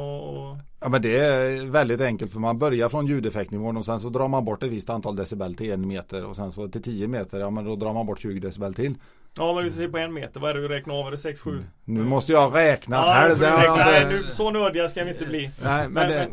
att 0.52 0.58
Ja 0.80 0.88
men 0.88 1.02
det 1.02 1.18
är 1.18 1.70
väldigt 1.70 2.00
enkelt 2.00 2.32
för 2.32 2.40
man 2.40 2.58
börjar 2.58 2.88
från 2.88 3.06
ljudeffektnivån 3.06 3.76
och 3.76 3.84
sen 3.84 4.00
så 4.00 4.08
drar 4.08 4.28
man 4.28 4.44
bort 4.44 4.62
ett 4.62 4.70
visst 4.70 4.90
antal 4.90 5.16
decibel 5.16 5.54
till 5.54 5.72
en 5.72 5.88
meter 5.88 6.24
och 6.24 6.36
sen 6.36 6.52
så 6.52 6.68
till 6.68 6.82
10 6.82 7.08
meter, 7.08 7.40
ja 7.40 7.50
men 7.50 7.64
då 7.64 7.76
drar 7.76 7.92
man 7.92 8.06
bort 8.06 8.20
20 8.20 8.40
decibel 8.40 8.74
till. 8.74 8.94
Ja 9.36 9.54
men 9.54 9.64
vi 9.64 9.70
säger 9.70 9.88
på 9.88 9.98
en 9.98 10.12
meter, 10.12 10.40
vad 10.40 10.50
är 10.50 10.54
det 10.54 10.60
du 10.60 10.68
räknar 10.68 10.94
av? 10.94 11.06
Är 11.06 11.10
det 11.10 11.16
6-7? 11.16 11.48
Mm. 11.50 11.64
Nu 11.84 12.04
måste 12.04 12.32
jag 12.32 12.56
räkna 12.56 12.96
ja, 12.96 13.14
själv. 13.14 13.40
Nej, 13.40 14.06
nu, 14.08 14.22
så 14.22 14.50
nördiga 14.50 14.88
ska 14.88 15.04
vi 15.04 15.10
inte 15.10 15.26
bli. 15.26 15.50
Nej, 15.62 15.88
men, 15.88 15.92
men, 15.92 16.08
det, 16.08 16.28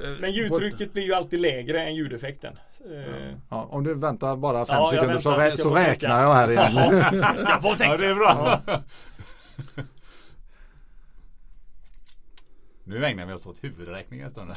men, 0.00 0.20
men 0.20 0.32
ljudtrycket 0.32 0.92
blir 0.92 1.02
ju 1.02 1.14
alltid 1.14 1.40
lägre 1.40 1.82
än 1.82 1.94
ljudeffekten. 1.94 2.56
Ja. 2.84 2.88
ja. 3.48 3.68
om 3.70 3.84
du 3.84 3.94
väntar 3.94 4.36
bara 4.36 4.66
fem 4.66 4.76
ja, 4.76 4.90
sekunder 4.90 5.18
så, 5.18 5.30
rä 5.30 5.50
så 5.50 5.74
räknar 5.74 6.22
jag 6.22 6.34
här 6.34 6.50
igen. 6.50 6.72
Ja, 6.74 7.36
ska 7.38 7.60
få 7.62 7.74
tänka. 7.74 7.84
Ja, 7.84 7.96
det 7.96 8.06
är 8.06 8.14
bra. 8.14 8.60
Nu 12.84 13.06
ägnar 13.06 13.26
vi 13.26 13.32
oss 13.32 13.46
åt 13.46 13.64
huvudräkning 13.64 14.20
en 14.20 14.30
stund. 14.30 14.52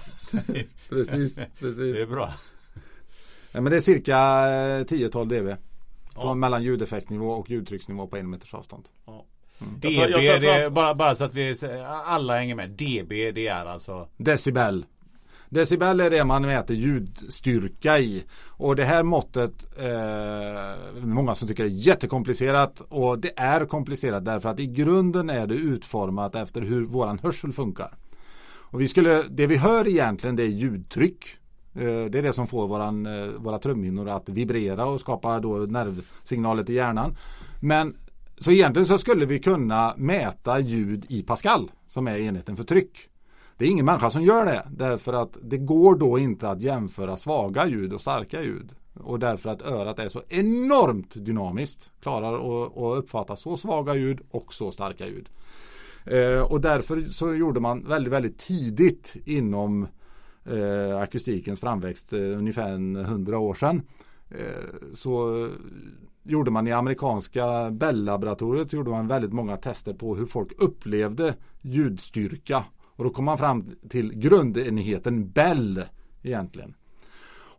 precis, 0.89 1.39
precis. 1.60 1.78
Det 1.93 2.02
är 2.02 2.08
bra. 2.08 2.34
Ja, 3.52 3.62
men 3.62 3.71
det 3.71 3.78
är 3.78 3.82
cirka 3.82 4.15
10-12 4.15 5.26
dB. 5.26 5.58
Från 6.15 6.28
ja. 6.28 6.34
mellan 6.34 6.63
ljudeffektnivå 6.63 7.32
och 7.32 7.49
ljudtrycksnivå 7.49 8.08
på 8.08 8.17
en 8.17 8.30
meters 8.30 8.54
avstånd. 8.54 8.84
Ja. 9.06 9.25
Mm. 9.62 9.80
DB, 9.80 9.86
jag 9.86 10.12
tar, 10.12 10.19
jag 10.19 10.41
tar 10.41 10.47
det 10.47 10.54
är 10.54 10.69
bara, 10.69 10.95
bara 10.95 11.15
så 11.15 11.23
att 11.23 11.34
vi 11.34 11.56
alla 12.06 12.38
hänger 12.38 12.56
med. 12.56 12.69
DB 12.69 13.32
det 13.32 13.47
är 13.47 13.65
alltså 13.65 14.08
Decibel. 14.17 14.86
Decibel 15.49 15.99
är 15.99 16.10
det 16.10 16.23
man 16.23 16.41
mäter 16.41 16.75
ljudstyrka 16.75 17.99
i. 17.99 18.23
Och 18.47 18.75
det 18.75 18.86
här 18.86 19.04
måttet, 19.04 19.80
eh, 19.80 21.06
många 21.06 21.36
som 21.36 21.47
tycker 21.47 21.63
det 21.63 21.69
är 21.69 21.88
jättekomplicerat 21.88 22.82
och 22.89 23.19
det 23.19 23.39
är 23.39 23.65
komplicerat 23.65 24.25
därför 24.25 24.49
att 24.49 24.60
i 24.60 24.67
grunden 24.67 25.30
är 25.30 25.47
det 25.47 25.56
utformat 25.56 26.36
efter 26.36 26.62
hur 26.62 26.86
våran 26.86 27.19
hörsel 27.19 27.54
funkar. 27.54 27.97
Och 28.75 28.82
vi 28.82 28.88
skulle, 28.88 29.23
det 29.30 29.47
vi 29.47 29.56
hör 29.56 29.88
egentligen 29.88 30.36
det 30.36 30.43
är 30.43 30.47
ljudtryck. 30.47 31.38
Eh, 31.75 32.05
det 32.05 32.17
är 32.17 32.21
det 32.21 32.33
som 32.33 32.47
får 32.47 32.67
våran, 32.67 33.05
eh, 33.05 33.27
våra 33.27 33.59
trumhinnor 33.59 34.09
att 34.09 34.29
vibrera 34.29 34.85
och 34.85 34.99
skapa 34.99 35.39
då 35.39 35.57
nervsignaler 35.57 36.63
till 36.63 36.75
hjärnan. 36.75 37.15
Men 37.61 37.95
så 38.38 38.51
egentligen 38.51 38.85
så 38.85 38.97
skulle 38.97 39.25
vi 39.25 39.39
kunna 39.39 39.93
mäta 39.97 40.59
ljud 40.59 41.05
i 41.09 41.23
Pascal 41.23 41.71
som 41.88 42.07
är 42.07 42.17
enheten 42.17 42.55
för 42.55 42.63
tryck. 42.63 43.09
Det 43.57 43.65
är 43.65 43.69
ingen 43.69 43.85
människa 43.85 44.09
som 44.09 44.23
gör 44.23 44.45
det 44.45 44.67
därför 44.69 45.13
att 45.13 45.38
det 45.41 45.57
går 45.57 45.95
då 45.95 46.19
inte 46.19 46.49
att 46.49 46.61
jämföra 46.61 47.17
svaga 47.17 47.67
ljud 47.67 47.93
och 47.93 48.01
starka 48.01 48.41
ljud. 48.41 48.69
Och 48.93 49.19
därför 49.19 49.49
att 49.49 49.61
örat 49.61 49.99
är 49.99 50.09
så 50.09 50.21
enormt 50.29 51.25
dynamiskt. 51.25 51.91
Klarar 52.01 52.33
att, 52.35 52.97
uppfatta 52.97 53.35
så 53.35 53.57
svaga 53.57 53.95
ljud 53.95 54.19
och 54.31 54.53
så 54.53 54.71
starka 54.71 55.07
ljud. 55.07 55.29
Eh, 56.05 56.51
och 56.51 56.61
därför 56.61 57.01
så 57.01 57.33
gjorde 57.33 57.59
man 57.59 57.88
väldigt, 57.88 58.13
väldigt 58.13 58.38
tidigt 58.38 59.15
inom 59.25 59.88
eh, 60.45 60.97
akustikens 60.97 61.60
framväxt, 61.60 62.13
eh, 62.13 62.19
ungefär 62.19 62.69
en 62.69 62.95
hundra 62.95 63.39
år 63.39 63.53
sedan. 63.53 63.81
Eh, 64.29 64.93
så 64.93 65.47
gjorde 66.23 66.51
man 66.51 66.67
i 66.67 66.71
amerikanska 66.71 67.71
Bell-laboratoriet 67.71 68.73
gjorde 68.73 68.91
man 68.91 69.08
väldigt 69.08 69.34
många 69.34 69.58
tester 69.58 69.93
på 69.93 70.15
hur 70.15 70.25
folk 70.25 70.51
upplevde 70.58 71.36
ljudstyrka. 71.62 72.63
Och 72.95 73.03
då 73.03 73.10
kom 73.10 73.25
man 73.25 73.38
fram 73.38 73.69
till 73.89 74.13
grundenheten 74.13 75.29
Bell 75.29 75.84
egentligen. 76.23 76.75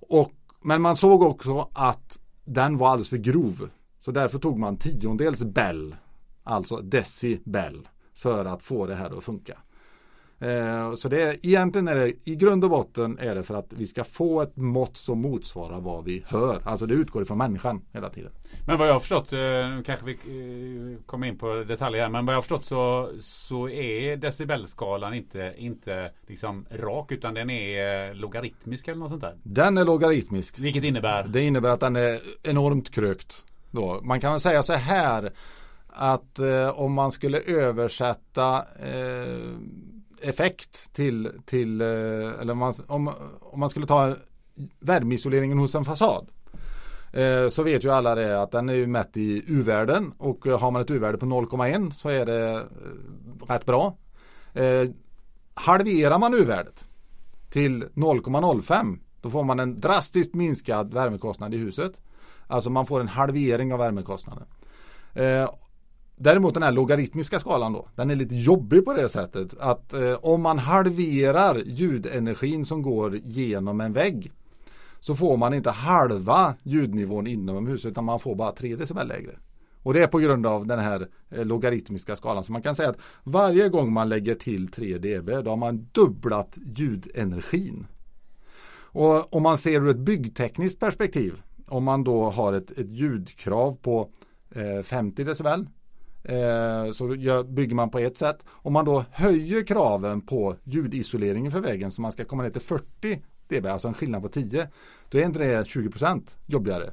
Och, 0.09 0.33
men 0.63 0.83
man 0.83 0.97
såg 0.97 1.23
också 1.23 1.69
att 1.73 2.19
den 2.45 2.77
var 2.77 2.89
alldeles 2.89 3.09
för 3.09 3.17
grov. 3.17 3.69
Så 4.01 4.11
därför 4.11 4.39
tog 4.39 4.59
man 4.59 4.77
tiondels 4.77 5.45
Bell, 5.45 5.97
alltså 6.43 6.77
decibel, 6.77 7.89
för 8.15 8.45
att 8.45 8.63
få 8.63 8.87
det 8.87 8.95
här 8.95 9.19
att 9.19 9.25
funka. 9.25 9.59
Eh, 10.39 10.95
så 10.95 11.09
det 11.09 11.23
är, 11.23 11.47
egentligen 11.47 11.89
är 11.89 11.95
det 11.95 12.13
i 12.25 12.37
grund 12.37 12.65
och 12.65 12.71
botten 12.71 13.19
är 13.19 13.35
det 13.35 13.43
för 13.43 13.55
att 13.55 13.73
vi 13.73 13.87
ska 13.87 14.05
få 14.05 14.43
ett 14.43 14.57
mått 14.57 14.97
som 14.97 15.21
motsvarar 15.21 15.81
vad 15.81 16.05
vi 16.05 16.25
hör. 16.27 16.61
Alltså 16.65 16.87
det 16.87 16.95
utgår 16.95 17.23
ifrån 17.23 17.39
människan 17.39 17.83
hela 17.93 18.11
tiden. 18.11 18.33
Men 18.67 18.79
vad 18.79 18.89
jag 18.89 18.93
har 18.93 19.01
förstått, 19.01 19.33
eh, 19.33 19.39
nu 19.39 19.83
kanske 19.87 20.07
vi 20.07 20.13
eh, 20.13 21.07
kommer 21.07 21.27
in 21.27 21.39
på 21.39 21.65
detaljer 21.69 22.03
här, 22.03 22.09
men 22.11 22.27
vad 22.27 22.33
jag 22.33 22.37
har 22.37 22.43
förstått 22.43 22.65
så, 22.65 23.11
så 23.21 23.69
är 23.69 24.17
decibelskalan 24.17 25.15
inte, 25.15 25.55
inte 25.57 26.11
liksom 26.27 26.67
rak 26.71 27.13
utan 27.13 27.35
den 27.35 27.51
är 27.51 28.15
logaritmisk 28.15 28.89
eller 28.89 28.99
något 28.99 29.11
sånt 29.11 29.23
där. 29.23 29.35
Den 29.43 29.79
är 29.79 29.85
logaritmisk. 29.85 30.59
Vilket 30.59 30.85
innebär? 30.85 31.29
Det 31.29 31.43
innebär 31.43 31.69
att 31.69 31.81
den 31.81 31.97
är 31.97 32.21
enormt 32.43 32.91
krökt. 32.91 33.45
Då. 33.71 34.01
Man 34.03 34.21
kan 34.21 34.41
säga 34.41 34.63
så 34.63 34.73
här 34.73 35.33
att 35.89 36.39
eh, 36.39 36.69
om 36.69 36.93
man 36.93 37.13
skulle 37.13 37.41
översätta 37.41 38.57
eh, 38.59 39.57
effekt 40.21 40.93
till, 40.93 41.31
till 41.45 41.81
eh, 41.81 41.87
eller 41.87 42.51
om 42.51 42.59
man, 42.59 42.75
om, 42.87 43.13
om 43.41 43.61
man 43.61 43.71
skulle 43.71 43.87
ta 43.87 44.15
värmeisoleringen 44.81 45.59
hos 45.59 45.75
en 45.75 45.85
fasad. 45.85 46.29
Eh, 47.13 47.49
så 47.49 47.63
vet 47.63 47.85
ju 47.85 47.91
alla 47.91 48.15
det 48.15 48.43
att 48.43 48.51
den 48.51 48.69
är 48.69 48.75
ju 48.75 48.87
mätt 48.87 49.17
i 49.17 49.45
U-värden 49.47 50.13
och 50.19 50.47
har 50.47 50.71
man 50.71 50.83
ett 50.83 50.91
U-värde 50.91 51.19
på 51.19 51.27
0,1 51.27 51.91
så 51.91 52.09
är 52.09 52.27
det 52.27 52.51
eh, 52.51 52.61
rätt 53.49 53.67
bra. 53.67 53.97
Eh, 54.55 54.89
halverar 55.55 56.19
man 56.19 56.35
U-värdet 56.35 56.85
till 57.51 57.85
0,05 57.85 58.99
då 59.21 59.31
får 59.31 59.45
man 59.45 59.61
en 59.61 59.81
drastiskt 59.81 60.35
minskad 60.35 60.95
värmekostnad 60.95 61.55
i 61.55 61.57
huset. 61.57 61.93
Alltså 62.47 62.71
man 62.71 62.87
får 62.87 63.01
en 63.01 63.09
halvering 63.09 63.73
av 63.73 63.79
värmekostnaden. 63.79 64.47
Eh, 65.15 65.51
Däremot 66.19 66.55
den 66.55 66.63
här 66.63 66.73
logaritmiska 66.73 67.41
skalan 67.41 67.73
då, 67.73 67.89
den 67.95 68.11
är 68.11 68.15
lite 68.15 68.37
jobbig 68.37 68.85
på 68.85 68.95
det 68.95 69.09
sättet 69.09 69.55
att 69.61 69.93
eh, 69.93 70.13
om 70.13 70.43
man 70.43 70.59
halverar 70.59 71.63
ljudenergin 71.67 72.65
som 72.65 72.83
går 72.83 73.17
genom 73.17 73.81
en 73.81 73.93
vägg 73.93 74.33
så 75.01 75.15
får 75.15 75.37
man 75.37 75.55
inte 75.55 75.71
halva 75.71 76.55
ljudnivån 76.63 77.27
inomhus 77.27 77.85
utan 77.85 78.05
man 78.05 78.21
får 78.21 78.35
bara 78.35 78.53
3 78.53 78.77
decibel 78.77 79.09
lägre. 79.09 79.39
Och 79.83 79.95
det 79.95 80.03
är 80.03 80.07
på 80.07 80.19
grund 80.19 80.47
av 80.47 80.67
den 80.67 80.79
här 80.79 81.09
eh, 81.31 81.45
logaritmiska 81.45 82.17
skalan. 82.17 82.45
Så 82.45 82.53
man 82.53 82.63
kan 82.63 82.75
säga 82.75 82.89
att 82.89 83.01
varje 83.23 83.69
gång 83.69 83.93
man 83.93 84.09
lägger 84.09 84.35
till 84.35 84.69
3 84.69 84.99
dB 84.99 85.31
då 85.45 85.51
har 85.51 85.57
man 85.57 85.89
dubblat 85.93 86.59
ljudenergin. 86.77 87.87
Och 88.79 89.35
om 89.35 89.43
man 89.43 89.59
ser 89.59 89.81
ur 89.81 89.89
ett 89.89 89.97
byggtekniskt 89.97 90.81
perspektiv 90.81 91.43
om 91.67 91.85
man 91.85 92.05
då 92.05 92.31
har 92.31 92.53
ett, 92.53 92.71
ett 92.71 92.91
ljudkrav 92.91 93.77
på 93.83 94.11
eh, 94.55 94.83
50 94.83 95.25
decibel 95.25 95.67
Eh, 96.29 96.93
så 96.93 97.07
bygger 97.45 97.75
man 97.75 97.91
på 97.91 97.99
ett 97.99 98.19
sätt. 98.19 98.45
Om 98.49 98.73
man 98.73 98.85
då 98.85 99.05
höjer 99.11 99.67
kraven 99.67 100.21
på 100.21 100.57
ljudisoleringen 100.65 101.53
för 101.53 101.61
väggen 101.61 101.91
så 101.91 102.03
man 102.03 102.13
ska 102.13 102.25
komma 102.25 102.43
ner 102.43 102.51
till 102.51 102.61
40 102.61 103.23
dB, 103.49 103.67
alltså 103.67 103.89
en 103.89 103.95
skillnad 103.95 104.23
på 104.23 104.29
10. 104.29 104.69
Då 105.09 105.19
är 105.19 105.25
inte 105.25 105.39
det 105.39 105.63
20% 105.63 106.23
jobbigare. 106.47 106.91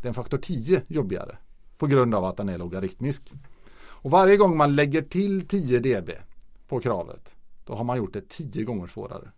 Det 0.00 0.06
är 0.06 0.08
en 0.08 0.14
faktor 0.14 0.38
10 0.38 0.82
jobbigare. 0.88 1.36
På 1.78 1.86
grund 1.86 2.14
av 2.14 2.24
att 2.24 2.36
den 2.36 2.48
är 2.48 2.58
logaritmisk. 2.58 3.32
Och 3.80 4.10
varje 4.10 4.36
gång 4.36 4.56
man 4.56 4.76
lägger 4.76 5.02
till 5.02 5.46
10 5.48 5.78
dB 5.78 6.10
på 6.68 6.80
kravet 6.80 7.34
då 7.70 7.76
har 7.76 7.84
man 7.84 7.96
gjort 7.96 8.12
det 8.12 8.28
10 8.28 8.64
gånger 8.64 8.86
svårare. 8.86 9.30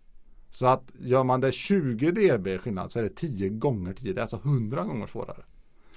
Så 0.49 0.65
att 0.65 0.91
gör 0.99 1.23
man 1.23 1.41
det 1.41 1.51
20 1.51 2.11
dB 2.11 2.61
skillnad 2.61 2.91
så 2.91 2.99
är 2.99 3.03
det 3.03 3.15
10 3.15 3.49
gånger 3.49 3.93
10, 3.93 4.13
det 4.13 4.19
är 4.19 4.21
alltså 4.21 4.39
100 4.43 4.83
gånger 4.83 5.07
svårare. 5.07 5.43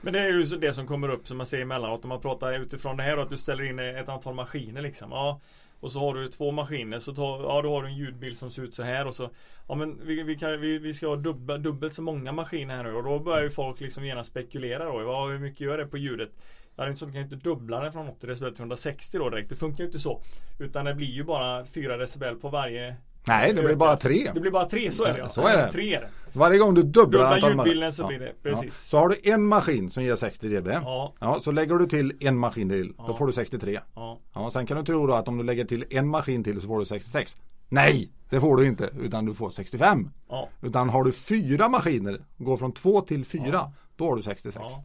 Men 0.01 0.13
det 0.13 0.21
är 0.21 0.29
ju 0.29 0.43
det 0.43 0.73
som 0.73 0.87
kommer 0.87 1.09
upp 1.09 1.29
som 1.29 1.37
man 1.37 1.47
ser 1.47 1.61
emellanåt 1.61 2.05
om 2.05 2.09
man 2.09 2.21
pratar 2.21 2.53
utifrån 2.53 2.97
det 2.97 3.03
här 3.03 3.17
och 3.17 3.23
att 3.23 3.31
du 3.31 3.37
ställer 3.37 3.65
in 3.65 3.79
ett 3.79 4.09
antal 4.09 4.35
maskiner 4.35 4.83
liksom. 4.83 5.11
Ja, 5.11 5.41
och 5.81 5.93
så 5.93 6.01
har 6.01 6.15
du 6.15 6.29
två 6.29 6.51
maskiner 6.51 6.99
så 6.99 7.15
tar, 7.15 7.43
ja, 7.43 7.63
då 7.63 7.75
har 7.75 7.83
du 7.83 7.89
en 7.89 7.97
ljudbild 7.97 8.39
som 8.39 8.51
ser 8.51 8.63
ut 8.63 8.75
så 8.75 8.83
här 8.83 9.07
och 9.07 9.15
så 9.15 9.31
Ja 9.69 9.75
men 9.75 10.01
vi, 10.07 10.23
vi, 10.23 10.37
kan, 10.37 10.61
vi, 10.61 10.79
vi 10.79 10.93
ska 10.93 11.09
ha 11.09 11.17
dubbelt, 11.17 11.63
dubbelt 11.63 11.95
så 11.95 12.03
många 12.03 12.33
maskiner 12.33 12.77
här 12.77 12.85
nu 12.85 12.95
och 12.95 13.03
då 13.03 13.19
börjar 13.19 13.43
ju 13.43 13.51
folk 13.51 13.81
liksom 13.81 14.07
gärna 14.07 14.25
spekulera 14.25 14.85
då. 14.85 15.03
Ja, 15.03 15.27
hur 15.27 15.39
mycket 15.39 15.61
gör 15.61 15.79
det 15.79 15.87
på 15.87 15.99
ljudet? 15.99 16.31
Ja, 16.77 16.83
det 16.83 16.89
är 16.89 16.89
inte 16.89 16.99
så 16.99 17.05
att 17.05 17.13
du 17.13 17.15
kan 17.15 17.23
inte 17.23 17.37
dubbla 17.37 17.81
den 17.81 17.93
från 17.93 18.09
80 18.09 18.27
decibel 18.27 18.53
till 18.53 18.61
160 18.61 19.19
då 19.19 19.31
direkt. 19.31 19.51
Det 19.51 19.57
funkar 19.57 19.85
ju 19.85 19.87
inte 19.87 19.99
så. 19.99 20.21
Utan 20.59 20.85
det 20.85 20.95
blir 20.95 21.07
ju 21.07 21.25
bara 21.25 21.67
4 21.67 21.97
decibel 21.97 22.37
på 22.37 22.49
varje 22.49 22.97
Nej, 23.29 23.55
det 23.55 23.62
blir 23.62 23.77
bara 23.77 23.97
tre. 23.97 24.31
Det 24.35 24.41
blir 24.41 24.51
bara 24.51 24.69
tre, 24.69 24.93
så 24.93 25.05
är 25.05 25.12
det 25.12 25.19
ja. 25.19 25.29
Så 25.29 25.47
är 25.47 25.57
det. 25.57 25.73
Tre 25.73 25.95
är 25.95 26.01
det. 26.01 26.09
Varje 26.33 26.59
gång 26.59 26.75
du 26.75 26.83
dubblar 26.83 27.33
antal 27.33 27.51
ljudbilden 27.51 27.93
så 27.93 28.07
blir 28.07 28.19
det, 28.19 28.33
precis. 28.43 28.65
Ja. 28.65 28.71
Så 28.71 28.99
har 28.99 29.09
du 29.09 29.33
en 29.33 29.47
maskin 29.47 29.91
som 29.91 30.05
ger 30.05 30.17
60 30.17 30.49
dB. 30.49 30.69
Ja. 30.69 31.12
ja. 31.21 31.41
Så 31.41 31.51
lägger 31.51 31.75
du 31.75 31.87
till 31.87 32.12
en 32.21 32.39
maskin 32.39 32.69
till, 32.69 32.93
då 33.07 33.15
får 33.15 33.27
du 33.27 33.33
63. 33.33 33.81
Ja. 33.95 34.19
ja. 34.35 34.51
Sen 34.51 34.67
kan 34.67 34.77
du 34.77 34.85
tro 34.85 35.07
då 35.07 35.15
att 35.15 35.29
om 35.29 35.39
du 35.39 35.45
lägger 35.45 35.65
till 35.65 35.85
en 35.91 36.09
maskin 36.09 36.45
till 36.45 36.61
så 36.61 36.67
får 36.67 36.79
du 36.79 36.85
66. 36.85 37.37
Nej, 37.69 38.11
det 38.31 38.41
får 38.41 38.57
du 38.57 38.67
inte, 38.67 38.91
utan 39.01 39.25
du 39.25 39.35
får 39.35 39.51
65. 39.51 40.11
Ja. 40.29 40.49
Utan 40.62 40.89
har 40.89 41.05
du 41.05 41.12
fyra 41.12 41.69
maskiner, 41.69 42.21
går 42.37 42.57
från 42.57 42.73
två 42.73 43.01
till 43.01 43.25
fyra, 43.25 43.73
då 43.97 44.09
har 44.09 44.17
du 44.17 44.23
66. 44.23 44.57
Ja. 44.69 44.85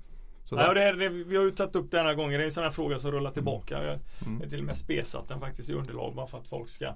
Ja, 0.52 0.74
det, 0.74 0.92
det, 0.92 1.10
vi 1.10 1.38
har 1.38 1.44
ju 1.44 1.52
tagit 1.52 1.76
upp 1.76 1.92
det 1.92 1.98
några 1.98 2.16
gånger. 2.16 2.38
Det 2.38 2.44
är 2.44 2.46
en 2.46 2.52
sån 2.52 2.64
här 2.64 2.72
fråga 2.72 3.00
som 3.00 3.12
rullar 3.12 3.32
tillbaka. 3.32 3.84
Jag 3.84 4.00
mm. 4.28 4.42
är 4.42 4.48
till 4.48 4.60
och 4.60 4.66
med 4.66 4.78
spesat 4.78 5.28
den 5.28 5.40
faktiskt 5.40 5.70
i 5.70 5.74
underlag 5.74 6.16
bara 6.16 6.28
för 6.28 6.38
att 6.38 6.48
folk 6.48 6.70
ska 6.70 6.94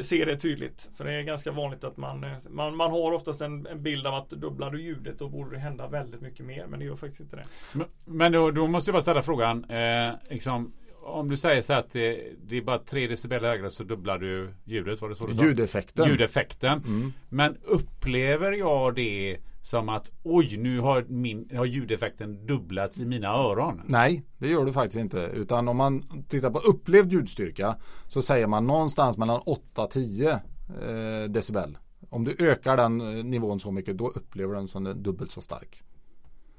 se 0.00 0.24
det 0.24 0.36
tydligt. 0.36 0.90
För 0.96 1.04
det 1.04 1.12
är 1.12 1.22
ganska 1.22 1.50
vanligt 1.50 1.84
att 1.84 1.96
man, 1.96 2.24
eh, 2.24 2.30
man, 2.50 2.76
man 2.76 2.90
har 2.90 3.12
oftast 3.12 3.40
en, 3.40 3.66
en 3.66 3.82
bild 3.82 4.06
av 4.06 4.14
att 4.14 4.30
dubblar 4.30 4.70
du 4.70 4.82
ljudet 4.82 5.18
då 5.18 5.28
borde 5.28 5.50
det 5.50 5.58
hända 5.58 5.88
väldigt 5.88 6.20
mycket 6.20 6.46
mer. 6.46 6.66
Men 6.66 6.78
det 6.78 6.84
gör 6.84 6.96
faktiskt 6.96 7.20
inte 7.20 7.36
det. 7.36 7.44
Men, 7.72 7.86
men 8.04 8.32
då, 8.32 8.50
då, 8.50 8.66
måste 8.66 8.88
jag 8.88 8.94
bara 8.94 9.02
ställa 9.02 9.22
frågan. 9.22 9.64
Eh, 9.64 10.12
liksom, 10.28 10.72
om 11.02 11.28
du 11.28 11.36
säger 11.36 11.62
så 11.62 11.72
att 11.72 11.92
det, 11.92 12.22
det, 12.46 12.56
är 12.56 12.62
bara 12.62 12.78
3 12.78 13.06
decibel 13.06 13.44
högre 13.44 13.70
så 13.70 13.84
dubblar 13.84 14.18
du 14.18 14.54
ljudet. 14.64 15.00
Var 15.00 15.08
det 15.08 15.16
så 15.16 15.26
du 15.26 15.34
sa? 15.34 15.44
Ljudeffekten. 15.44 16.08
Ljudeffekten. 16.08 16.78
Mm. 16.78 17.12
Men 17.28 17.56
upplever 17.64 18.52
jag 18.52 18.94
det 18.94 19.38
som 19.64 19.88
att 19.88 20.10
oj, 20.22 20.56
nu 20.56 20.80
har, 20.80 21.04
min, 21.08 21.48
har 21.56 21.64
ljudeffekten 21.64 22.46
dubblats 22.46 22.98
i 22.98 23.04
mina 23.04 23.28
öron. 23.28 23.80
Nej, 23.86 24.22
det 24.38 24.48
gör 24.48 24.64
du 24.64 24.72
faktiskt 24.72 24.98
inte. 24.98 25.18
Utan 25.18 25.68
om 25.68 25.76
man 25.76 26.02
tittar 26.28 26.50
på 26.50 26.58
upplevd 26.58 27.12
ljudstyrka 27.12 27.76
så 28.08 28.22
säger 28.22 28.46
man 28.46 28.66
någonstans 28.66 29.18
mellan 29.18 29.40
8-10 29.40 30.30
eh, 30.32 31.30
decibel. 31.30 31.78
Om 32.10 32.24
du 32.24 32.36
ökar 32.38 32.76
den 32.76 33.00
eh, 33.00 33.24
nivån 33.24 33.60
så 33.60 33.70
mycket 33.70 33.98
då 33.98 34.08
upplever 34.08 34.54
du 34.54 34.58
den 34.60 34.68
som 34.68 35.02
dubbelt 35.02 35.32
så 35.32 35.40
stark. 35.40 35.82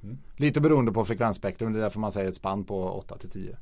Mm. 0.03 0.17
Lite 0.35 0.61
beroende 0.61 0.91
på 0.91 1.05
frekvensspektrum, 1.05 1.73
det 1.73 1.79
är 1.79 1.83
därför 1.83 1.99
man 1.99 2.11
säger 2.11 2.29
ett 2.29 2.35
spann 2.35 2.65
på 2.65 2.89
8 2.89 3.17
10. 3.17 3.57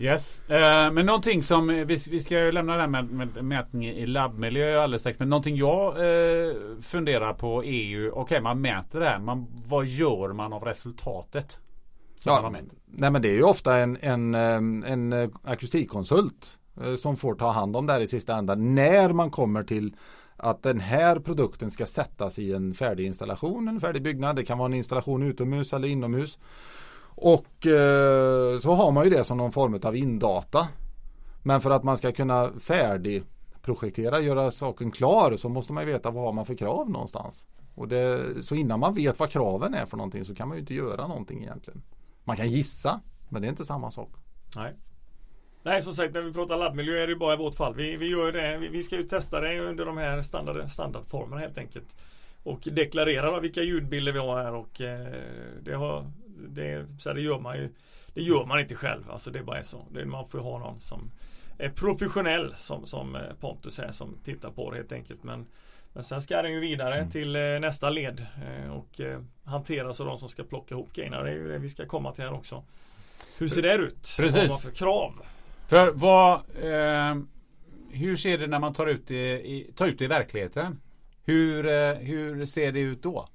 Yes, 0.00 0.40
uh, 0.50 0.56
men 0.92 1.06
någonting 1.06 1.42
som 1.42 1.66
vi, 1.66 1.84
vi 1.84 2.20
ska 2.20 2.38
ju 2.38 2.52
lämna 2.52 2.74
det 2.74 2.80
här 2.80 2.88
med, 2.88 3.10
med 3.10 3.44
mätning 3.44 3.84
i 3.84 4.06
labbmiljö 4.06 4.82
alldeles 4.82 5.02
strax. 5.02 5.18
Men 5.18 5.28
någonting 5.28 5.56
jag 5.56 5.96
uh, 5.96 6.80
funderar 6.82 7.34
på 7.34 7.64
är 7.64 7.82
ju, 7.82 8.10
okej 8.10 8.22
okay, 8.22 8.40
man 8.40 8.60
mäter 8.60 9.00
det 9.00 9.06
här, 9.06 9.18
men 9.18 9.46
vad 9.68 9.86
gör 9.86 10.32
man 10.32 10.52
av 10.52 10.64
resultatet? 10.64 11.58
Ja, 12.24 12.52
nej 12.86 13.10
men 13.10 13.22
det 13.22 13.28
är 13.28 13.34
ju 13.34 13.42
ofta 13.42 13.76
en, 13.76 13.98
en, 14.00 14.34
en 14.84 15.32
akustikkonsult 15.44 16.58
som 16.98 17.16
får 17.16 17.34
ta 17.34 17.50
hand 17.50 17.76
om 17.76 17.86
det 17.86 17.92
här 17.92 18.00
i 18.00 18.06
sista 18.06 18.36
ändan. 18.36 18.74
När 18.74 19.12
man 19.12 19.30
kommer 19.30 19.62
till 19.62 19.96
att 20.36 20.62
den 20.62 20.80
här 20.80 21.18
produkten 21.18 21.70
ska 21.70 21.86
sättas 21.86 22.38
i 22.38 22.52
en 22.52 22.74
färdig 22.74 23.06
installation, 23.06 23.68
en 23.68 23.80
färdig 23.80 24.02
byggnad. 24.02 24.36
Det 24.36 24.44
kan 24.44 24.58
vara 24.58 24.66
en 24.66 24.74
installation 24.74 25.22
utomhus 25.22 25.72
eller 25.72 25.88
inomhus. 25.88 26.38
Och 27.22 27.66
eh, 27.66 28.58
så 28.58 28.72
har 28.72 28.92
man 28.92 29.04
ju 29.04 29.10
det 29.10 29.24
som 29.24 29.36
någon 29.38 29.52
form 29.52 29.80
av 29.82 29.96
indata. 29.96 30.68
Men 31.42 31.60
för 31.60 31.70
att 31.70 31.84
man 31.84 31.96
ska 31.96 32.12
kunna 32.12 32.50
färdigprojektera, 32.60 34.20
göra 34.20 34.50
saken 34.50 34.90
klar 34.90 35.36
så 35.36 35.48
måste 35.48 35.72
man 35.72 35.86
ju 35.86 35.92
veta 35.92 36.10
vad 36.10 36.24
har 36.24 36.32
man 36.32 36.46
för 36.46 36.54
krav 36.54 36.90
någonstans. 36.90 37.46
Och 37.74 37.88
det, 37.88 38.26
så 38.44 38.54
innan 38.54 38.80
man 38.80 38.94
vet 38.94 39.18
vad 39.18 39.30
kraven 39.30 39.74
är 39.74 39.86
för 39.86 39.96
någonting 39.96 40.24
så 40.24 40.34
kan 40.34 40.48
man 40.48 40.56
ju 40.56 40.60
inte 40.60 40.74
göra 40.74 41.06
någonting 41.06 41.42
egentligen. 41.42 41.82
Man 42.24 42.36
kan 42.36 42.48
gissa, 42.48 43.00
men 43.28 43.42
det 43.42 43.48
är 43.48 43.50
inte 43.50 43.64
samma 43.64 43.90
sak. 43.90 44.10
Nej. 44.56 44.74
Nej 45.62 45.82
som 45.82 45.94
sagt 45.94 46.14
när 46.14 46.22
vi 46.22 46.32
pratar 46.32 46.56
labbmiljö 46.56 47.02
är 47.02 47.06
det 47.06 47.16
bara 47.16 47.34
i 47.34 47.36
vårt 47.36 47.54
fall. 47.54 47.74
Vi, 47.74 47.96
vi 47.96 48.10
gör 48.10 48.32
det, 48.32 48.58
vi, 48.58 48.68
vi 48.68 48.82
ska 48.82 48.96
ju 48.96 49.02
testa 49.02 49.40
det 49.40 49.60
under 49.60 49.86
de 49.86 49.96
här 49.96 50.22
standard, 50.22 50.70
standardformerna 50.70 51.40
helt 51.40 51.58
enkelt. 51.58 51.96
och 52.42 52.68
deklarerar 52.72 53.40
vilka 53.40 53.62
ljudbilder 53.62 54.12
vi 54.12 54.18
har 54.18 54.42
här 54.42 54.54
och 54.54 54.80
eh, 54.80 55.14
det, 55.62 55.74
har, 55.74 56.10
det, 56.48 56.86
så 56.98 57.12
det 57.12 57.20
gör 57.20 57.38
man 57.38 57.56
ju 57.56 57.68
Det 58.14 58.22
gör 58.22 58.46
man 58.46 58.60
inte 58.60 58.74
själv, 58.74 59.10
alltså 59.10 59.30
det 59.30 59.42
bara 59.42 59.58
är 59.58 59.62
så. 59.62 59.84
Det, 59.90 60.04
man 60.04 60.28
får 60.28 60.38
ha 60.38 60.58
någon 60.58 60.80
som 60.80 61.10
är 61.58 61.68
professionell 61.68 62.54
som, 62.58 62.86
som 62.86 63.18
Pontus 63.40 63.78
är 63.78 63.92
som 63.92 64.16
tittar 64.24 64.50
på 64.50 64.70
det 64.70 64.76
helt 64.76 64.92
enkelt. 64.92 65.22
Men 65.22 65.46
men 65.92 66.04
sen 66.04 66.22
ska 66.22 66.42
den 66.42 66.52
ju 66.52 66.60
vidare 66.60 66.98
mm. 66.98 67.10
till 67.10 67.36
eh, 67.36 67.42
nästa 67.42 67.90
led 67.90 68.26
eh, 68.46 68.72
och 68.72 69.00
eh, 69.00 69.20
hanteras 69.44 70.00
av 70.00 70.06
de 70.06 70.18
som 70.18 70.28
ska 70.28 70.44
plocka 70.44 70.74
ihop 70.74 70.92
grejerna. 70.92 71.22
Det 71.22 71.30
är 71.30 71.34
ju 71.34 71.48
det 71.48 71.58
vi 71.58 71.68
ska 71.68 71.86
komma 71.86 72.12
till 72.12 72.24
här 72.24 72.32
också. 72.32 72.64
Hur 73.38 73.48
ser 73.48 73.62
det 73.62 73.74
ut? 73.74 74.14
Precis. 74.16 74.48
Vad 74.48 74.62
för 74.62 74.70
krav? 74.70 75.12
För 75.68 75.92
vad 75.92 76.34
eh, 76.62 77.22
Hur 77.90 78.16
ser 78.16 78.38
det 78.38 78.46
när 78.46 78.58
man 78.58 78.74
tar 78.74 78.86
ut 78.86 79.06
det 79.06 79.40
i, 79.40 79.72
tar 79.76 79.86
ut 79.86 79.98
det 79.98 80.04
i 80.04 80.08
verkligheten? 80.08 80.80
Hur, 81.24 81.66
eh, 81.66 81.94
hur 81.94 82.46
ser 82.46 82.72
det 82.72 82.80
ut 82.80 83.02
då? 83.02 83.28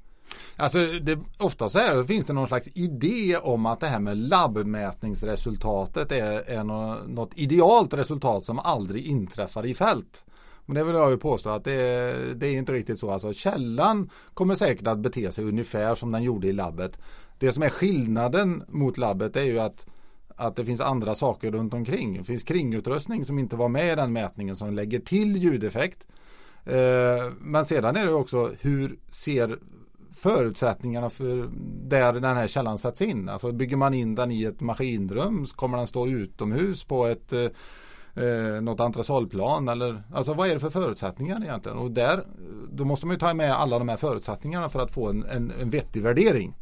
Alltså 0.55 0.79
det, 1.01 1.19
ofta 1.37 1.69
så 1.69 1.79
här 1.79 2.03
finns 2.03 2.25
det 2.25 2.33
någon 2.33 2.47
slags 2.47 2.67
idé 2.73 3.37
om 3.37 3.65
att 3.65 3.79
det 3.79 3.87
här 3.87 3.99
med 3.99 4.17
labbmätningsresultatet 4.17 6.11
är, 6.11 6.49
är 6.49 6.63
något, 6.63 7.07
något 7.07 7.31
idealt 7.35 7.93
resultat 7.93 8.45
som 8.45 8.59
aldrig 8.59 9.05
inträffar 9.05 9.65
i 9.65 9.73
fält. 9.73 10.25
Men 10.65 10.75
det 10.75 10.83
vill 10.83 10.95
jag 10.95 11.11
ju 11.11 11.17
påstå 11.17 11.49
att 11.49 11.63
det, 11.63 12.33
det 12.35 12.47
är 12.47 12.53
inte 12.53 12.73
riktigt 12.73 12.99
så. 12.99 13.11
Alltså 13.11 13.33
källan 13.33 14.09
kommer 14.33 14.55
säkert 14.55 14.87
att 14.87 14.99
bete 14.99 15.31
sig 15.31 15.45
ungefär 15.45 15.95
som 15.95 16.11
den 16.11 16.23
gjorde 16.23 16.47
i 16.47 16.53
labbet. 16.53 16.99
Det 17.39 17.51
som 17.51 17.63
är 17.63 17.69
skillnaden 17.69 18.63
mot 18.67 18.97
labbet 18.97 19.35
är 19.35 19.43
ju 19.43 19.59
att 19.59 19.85
att 20.37 20.55
det 20.55 20.65
finns 20.65 20.81
andra 20.81 21.15
saker 21.15 21.51
runt 21.51 21.73
omkring. 21.73 22.17
Det 22.17 22.23
finns 22.23 22.43
kringutrustning 22.43 23.25
som 23.25 23.39
inte 23.39 23.55
var 23.55 23.69
med 23.69 23.93
i 23.93 23.95
den 23.95 24.13
mätningen 24.13 24.55
som 24.55 24.73
lägger 24.73 24.99
till 24.99 25.37
ljudeffekt. 25.37 26.07
Eh, 26.65 27.31
men 27.39 27.65
sedan 27.65 27.95
är 27.95 28.05
det 28.05 28.13
också 28.13 28.51
hur 28.59 28.99
ser 29.11 29.59
förutsättningarna 30.15 31.09
för 31.09 31.49
där 31.89 32.13
den 32.13 32.23
här 32.23 32.47
källan 32.47 32.77
sätts 32.77 33.01
in. 33.01 33.29
Alltså 33.29 33.51
bygger 33.51 33.77
man 33.77 33.93
in 33.93 34.15
den 34.15 34.31
i 34.31 34.43
ett 34.43 34.61
maskinrum 34.61 35.45
så 35.47 35.55
kommer 35.55 35.77
den 35.77 35.87
stå 35.87 36.07
utomhus 36.07 36.83
på 36.83 37.05
ett 37.05 37.33
eh, 37.33 38.61
något 38.61 38.79
entresolplan 38.79 39.67
eller 39.67 40.03
alltså 40.13 40.33
vad 40.33 40.49
är 40.49 40.53
det 40.53 40.59
för 40.59 40.69
förutsättningar 40.69 41.43
egentligen? 41.43 41.77
Och 41.77 41.91
där 41.91 42.23
då 42.71 42.85
måste 42.85 43.05
man 43.05 43.15
ju 43.15 43.19
ta 43.19 43.33
med 43.33 43.53
alla 43.53 43.79
de 43.79 43.89
här 43.89 43.97
förutsättningarna 43.97 44.69
för 44.69 44.79
att 44.79 44.91
få 44.91 45.09
en, 45.09 45.23
en, 45.23 45.53
en 45.61 45.69
vettig 45.69 46.01
värdering. 46.01 46.55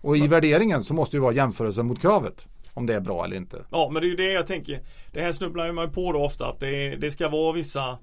Och 0.00 0.16
i 0.16 0.26
värderingen 0.26 0.84
så 0.84 0.94
måste 0.94 1.16
det 1.16 1.20
vara 1.20 1.32
jämförelse 1.32 1.82
mot 1.82 2.00
kravet. 2.00 2.48
Om 2.74 2.86
det 2.86 2.94
är 2.94 3.00
bra 3.00 3.24
eller 3.24 3.36
inte. 3.36 3.64
Ja 3.70 3.90
men 3.92 4.02
det 4.02 4.06
är 4.06 4.10
ju 4.10 4.16
det 4.16 4.32
jag 4.32 4.46
tänker. 4.46 4.82
Det 5.12 5.20
här 5.20 5.32
snubblar 5.32 5.72
man 5.72 5.92
på 5.92 6.12
då 6.12 6.24
ofta 6.24 6.46
att 6.46 6.60
det, 6.60 6.96
det 6.96 7.10
ska 7.10 7.28
vara 7.28 7.52
vissa 7.52 7.98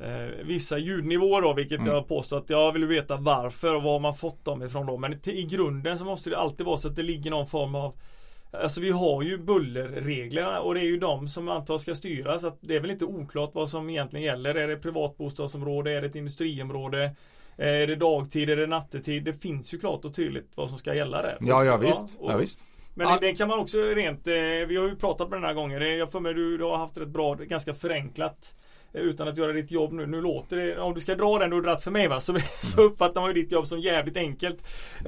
eh, 0.00 0.44
Vissa 0.44 0.78
ljudnivåer 0.78 1.42
då 1.42 1.52
vilket 1.52 1.80
mm. 1.80 1.92
jag 1.92 2.08
påstår 2.08 2.38
att 2.38 2.50
jag 2.50 2.72
vill 2.72 2.86
veta 2.86 3.16
varför 3.16 3.74
och 3.74 3.82
var 3.82 3.98
man 3.98 4.14
fått 4.14 4.44
dem 4.44 4.62
ifrån 4.62 4.86
då. 4.86 4.96
Men 4.96 5.28
i 5.28 5.42
grunden 5.42 5.98
så 5.98 6.04
måste 6.04 6.30
det 6.30 6.38
alltid 6.38 6.66
vara 6.66 6.76
så 6.76 6.88
att 6.88 6.96
det 6.96 7.02
ligger 7.02 7.30
någon 7.30 7.46
form 7.46 7.74
av 7.74 7.94
Alltså 8.52 8.80
vi 8.80 8.90
har 8.90 9.22
ju 9.22 9.38
bullerreglerna 9.38 10.60
och 10.60 10.74
det 10.74 10.80
är 10.80 10.84
ju 10.84 10.96
de 10.96 11.28
som 11.28 11.48
antar 11.48 11.78
ska 11.78 11.94
styras. 11.94 12.44
Att 12.44 12.58
det 12.60 12.76
är 12.76 12.80
väl 12.80 12.90
inte 12.90 13.04
oklart 13.04 13.50
vad 13.54 13.68
som 13.68 13.90
egentligen 13.90 14.26
gäller. 14.26 14.54
Är 14.54 14.68
det 14.68 14.76
privatbostadsområde? 14.76 15.92
Är 15.92 16.00
det 16.00 16.06
ett 16.06 16.14
industriområde? 16.14 17.16
Är 17.56 17.86
det 17.86 17.96
dagtid? 17.96 18.50
Är 18.50 18.56
det 18.56 18.66
nattetid? 18.66 19.24
Det 19.24 19.32
finns 19.32 19.74
ju 19.74 19.78
klart 19.78 20.04
och 20.04 20.14
tydligt 20.14 20.52
vad 20.54 20.68
som 20.68 20.78
ska 20.78 20.94
gälla 20.94 21.22
där. 21.22 21.38
Ja, 21.40 21.64
ja 21.64 21.76
visst. 21.76 22.18
Ja, 22.20 22.32
ja 22.32 22.36
visst. 22.36 22.58
Men 22.94 23.06
det, 23.06 23.26
det, 23.26 23.34
kan 23.34 23.48
man 23.48 23.58
också 23.58 23.78
rent, 23.78 24.26
eh, 24.26 24.34
vi 24.68 24.76
har 24.76 24.88
ju 24.88 24.96
pratat 24.96 25.28
på 25.28 25.34
den 25.34 25.44
här 25.44 25.54
gången. 25.54 25.98
Jag 25.98 26.12
får 26.12 26.20
mig 26.20 26.34
du, 26.34 26.58
du 26.58 26.64
har 26.64 26.76
haft 26.76 26.96
ett 26.96 27.08
bra, 27.08 27.34
ganska 27.34 27.74
förenklat 27.74 28.54
utan 28.92 29.28
att 29.28 29.36
göra 29.36 29.52
ditt 29.52 29.70
jobb 29.70 29.92
nu. 29.92 30.06
Nu 30.06 30.20
låter 30.20 30.56
det, 30.56 30.80
om 30.80 30.94
du 30.94 31.00
ska 31.00 31.14
dra 31.14 31.38
den 31.38 31.50
du 31.50 31.56
har 31.56 31.62
dragit 31.62 31.82
för 31.82 31.90
mig 31.90 32.08
va, 32.08 32.20
så, 32.20 32.36
så 32.62 32.82
uppfattar 32.82 33.20
man 33.20 33.30
ju 33.30 33.42
ditt 33.42 33.52
jobb 33.52 33.66
som 33.66 33.80
jävligt 33.80 34.16
enkelt. 34.16 34.58
Eh, 34.98 35.04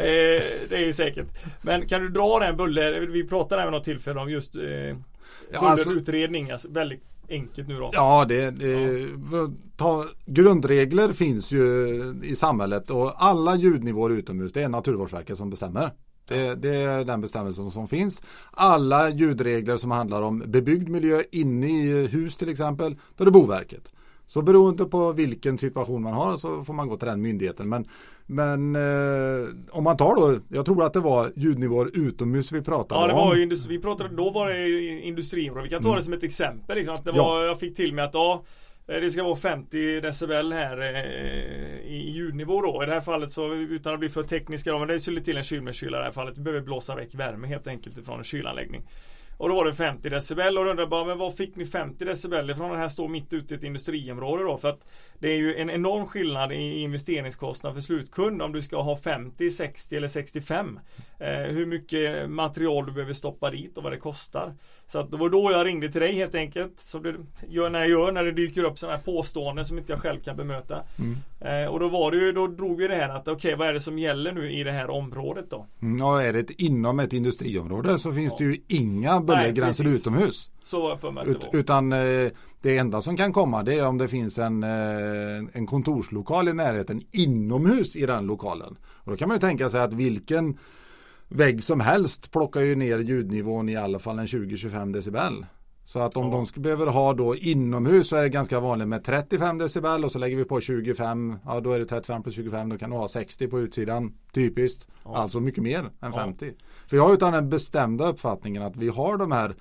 det 0.68 0.73
är 0.73 0.87
ju 0.87 0.92
säkert. 0.92 1.27
Men 1.62 1.88
kan 1.88 2.03
du 2.03 2.09
dra 2.09 2.38
den 2.38 2.57
buller, 2.57 3.01
vi 3.01 3.25
pratade 3.25 3.62
även 3.62 3.73
något 3.73 3.85
tillfälle 3.85 4.21
om 4.21 4.31
just 4.31 4.55
eh, 4.55 4.97
bullerutredning, 5.61 6.42
alltså, 6.42 6.55
alltså 6.55 6.81
väldigt 6.81 7.03
enkelt 7.29 7.68
nu 7.68 7.79
då. 7.79 7.90
Ja, 7.92 8.25
det, 8.29 8.51
det 8.51 8.99
ja. 9.33 9.51
Ta, 9.77 10.05
grundregler 10.27 11.12
finns 11.12 11.53
ju 11.53 11.61
i 12.23 12.37
samhället 12.37 12.90
och 12.90 13.12
alla 13.16 13.57
ljudnivåer 13.57 14.11
utomhus 14.11 14.53
det 14.53 14.62
är 14.62 14.68
Naturvårdsverket 14.68 15.38
som 15.38 15.51
bestämmer. 15.51 15.90
Det, 16.25 16.55
det, 16.55 16.77
är 16.77 17.05
den 17.05 17.21
bestämmelsen 17.21 17.71
som 17.71 17.89
finns. 17.89 18.23
Alla 18.51 19.11
ljudregler 19.11 19.77
som 19.77 19.91
handlar 19.91 20.23
om 20.23 20.43
bebyggd 20.47 20.89
miljö 20.89 21.23
inne 21.31 21.67
i 21.67 22.07
hus 22.07 22.37
till 22.37 22.49
exempel, 22.49 22.97
då 23.17 23.23
är 23.23 23.25
det 23.25 23.31
Boverket. 23.31 23.93
Så 24.27 24.43
beroende 24.43 24.85
på 24.85 25.13
vilken 25.13 25.59
situation 25.59 26.03
man 26.03 26.13
har 26.13 26.37
så 26.37 26.65
får 26.65 26.75
man 26.75 26.89
gå 26.89 26.97
till 26.97 27.09
den 27.09 27.23
myndigheten. 27.23 27.69
Men, 27.69 27.89
men 28.27 28.77
eh, 28.77 29.49
om 29.71 29.85
man 29.85 29.97
tar 29.97 30.17
då, 30.17 30.39
jag 30.49 30.65
tror 30.65 30.85
att 30.85 30.93
det 30.93 31.01
var 31.01 31.33
ljudnivåer 31.37 31.91
utomhus 31.95 32.53
vi 32.53 32.63
pratade 32.63 32.95
om. 32.95 33.03
Ja, 33.03 33.09
det 33.09 33.15
var 33.15 33.43
om. 33.43 33.69
Vi 33.69 33.79
pratade, 33.79 34.17
då 34.17 34.31
var 34.31 34.49
det 34.49 34.69
industriområde. 35.01 35.63
Vi 35.63 35.71
kan 35.71 35.83
ta 35.83 35.89
mm. 35.89 35.99
det 35.99 36.05
som 36.05 36.13
ett 36.13 36.23
exempel. 36.23 36.77
Liksom, 36.77 36.95
att 36.95 37.05
det 37.05 37.13
var, 37.13 37.45
Jag 37.45 37.61
fick 37.61 37.77
till 37.77 37.95
mig 37.95 38.05
att 38.05 38.15
ja, 38.15 38.45
Eh, 38.87 39.01
det 39.01 39.11
ska 39.11 39.23
vara 39.23 39.37
50 39.37 40.01
decibel 40.01 40.53
här 40.53 40.81
eh, 40.81 41.92
i 41.92 42.11
ljudnivå 42.11 42.62
då. 42.62 42.83
I 42.83 42.87
det 42.87 42.92
här 42.92 43.01
fallet 43.01 43.33
så 43.33 43.55
utan 43.55 43.95
att 43.95 44.01
bli 44.01 44.09
för 44.09 44.23
tekniska 44.23 44.73
då, 44.73 44.79
men 44.79 44.88
det 44.88 45.01
skulle 45.01 45.21
till 45.21 45.37
en 45.37 45.45
kylmäskyla 45.45 45.97
i 45.97 46.01
det 46.01 46.05
här 46.05 46.12
fallet. 46.12 46.38
Vi 46.38 46.42
behöver 46.42 46.64
blåsa 46.64 46.95
väck 46.95 47.14
värme 47.14 47.47
helt 47.47 47.66
enkelt 47.66 47.99
ifrån 47.99 48.18
en 48.18 48.25
kylanläggning. 48.25 48.83
Och 49.37 49.49
då 49.49 49.55
var 49.55 49.64
det 49.64 49.73
50 49.73 50.09
decibel 50.09 50.59
och 50.59 50.64
då 50.64 50.71
undrar 50.71 50.87
bara, 50.87 51.05
men 51.05 51.18
var 51.18 51.31
fick 51.31 51.57
ni 51.57 51.66
50 51.66 52.05
decibel 52.05 52.51
ifrån? 52.51 52.71
Den 52.71 52.81
här 52.81 52.88
står 52.88 53.09
mitt 53.09 53.33
ute 53.33 53.55
i 53.55 53.57
ett 53.57 53.64
industriområde 53.64 54.45
då. 54.45 54.57
För 54.57 54.68
att 54.68 54.85
det 55.18 55.29
är 55.29 55.37
ju 55.37 55.57
en 55.57 55.71
enorm 55.71 56.07
skillnad 56.07 56.53
i 56.53 56.81
investeringskostnad 56.81 57.75
för 57.75 57.81
slutkund 57.81 58.42
om 58.42 58.53
du 58.53 58.62
ska 58.62 58.83
ha 58.83 58.97
50, 58.97 59.51
60 59.51 59.97
eller 59.97 60.09
65. 60.09 60.81
Eh, 61.23 61.55
hur 61.55 61.67
mycket 61.67 62.31
material 62.31 62.87
du 62.87 62.93
behöver 62.93 63.13
stoppa 63.13 63.51
dit 63.51 63.77
och 63.79 63.83
vad 63.83 63.93
det 63.93 63.99
kostar. 63.99 64.55
Så 64.87 64.99
att 64.99 65.11
det 65.11 65.17
var 65.17 65.29
då 65.29 65.53
jag 65.53 65.67
ringde 65.67 65.93
till 65.93 66.01
dig 66.01 66.15
helt 66.15 66.35
enkelt. 66.35 66.81
Som 66.81 67.03
du 67.03 67.21
gör 67.49 67.71
när 67.71 67.81
jag 67.81 67.89
gör 67.89 68.13
när 68.13 68.25
det 68.25 68.33
dyker 68.33 68.65
upp 68.65 68.79
sådana 68.79 68.97
här 68.97 69.05
påståenden 69.05 69.65
som 69.65 69.79
inte 69.79 69.93
jag 69.93 70.01
själv 70.01 70.21
kan 70.21 70.37
bemöta. 70.37 70.83
Mm. 70.99 71.17
Eh, 71.41 71.71
och 71.71 71.81
då 71.81 71.89
var 71.89 72.11
det 72.11 72.17
ju, 72.17 72.33
då 72.33 72.47
drog 72.47 72.79
vi 72.79 72.89
det 72.89 72.95
här 72.95 73.09
att 73.09 73.29
okej 73.29 73.35
okay, 73.35 73.55
vad 73.55 73.69
är 73.69 73.73
det 73.73 73.81
som 73.81 73.99
gäller 73.99 74.33
nu 74.33 74.53
i 74.53 74.65
det 74.65 74.73
här 74.73 74.91
området 74.91 75.51
då? 75.51 75.67
Mm, 75.83 75.99
ja, 75.99 76.23
är 76.23 76.33
det 76.33 76.63
inom 76.63 77.01
ett 77.01 77.13
industriområde 77.13 77.99
så 77.99 78.13
finns 78.13 78.33
ja. 78.39 78.47
det 78.47 78.53
ju 78.53 78.61
inga 78.69 79.21
bullergränser 79.21 79.85
utomhus. 79.85 80.51
Så 80.63 80.83
var 80.83 80.97
för 80.97 81.11
mig 81.11 81.29
Ut, 81.29 81.47
Utan 81.53 81.93
eh, 81.93 82.31
det 82.63 82.79
enda 82.79 83.03
som 83.03 83.17
kan 83.17 83.33
komma 83.33 83.63
det 83.63 83.79
är 83.79 83.87
om 83.87 83.99
det 83.99 84.09
finns 84.09 84.39
en, 84.39 84.63
eh, 84.63 85.49
en 85.53 85.67
kontorslokal 85.67 86.49
i 86.49 86.53
närheten 86.53 87.03
inomhus 87.11 87.97
i 87.97 88.07
den 88.07 88.27
lokalen. 88.27 88.77
Och 88.85 89.11
då 89.11 89.17
kan 89.17 89.29
man 89.29 89.37
ju 89.37 89.41
tänka 89.41 89.71
sig 89.71 89.81
att 89.81 89.93
vilken 89.93 90.59
vägg 91.35 91.62
som 91.64 91.81
helst 91.81 92.31
plockar 92.31 92.61
ju 92.61 92.75
ner 92.75 92.99
ljudnivån 92.99 93.68
i 93.68 93.77
alla 93.77 93.99
fall 93.99 94.18
en 94.18 94.27
20-25 94.27 94.92
decibel. 94.92 95.47
Så 95.85 95.99
att 95.99 96.16
om 96.16 96.33
ja. 96.33 96.47
de 96.55 96.61
behöver 96.61 96.87
ha 96.87 97.14
då 97.14 97.37
inomhus 97.37 98.09
så 98.09 98.16
är 98.16 98.23
det 98.23 98.29
ganska 98.29 98.61
vanligt 98.61 98.88
med 98.88 99.05
35 99.05 99.59
decibel 99.59 100.05
och 100.05 100.12
så 100.12 100.18
lägger 100.18 100.37
vi 100.37 100.45
på 100.45 100.61
25. 100.61 101.38
Ja 101.45 101.61
då 101.61 101.73
är 101.73 101.79
det 101.79 101.87
35 101.87 102.23
plus 102.23 102.35
25. 102.35 102.68
Då 102.68 102.79
kan 102.79 102.90
du 102.90 102.97
ha 102.97 103.09
60 103.09 103.49
på 103.49 103.61
utsidan. 103.61 104.14
Typiskt. 104.33 104.88
Ja. 105.05 105.16
Alltså 105.16 105.40
mycket 105.40 105.62
mer 105.62 105.90
än 106.01 106.12
50. 106.12 106.47
Ja. 106.47 106.53
För 106.87 106.97
jag 106.97 107.07
har 107.07 107.14
utan 107.14 107.33
den 107.33 107.49
bestämda 107.49 108.09
uppfattningen 108.09 108.62
att 108.62 108.77
vi 108.77 108.88
har 108.88 109.16
de 109.18 109.33
här 109.33 109.57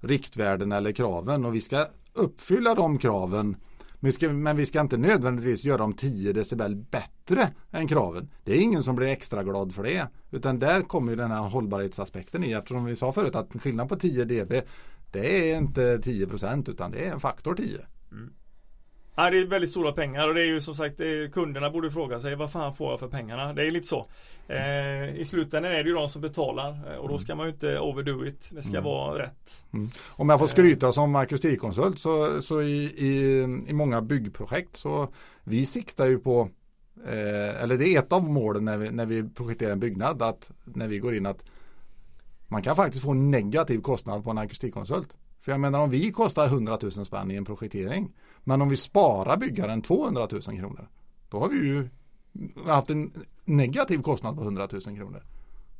riktvärden 0.00 0.72
eller 0.72 0.92
kraven 0.92 1.44
och 1.44 1.54
vi 1.54 1.60
ska 1.60 1.86
uppfylla 2.12 2.74
de 2.74 2.98
kraven 2.98 3.56
men, 4.02 4.12
ska, 4.12 4.28
men 4.28 4.56
vi 4.56 4.66
ska 4.66 4.80
inte 4.80 4.96
nödvändigtvis 4.96 5.64
göra 5.64 5.78
dem 5.78 5.94
10 5.94 6.32
decibel 6.32 6.76
bättre 6.76 7.48
än 7.70 7.88
kraven. 7.88 8.30
Det 8.44 8.52
är 8.52 8.60
ingen 8.60 8.82
som 8.82 8.96
blir 8.96 9.08
extra 9.08 9.44
glad 9.44 9.74
för 9.74 9.82
det. 9.82 10.08
Utan 10.30 10.58
där 10.58 10.82
kommer 10.82 11.12
ju 11.12 11.16
den 11.16 11.30
här 11.30 11.48
hållbarhetsaspekten 11.48 12.44
i 12.44 12.52
eftersom 12.52 12.84
vi 12.84 12.96
sa 12.96 13.12
förut 13.12 13.34
att 13.34 13.62
skillnad 13.62 13.88
på 13.88 13.96
10 13.96 14.24
dB 14.24 14.52
det 15.12 15.52
är 15.52 15.58
inte 15.58 15.98
10 15.98 16.26
procent 16.26 16.68
utan 16.68 16.90
det 16.90 17.06
är 17.06 17.12
en 17.12 17.20
faktor 17.20 17.54
10. 17.54 17.78
Mm. 18.12 18.32
Ja, 19.14 19.30
det 19.30 19.38
är 19.38 19.46
väldigt 19.46 19.70
stora 19.70 19.92
pengar 19.92 20.28
och 20.28 20.34
det 20.34 20.40
är 20.40 20.46
ju 20.46 20.60
som 20.60 20.74
sagt 20.74 21.00
kunderna 21.32 21.70
borde 21.70 21.90
fråga 21.90 22.20
sig 22.20 22.34
vad 22.34 22.52
fan 22.52 22.74
får 22.74 22.90
jag 22.90 23.00
för 23.00 23.08
pengarna? 23.08 23.52
Det 23.52 23.66
är 23.66 23.70
lite 23.70 23.86
så. 23.86 24.06
Eh, 24.48 25.16
I 25.16 25.24
slutändan 25.24 25.72
är 25.72 25.82
det 25.82 25.88
ju 25.88 25.94
de 25.94 26.08
som 26.08 26.22
betalar 26.22 26.68
eh, 26.70 26.96
och 26.96 27.08
då 27.08 27.14
mm. 27.14 27.18
ska 27.18 27.34
man 27.34 27.46
ju 27.46 27.52
inte 27.52 27.78
overdo 27.78 28.26
it. 28.26 28.48
Det 28.50 28.62
ska 28.62 28.70
mm. 28.70 28.84
vara 28.84 29.22
rätt. 29.22 29.64
Mm. 29.72 29.90
Om 30.08 30.28
jag 30.28 30.38
får 30.38 30.46
skryta 30.46 30.92
som 30.92 31.16
akustikkonsult 31.16 31.98
så, 31.98 32.42
så 32.42 32.62
i, 32.62 32.84
i, 32.84 33.42
i 33.66 33.72
många 33.72 34.02
byggprojekt 34.02 34.76
så 34.76 35.08
vi 35.44 35.66
siktar 35.66 36.06
ju 36.06 36.18
på 36.18 36.48
eh, 37.06 37.62
eller 37.62 37.76
det 37.76 37.88
är 37.88 37.98
ett 37.98 38.12
av 38.12 38.24
målen 38.24 38.64
när 38.64 38.78
vi, 38.78 38.90
när 38.90 39.06
vi 39.06 39.28
projekterar 39.28 39.72
en 39.72 39.80
byggnad 39.80 40.22
att 40.22 40.50
när 40.64 40.88
vi 40.88 40.98
går 40.98 41.14
in 41.14 41.26
att 41.26 41.44
man 42.48 42.62
kan 42.62 42.76
faktiskt 42.76 43.04
få 43.04 43.14
negativ 43.14 43.80
kostnad 43.80 44.24
på 44.24 44.30
en 44.30 44.38
akustikkonsult. 44.38 45.16
För 45.40 45.52
jag 45.52 45.60
menar 45.60 45.80
om 45.80 45.90
vi 45.90 46.12
kostar 46.12 46.46
100 46.46 46.78
000 46.82 46.92
spänn 46.92 47.30
i 47.30 47.34
en 47.34 47.44
projektering. 47.44 48.12
Men 48.44 48.62
om 48.62 48.68
vi 48.68 48.76
sparar 48.76 49.36
byggaren 49.36 49.82
200 49.82 50.28
000 50.30 50.42
kronor. 50.42 50.88
Då 51.28 51.40
har 51.40 51.48
vi 51.48 51.56
ju 51.56 51.88
haft 52.66 52.90
en 52.90 53.12
negativ 53.44 54.02
kostnad 54.02 54.36
på 54.36 54.42
100 54.42 54.68
000 54.72 54.82
kronor. 54.82 55.22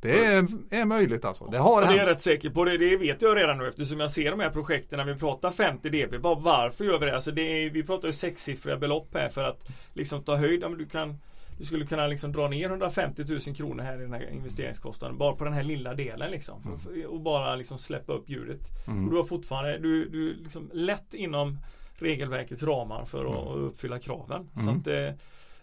Det 0.01 0.25
är, 0.25 0.47
är 0.71 0.85
möjligt 0.85 1.25
alltså. 1.25 1.47
Det 1.47 1.59
har 1.59 1.83
ja, 1.83 1.87
hänt. 1.87 1.97
Det 1.97 2.03
är 2.03 2.07
jag 2.07 2.13
rätt 2.13 2.21
säker 2.21 2.51
på. 2.51 2.65
Det, 2.65 2.79
det 2.79 2.97
vet 2.97 3.23
jag 3.23 3.37
redan 3.37 3.59
nu 3.59 3.69
eftersom 3.69 4.01
jag 4.01 4.11
ser 4.11 4.31
de 4.31 4.41
här 4.41 4.51
projekten 4.51 4.99
när 4.99 5.05
vi 5.05 5.15
pratar 5.15 5.51
50 5.51 5.89
dB. 5.89 6.21
Bara 6.21 6.35
varför 6.35 6.85
gör 6.85 6.99
vi 6.99 7.07
det? 7.07 7.15
Alltså 7.15 7.31
det 7.31 7.43
är, 7.43 7.71
vi 7.71 7.83
pratar 7.83 8.09
ju 8.09 8.13
sexsiffriga 8.13 8.77
belopp 8.77 9.15
här 9.15 9.29
för 9.29 9.43
att 9.43 9.69
liksom 9.93 10.23
ta 10.23 10.37
höjd. 10.37 10.65
Du 10.79 10.87
kan 10.87 11.17
vi 11.59 11.65
skulle 11.65 11.87
kunna 11.87 12.07
liksom 12.07 12.33
dra 12.33 12.49
ner 12.49 12.69
150 12.69 13.25
000 13.29 13.41
kronor 13.41 13.83
här 13.83 13.99
i 13.99 14.03
den 14.03 14.13
här 14.13 14.31
investeringskostnaden. 14.33 15.19
Bara 15.19 15.35
på 15.35 15.45
den 15.45 15.53
här 15.53 15.63
lilla 15.63 15.95
delen 15.95 16.31
liksom. 16.31 16.63
Mm. 16.87 17.07
Och 17.07 17.21
bara 17.21 17.57
liksom 17.57 17.79
släppa 17.79 18.13
upp 18.13 18.29
ljudet. 18.29 18.61
Mm. 18.87 19.05
Och 19.05 19.11
du 19.11 19.17
har 19.17 19.25
fortfarande, 19.25 19.79
du, 19.79 20.09
du 20.09 20.35
liksom 20.35 20.71
lätt 20.73 21.15
inom 21.15 21.59
regelverkets 22.03 22.63
ramar 22.63 23.05
för 23.05 23.25
att 23.25 23.47
mm. 23.47 23.65
uppfylla 23.65 23.99
kraven. 23.99 24.49
Så 24.55 24.71
att, 24.71 24.87
eh, 24.87 25.15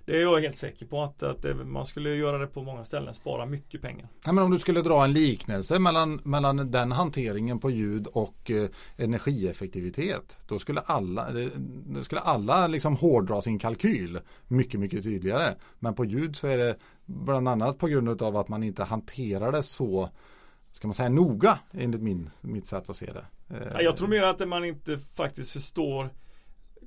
det 0.10 0.17
är 0.17 0.21
jag 0.21 0.41
helt 0.41 0.58
säker 0.58 0.86
på 0.86 1.04
att, 1.04 1.23
att 1.23 1.45
man 1.67 1.86
skulle 1.86 2.10
göra 2.10 2.38
det 2.38 2.47
på 2.47 2.63
många 2.63 2.84
ställen, 2.84 3.13
spara 3.13 3.45
mycket 3.45 3.82
pengar. 3.82 4.08
Ja, 4.25 4.32
men 4.32 4.43
om 4.43 4.52
du 4.52 4.60
skulle 4.60 4.82
dra 4.82 5.04
en 5.04 5.13
liknelse 5.13 5.80
mellan, 5.80 6.21
mellan 6.23 6.71
den 6.71 6.91
hanteringen 6.91 7.60
på 7.60 7.69
ljud 7.69 8.08
och 8.08 8.52
eh, 8.52 8.69
energieffektivitet. 8.97 10.39
Då 10.47 10.60
skulle 10.60 10.80
alla, 10.80 11.28
då 11.86 12.04
skulle 12.04 12.21
alla 12.21 12.67
liksom 12.67 12.95
hårdra 12.95 13.41
sin 13.41 13.60
kalkyl 13.60 14.19
mycket, 14.47 14.80
mycket 14.80 15.04
tydligare. 15.04 15.56
Men 15.80 15.93
på 15.95 16.06
ljud 16.06 16.36
så 16.36 16.47
är 16.47 16.58
det 16.58 16.75
bland 17.06 17.47
annat 17.47 17.78
på 17.78 17.88
grund 17.88 18.21
av 18.21 18.38
att 18.38 18.47
man 18.47 18.63
inte 18.63 18.84
hanterar 18.84 19.52
det 19.52 19.63
så 19.63 20.10
ska 20.71 20.88
man 20.88 20.93
säga 20.93 21.10
noga 21.10 21.60
enligt 21.71 22.02
min, 22.02 22.30
mitt 22.41 22.67
sätt 22.67 22.89
att 22.89 22.97
se 22.97 23.10
det. 23.13 23.25
Jag 23.84 23.97
tror 23.97 24.08
mer 24.08 24.23
att 24.23 24.47
man 24.47 24.65
inte 24.65 24.97
faktiskt 24.97 25.52
förstår 25.52 26.10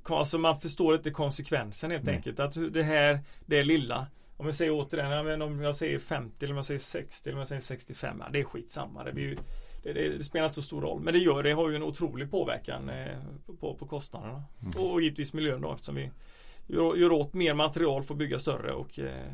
Alltså 0.05 0.37
man 0.37 0.59
förstår 0.59 0.95
inte 0.95 1.11
konsekvensen 1.11 1.91
helt 1.91 2.03
Nej. 2.03 2.15
enkelt. 2.15 2.39
Att 2.39 2.73
det 2.73 2.83
här, 2.83 3.19
det 3.45 3.59
är 3.59 3.63
lilla. 3.63 4.07
Om 4.37 4.45
jag 4.45 4.55
säger 4.55 4.71
återigen, 4.71 5.41
om 5.41 5.61
jag 5.61 5.75
säger 5.75 5.99
50 5.99 6.45
eller 6.45 6.53
om 6.53 6.57
jag 6.57 6.65
säger 6.65 6.79
60 6.79 7.29
eller 7.29 7.35
om 7.35 7.39
jag 7.39 7.47
säger 7.47 7.61
65. 7.61 8.17
Ja, 8.19 8.29
det 8.31 8.39
är 8.39 8.43
skitsamma. 8.43 9.03
Det, 9.03 9.13
blir, 9.13 9.37
det, 9.83 9.93
det, 9.93 10.17
det, 10.17 10.23
spelar 10.23 10.45
inte 10.45 10.55
så 10.55 10.61
stor 10.61 10.81
roll. 10.81 11.01
Men 11.01 11.13
det 11.13 11.19
gör 11.19 11.43
det 11.43 11.51
har 11.51 11.69
ju 11.69 11.75
en 11.75 11.83
otrolig 11.83 12.31
påverkan 12.31 12.89
eh, 12.89 13.17
på, 13.59 13.75
på 13.75 13.85
kostnaderna. 13.85 14.43
Mm. 14.61 14.73
Och, 14.77 14.93
och 14.93 15.01
givetvis 15.01 15.33
miljön 15.33 15.61
då 15.61 15.73
eftersom 15.73 15.95
vi 15.95 16.11
gör, 16.67 16.95
gör 16.95 17.11
åt 17.11 17.33
mer 17.33 17.53
material 17.53 18.03
för 18.03 18.13
att 18.13 18.17
bygga 18.17 18.39
större 18.39 18.73
och 18.73 18.99
eh, 18.99 19.33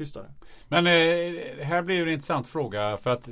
tystare. 0.00 0.26
Men 0.68 0.86
eh, 0.86 1.62
här 1.64 1.82
blir 1.82 1.96
det 1.96 2.10
en 2.10 2.12
intressant 2.12 2.48
fråga 2.48 2.96
för 2.96 3.10
att 3.10 3.28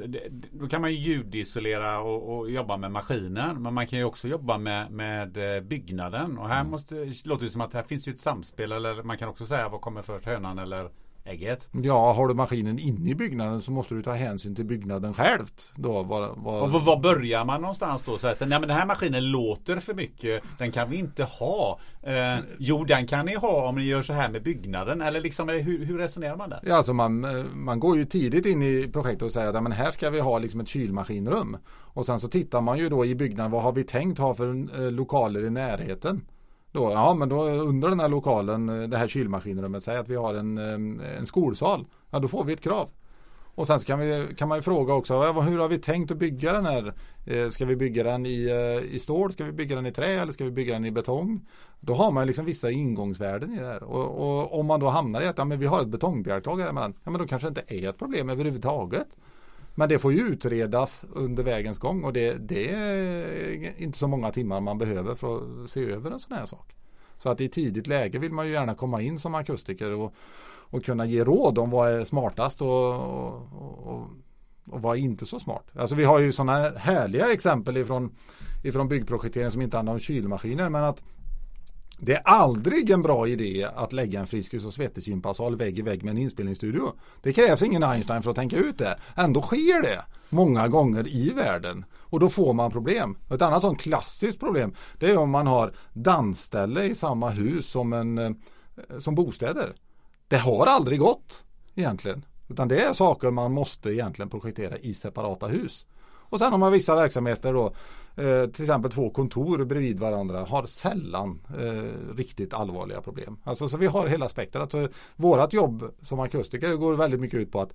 då 0.51 0.69
kan 0.69 0.81
man 0.81 0.93
ju 0.93 0.99
ljudisolera 0.99 2.01
och, 2.01 2.39
och, 2.39 2.51
jobba 2.51 2.77
med 2.77 2.93
maskinen. 2.93 3.63
Men 3.63 3.75
man 3.75 3.87
kan 3.87 3.99
ju 3.99 4.05
också 4.05 4.29
jobba 4.29 4.59
med, 4.59 4.91
med 4.91 5.57
eh, 5.57 5.63
byggnaden. 5.63 6.39
Och 6.39 6.49
här 6.49 6.61
mm. 6.61 6.71
måste, 6.71 7.13
låter 7.25 7.45
det 7.45 7.51
som 7.51 7.61
att 7.61 7.75
här 7.75 7.83
finns 7.83 8.09
ju 8.09 8.13
ett 8.13 8.21
samspel 8.21 8.73
eller 8.73 9.03
man 9.03 9.19
kan 9.19 9.29
också 9.29 9.47
säga 9.47 9.69
vad 9.69 9.81
kommer 9.81 10.03
först 10.03 10.27
hönan 10.27 10.59
eller 10.59 10.91
ägget. 11.29 11.69
Ja, 11.73 12.13
har 12.13 12.29
du 12.29 12.35
maskinen 12.35 12.79
inne 12.79 13.11
i 13.11 13.15
byggnaden 13.15 13.63
så 13.63 13.71
måste 13.71 13.95
du 13.95 14.03
ta 14.03 14.13
hänsyn 14.13 14.55
till 14.55 14.65
byggnaden 14.65 15.15
självt. 15.15 15.73
Då, 15.77 16.03
var, 16.03 16.35
var... 16.37 16.63
Och 16.63 16.83
var 16.83 17.01
börjar 17.01 17.45
man 17.45 17.61
någonstans 17.61 18.03
då? 18.03 18.19
Så 18.19 18.27
här, 18.27 18.35
sen, 18.35 18.51
ja, 18.51 18.59
men 18.59 18.69
den 18.69 18.77
här 18.77 18.87
maskinen 18.87 19.31
låter 19.31 19.77
för 19.77 19.95
mycket. 19.95 20.43
Den 20.59 20.73
kan 20.73 20.91
vi 20.91 20.97
inte 20.97 21.25
ha. 21.25 21.81
Eh, 22.03 22.37
jo, 22.59 22.85
den 22.85 23.07
kan 23.07 23.27
ni 23.27 23.35
ha 23.35 23.69
om 23.69 23.75
ni 23.75 23.85
gör 23.85 24.03
så 24.03 24.13
här 24.13 24.29
med 24.29 24.43
byggnaden. 24.43 25.03
Eller 25.03 25.21
liksom, 25.21 25.49
hur, 25.49 25.85
hur 25.85 25.99
resonerar 25.99 26.37
man 26.37 26.51
där? 26.51 26.61
Ja, 26.63 26.77
alltså 26.77 26.93
man, 26.93 27.25
eh, 27.25 27.45
man 27.55 27.81
går 27.81 27.97
ju 27.97 28.05
tidigt 28.05 28.47
in 28.47 28.63
i 28.63 28.89
projektet 28.93 29.23
och 29.23 29.33
säger 29.33 29.49
att 29.49 29.55
ja, 29.55 29.61
men 29.61 29.73
här 29.73 29.91
ska 29.91 30.11
vi 30.11 30.21
ha 30.21 30.39
liksom 30.39 30.61
ett 30.61 30.69
kylmaskinrum. 30.69 31.57
Och 31.71 32.07
sen 32.07 32.21
så 32.21 32.29
tittar 32.29 32.61
man 32.61 32.79
ju 32.79 32.89
då 32.89 33.05
i 33.05 33.15
byggnaden. 33.15 33.53
Vad 33.53 33.63
har 33.63 33.73
vi 33.73 33.85
tänkt 33.85 34.19
ha 34.19 34.35
för 34.35 34.49
eh, 34.81 34.91
lokaler 34.93 35.45
i 35.45 35.51
närheten? 35.51 36.21
Då, 36.73 36.93
ja 36.93 37.15
men 37.15 37.29
då 37.29 37.43
under 37.43 37.89
den 37.89 38.01
här 38.01 38.09
lokalen, 38.09 38.69
eh, 38.69 38.89
det 38.89 38.97
här 38.97 39.09
kylmaskinrummet, 39.09 39.85
säg 39.85 39.97
att 39.97 40.09
vi 40.09 40.17
har 40.17 40.35
en, 40.35 40.59
eh, 40.59 41.19
en 41.19 41.27
skolsal. 41.27 41.87
Ja 42.11 42.19
då 42.19 42.29
får 42.29 42.45
vi 42.45 42.53
ett 42.53 42.61
krav. 42.61 42.91
Och 43.55 43.67
sen 43.67 43.81
kan, 43.81 43.99
vi, 43.99 44.27
kan 44.39 44.49
man 44.49 44.59
ju 44.59 44.63
fråga 44.63 44.95
också, 44.95 45.23
hur 45.23 45.59
har 45.59 45.69
vi 45.69 45.79
tänkt 45.79 46.11
att 46.11 46.19
bygga 46.19 46.53
den 46.53 46.67
här? 46.67 46.95
Eh, 47.27 47.49
ska 47.49 47.65
vi 47.65 47.77
bygga 47.77 48.03
den 48.03 48.27
i, 48.27 48.51
i 48.91 48.99
stål? 48.99 49.33
Ska 49.33 49.45
vi 49.45 49.53
bygga 49.53 49.77
den 49.77 49.87
i 49.87 49.93
trä? 49.93 50.07
Eller 50.07 50.33
ska 50.33 50.45
vi 50.45 50.51
bygga 50.51 50.75
den 50.75 50.85
i 50.85 50.91
betong? 50.91 51.41
Då 51.81 51.95
har 51.95 52.13
man 52.13 52.27
liksom 52.27 52.45
vissa 52.45 52.71
ingångsvärden 52.71 53.55
i 53.55 53.59
det 53.59 53.67
här. 53.67 53.83
Och, 53.83 54.05
och 54.05 54.59
om 54.61 54.67
man 54.67 54.81
då 54.81 54.89
hamnar 54.89 55.21
i 55.21 55.27
att 55.27 55.39
ja, 55.39 55.45
men 55.45 55.59
vi 55.59 55.67
har 55.67 55.83
ett 55.83 55.89
betongbjälklag 55.89 56.61
här 56.61 56.69
emellan, 56.69 56.95
ja 57.05 57.11
men 57.11 57.21
då 57.21 57.27
kanske 57.27 57.51
det 57.51 57.61
inte 57.61 57.75
är 57.75 57.89
ett 57.89 57.99
problem 57.99 58.31
överhuvudtaget. 58.31 59.09
Men 59.79 59.89
det 59.89 59.99
får 59.99 60.13
ju 60.13 60.21
utredas 60.21 61.05
under 61.13 61.43
vägens 61.43 61.79
gång 61.79 62.05
och 62.05 62.13
det, 62.13 62.49
det, 62.49 62.71
är 62.71 63.83
inte 63.83 63.99
så 63.99 64.09
många 64.09 64.31
timmar 64.31 64.61
man 64.61 64.79
behöver 64.79 65.15
för 65.15 65.37
att 65.65 65.71
se 65.71 65.85
över 65.85 66.11
en 66.11 66.19
sån 66.19 66.37
här 66.37 66.47
sak. 66.47 66.77
Så 67.19 67.29
att 67.29 67.41
i 67.41 67.49
tidigt 67.49 67.87
läge 67.87 68.19
vill 68.19 68.33
man 68.33 68.47
ju 68.47 68.53
gärna 68.53 68.75
komma 68.75 69.03
in 69.03 69.19
som 69.19 69.35
akustiker 69.35 69.93
och, 69.93 70.15
och 70.47 70.85
kunna 70.85 71.07
ge 71.07 71.25
råd 71.25 71.59
om 71.59 71.71
vad 71.71 71.93
är 71.93 72.05
smartast 72.05 72.63
och, 72.63 72.95
och, 72.95 73.43
och, 73.87 74.09
och 74.71 74.83
vad 74.83 74.97
är 74.97 75.01
inte 75.01 75.27
så 75.27 75.41
smart. 75.41 75.67
Alltså 75.75 75.95
vi 75.95 76.05
har 76.05 76.19
ju 76.19 76.33
sådana 76.33 76.71
härliga 76.77 77.33
exempel 77.33 77.77
ifrån, 77.77 78.11
ifrån 78.65 78.89
byggprojektering 78.89 79.51
som 79.51 79.63
inte 79.63 79.77
handlar 79.77 79.93
om 79.93 80.01
kylmaskiner 80.01 80.69
men 80.69 80.85
att 80.85 81.03
det 82.01 82.15
är 82.15 82.23
aldrig 82.25 82.91
en 82.91 83.03
bra 83.03 83.29
idé 83.29 83.69
att 83.75 83.93
lägga 83.93 84.21
en 84.21 84.27
Friskis 84.27 84.65
och 84.65 84.75
Svettekimpasal 84.75 85.57
vägg 85.57 85.79
i 85.79 85.83
vägg 85.83 86.05
med 86.05 86.11
en 86.11 86.19
inspelningsstudio. 86.19 86.93
Det 87.23 87.33
krävs 87.33 87.63
ingen 87.63 87.83
Einstein 87.83 88.23
för 88.23 88.31
att 88.31 88.37
tänka 88.37 88.57
ut 88.57 88.79
det. 88.79 88.99
Ändå 89.15 89.43
sker 89.43 89.83
det 89.83 90.05
många 90.29 90.69
gånger 90.69 91.09
i 91.09 91.31
världen. 91.31 91.85
Och 91.95 92.21
då 92.21 92.29
får 92.29 92.53
man 92.53 92.71
problem. 92.71 93.19
Ett 93.31 93.43
annat 93.43 93.63
sånt 93.63 93.81
klassiskt 93.81 94.41
problem 94.41 94.75
det 94.99 95.11
är 95.11 95.17
om 95.17 95.31
man 95.31 95.47
har 95.47 95.73
dansställe 95.93 96.85
i 96.85 96.95
samma 96.95 97.29
hus 97.29 97.71
som, 97.71 97.93
en, 97.93 98.19
eh, 98.19 98.31
som 98.99 99.15
bostäder. 99.15 99.75
Det 100.29 100.39
har 100.39 100.67
aldrig 100.67 100.99
gått 100.99 101.45
egentligen. 101.75 102.25
Utan 102.49 102.69
det 102.69 102.85
är 102.85 102.93
saker 102.93 103.31
man 103.31 103.53
måste 103.53 103.91
egentligen 103.91 104.31
projektera 104.31 104.79
i 104.79 104.95
separata 104.95 105.47
hus. 105.47 105.87
Och 106.31 106.39
sen 106.39 106.53
har 106.53 106.59
man 106.59 106.73
vissa 106.73 106.95
verksamheter 106.95 107.53
då 107.53 107.73
Eh, 108.19 108.47
till 108.47 108.65
exempel 108.65 108.91
två 108.91 109.11
kontor 109.11 109.65
bredvid 109.65 110.01
varandra 110.01 110.45
har 110.45 110.67
sällan 110.67 111.41
eh, 111.59 112.17
riktigt 112.17 112.55
allvarliga 112.55 113.01
problem. 113.01 113.37
Alltså 113.45 113.69
så 113.69 113.77
vi 113.77 113.87
har 113.87 114.07
hela 114.07 114.29
spektrat. 114.29 114.75
Alltså, 114.75 114.95
vårat 115.17 115.53
jobb 115.53 115.95
som 116.03 116.21
akustiker 116.21 116.75
går 116.75 116.95
väldigt 116.95 117.21
mycket 117.21 117.41
ut 117.41 117.53
på 117.53 117.61
att 117.61 117.73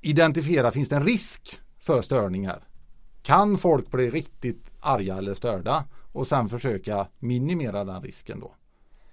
identifiera, 0.00 0.70
finns 0.70 0.88
det 0.88 0.96
en 0.96 1.06
risk 1.06 1.60
för 1.78 2.02
störningar? 2.02 2.64
Kan 3.22 3.58
folk 3.58 3.90
bli 3.90 4.10
riktigt 4.10 4.70
arga 4.80 5.16
eller 5.16 5.34
störda? 5.34 5.84
Och 6.12 6.26
sen 6.26 6.48
försöka 6.48 7.06
minimera 7.18 7.84
den 7.84 8.02
risken 8.02 8.40
då. 8.40 8.54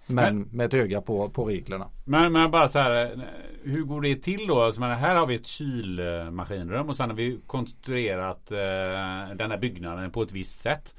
Men, 0.08 0.38
men 0.38 0.48
med 0.52 0.66
ett 0.66 0.74
öga 0.74 1.02
på, 1.02 1.30
på 1.30 1.46
reglerna. 1.46 1.88
Men, 2.06 2.32
men 2.32 2.52
bara 2.52 2.68
så 2.68 2.80
här, 2.80 3.20
hur 3.64 3.84
går 3.84 4.02
det 4.02 4.16
till 4.16 4.48
då? 4.48 4.62
Alltså, 4.62 4.82
här 4.82 5.16
har 5.16 5.28
vi 5.28 5.36
ett 5.36 5.46
kylmaskinrum 5.46 6.90
och 6.90 6.98
sen 6.98 7.10
har 7.10 7.18
vi 7.18 7.40
konstruerat 7.48 8.52
eh, 8.52 8.58
den 9.36 9.52
här 9.52 9.58
byggnaden 9.58 10.12
på 10.12 10.22
ett 10.22 10.32
visst 10.32 10.60
sätt. 10.60 10.96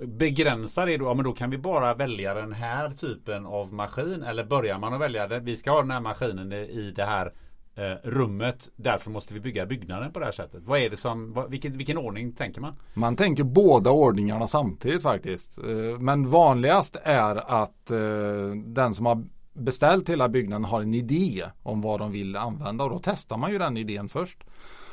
Begränsar 0.00 0.86
det 0.86 0.96
då? 0.96 1.04
Ja 1.04 1.14
men 1.14 1.24
då 1.24 1.32
kan 1.32 1.50
vi 1.50 1.58
bara 1.58 1.94
välja 1.94 2.34
den 2.34 2.52
här 2.52 2.90
typen 2.90 3.46
av 3.46 3.72
maskin. 3.72 4.22
Eller 4.22 4.44
börjar 4.44 4.78
man 4.78 4.94
att 4.94 5.00
välja 5.00 5.26
det? 5.26 5.40
Vi 5.40 5.56
ska 5.56 5.70
ha 5.70 5.80
den 5.80 5.90
här 5.90 6.00
maskinen 6.00 6.52
i 6.52 6.92
det 6.96 7.04
här 7.04 7.32
Eh, 7.76 7.96
rummet. 8.02 8.70
Därför 8.76 9.10
måste 9.10 9.34
vi 9.34 9.40
bygga 9.40 9.66
byggnaden 9.66 10.12
på 10.12 10.18
det 10.18 10.24
här 10.24 10.32
sättet. 10.32 10.62
Vad 10.64 10.78
är 10.78 10.90
det 10.90 10.96
som, 10.96 11.32
vad, 11.32 11.50
vilken, 11.50 11.78
vilken 11.78 11.98
ordning 11.98 12.32
tänker 12.32 12.60
man? 12.60 12.74
Man 12.94 13.16
tänker 13.16 13.44
båda 13.44 13.90
ordningarna 13.90 14.46
samtidigt 14.46 15.02
faktiskt. 15.02 15.58
Eh, 15.58 15.98
men 15.98 16.30
vanligast 16.30 16.96
är 17.02 17.62
att 17.62 17.90
eh, 17.90 18.56
den 18.66 18.94
som 18.94 19.06
har 19.06 19.24
beställt 19.52 20.08
hela 20.08 20.28
byggnaden 20.28 20.64
har 20.64 20.82
en 20.82 20.94
idé 20.94 21.44
om 21.62 21.80
vad 21.80 22.00
de 22.00 22.12
vill 22.12 22.36
använda 22.36 22.84
och 22.84 22.90
då 22.90 23.00
testar 23.04 23.36
man 23.36 23.52
ju 23.52 23.58
den 23.58 23.76
idén 23.76 24.08
först. 24.08 24.44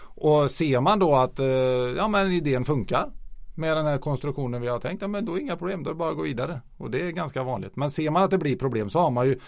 Och 0.04 0.52
ser 0.52 0.82
man 0.82 1.00
då 1.00 1.15
att 1.15 1.39
eh, 1.39 1.46
ja, 1.98 2.08
men 2.08 2.32
idén 2.32 2.65
funkar 2.65 3.12
med 3.56 3.78
den 3.78 3.86
här 3.86 3.98
konstruktionen 3.98 4.62
vi 4.62 4.67
har 4.67 4.80
tänkt, 4.80 5.02
ja 5.02 5.08
men 5.08 5.26
då 5.26 5.32
är 5.32 5.36
det 5.36 5.41
inga 5.41 5.58
problem, 5.58 5.84
då 5.84 5.89
är 5.89 5.94
det 5.94 5.98
bara 5.98 6.12
att 6.12 6.17
gå 6.17 6.24
vidare. 6.24 6.62
Och 6.78 6.91
det 6.91 7.02
är 7.02 7.12
ganska 7.12 7.44
vanligt. 7.44 7.76
Men 7.76 7.91
ser 7.91 8.12
man 8.12 8.24
att 8.24 8.32
det 8.32 8.38
blir 8.38 8.58
problem 8.58 8.89
så 8.89 9.00
har 9.00 9.12
man 9.12 9.28
ju 9.28 9.39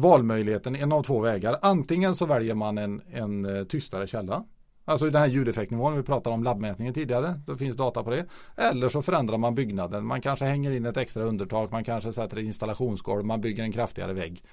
valmöjligheten, 0.00 0.76
en 0.76 0.92
av 0.92 1.02
två 1.02 1.20
vägar. 1.20 1.58
Antingen 1.62 2.14
så 2.14 2.26
väljer 2.26 2.54
man 2.54 2.78
en, 2.78 3.02
en 3.12 3.44
eh, 3.44 3.64
tystare 3.64 4.06
källa. 4.06 4.44
Alltså 4.84 5.10
den 5.10 5.20
här 5.20 5.28
ljudeffektnivån 5.28 5.96
vi 5.96 6.02
pratade 6.02 6.34
om 6.34 6.44
labbmätningen 6.44 6.94
tidigare. 6.94 7.40
Då 7.46 7.56
finns 7.56 7.76
data 7.76 8.02
på 8.02 8.10
det. 8.10 8.26
Eller 8.56 8.88
så 8.88 9.02
förändrar 9.02 9.38
man 9.38 9.54
byggnaden. 9.54 10.06
Man 10.06 10.20
kanske 10.20 10.44
hänger 10.44 10.72
in 10.72 10.86
ett 10.86 10.96
extra 10.96 11.24
undertak. 11.24 11.70
Man 11.70 11.84
kanske 11.84 12.12
sätter 12.12 12.36
ett 12.36 12.44
installationsgolv. 12.44 13.24
Man 13.24 13.40
bygger 13.40 13.62
en 13.62 13.72
kraftigare 13.72 14.12
vägg. 14.12 14.44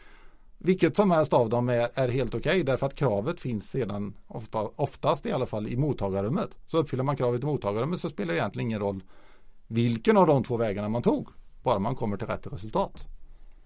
Vilket 0.58 0.96
som 0.96 1.12
helst 1.12 1.34
av 1.34 1.50
dem 1.50 1.70
är, 1.70 1.90
är 1.94 2.08
helt 2.08 2.36
okej 2.36 2.50
okay, 2.50 2.64
därför 2.64 2.86
att 2.86 2.96
kravet 2.96 3.42
finns 3.42 3.70
sedan 3.70 4.18
ofta, 4.28 4.62
oftast 4.76 5.26
i 5.26 5.32
alla 5.32 5.46
fall 5.46 5.68
i 5.68 5.78
mottagarrummet. 5.78 6.50
Så 6.66 6.78
uppfyller 6.78 7.04
man 7.04 7.16
kravet 7.16 7.44
i 7.44 7.46
mottagarrummet 7.46 8.00
så 8.00 8.10
spelar 8.10 8.34
det 8.34 8.40
egentligen 8.40 8.68
ingen 8.68 8.80
roll 8.80 9.04
vilken 9.68 10.18
av 10.18 10.28
de 10.28 10.44
två 10.44 10.58
vägarna 10.58 10.90
man 10.90 11.02
tog. 11.02 11.28
Bara 11.64 11.80
man 11.80 11.96
kommer 11.96 12.18
till 12.18 12.28
rätt 12.28 12.48
resultat. 12.48 13.08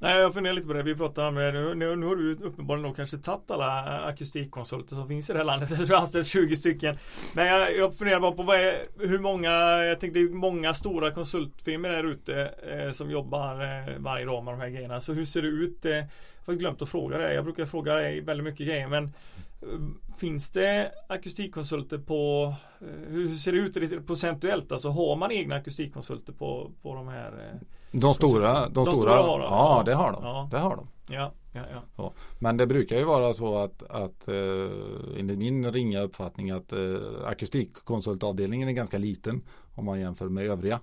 Nej 0.03 0.19
jag 0.19 0.33
funderar 0.33 0.53
lite 0.53 0.67
på 0.67 0.73
det. 0.73 0.83
Vi 0.83 0.95
pratar 0.95 1.31
med, 1.31 1.55
eh, 1.55 1.75
nu, 1.75 1.95
nu, 1.95 2.05
har 2.05 2.15
du 2.15 2.33
uppenbarligen 2.33 2.87
nog 2.87 2.95
kanske 2.95 3.17
tagit 3.17 3.51
alla 3.51 3.97
eh, 3.97 4.07
akustikkonsulter 4.07 4.95
som 4.95 5.07
finns 5.07 5.29
i 5.29 5.33
det 5.33 5.39
här 5.39 5.45
landet. 5.45 5.69
Du 5.87 5.93
har 5.93 6.01
anställt 6.01 6.27
20 6.27 6.55
stycken. 6.55 6.97
Men 7.35 7.47
jag, 7.47 7.77
jag 7.77 7.97
funderar 7.97 8.19
bara 8.19 8.31
på 8.31 8.43
vad 8.43 8.59
är, 8.59 8.87
hur 8.99 9.19
många, 9.19 9.51
jag 9.83 9.99
tänkte 9.99 10.19
det 10.19 10.25
är 10.25 10.29
många 10.29 10.73
stora 10.73 11.11
konsultfirmor 11.11 11.89
där 11.89 12.03
ute 12.03 12.53
eh, 12.71 12.91
som 12.91 13.11
jobbar 13.11 13.63
eh, 13.63 13.97
varje 13.97 14.25
dag 14.25 14.43
med 14.43 14.53
de 14.53 14.59
här 14.59 14.69
grejerna. 14.69 14.99
Så 14.99 15.13
hur 15.13 15.25
ser 15.25 15.41
det 15.41 15.47
ut? 15.47 15.85
Eh, 15.85 15.91
jag 15.91 16.05
har 16.45 16.53
glömt 16.53 16.81
att 16.81 16.89
fråga 16.89 17.17
det. 17.17 17.33
Jag 17.33 17.43
brukar 17.43 17.65
fråga 17.65 17.93
dig 17.93 18.21
väldigt 18.21 18.43
mycket 18.43 18.67
grejer 18.67 18.87
men 18.87 19.03
eh, 19.03 19.69
Finns 20.17 20.51
det 20.51 20.91
akustikkonsulter 21.09 21.97
på 21.97 22.53
eh, 22.81 22.87
Hur 23.09 23.29
ser 23.29 23.51
det 23.51 23.57
ut 23.57 24.07
procentuellt? 24.07 24.71
Alltså 24.71 24.89
har 24.89 25.15
man 25.15 25.31
egna 25.31 25.55
akustikkonsulter 25.55 26.33
på, 26.33 26.71
på 26.81 26.95
de 26.95 27.07
här 27.07 27.59
de 27.91 28.13
stora, 28.13 28.53
de, 28.53 28.73
de 28.73 28.85
stora, 28.85 28.95
stora 28.95 29.13
har 29.13 29.39
de. 29.39 29.45
Ja, 29.45 29.83
det 29.85 29.93
har 29.93 30.11
de. 30.11 30.23
Ja. 30.23 30.47
Det 30.51 30.59
har 30.59 30.75
de. 30.75 30.87
Ja. 31.09 31.31
Ja, 31.53 31.61
ja. 31.71 31.81
Så. 31.95 32.13
Men 32.39 32.57
det 32.57 32.67
brukar 32.67 32.97
ju 32.97 33.03
vara 33.03 33.33
så 33.33 33.57
att, 33.57 33.83
att 33.83 34.27
eh, 34.27 35.15
enligt 35.19 35.37
min 35.37 35.71
ringa 35.71 36.01
uppfattning 36.01 36.51
att 36.51 36.71
eh, 36.71 36.79
akustikkonsultavdelningen 37.25 38.69
är 38.69 38.73
ganska 38.73 38.97
liten 38.97 39.41
om 39.75 39.85
man 39.85 39.99
jämför 39.99 40.29
med 40.29 40.45
övriga. 40.45 40.79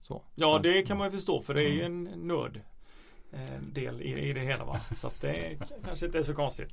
Så. 0.00 0.22
ja, 0.34 0.60
det 0.62 0.82
kan 0.82 0.98
man 0.98 1.06
ju 1.06 1.10
förstå 1.10 1.42
för 1.42 1.54
det 1.54 1.64
är 1.64 1.72
ju 1.72 1.82
en 1.82 2.04
nörd 2.04 2.60
del 3.72 4.02
i, 4.02 4.28
i 4.28 4.32
det 4.32 4.40
hela 4.40 4.64
va. 4.64 4.80
Så 5.00 5.06
att 5.06 5.20
det 5.20 5.58
kanske 5.84 6.06
inte 6.06 6.18
är 6.18 6.22
så 6.22 6.34
konstigt. 6.34 6.68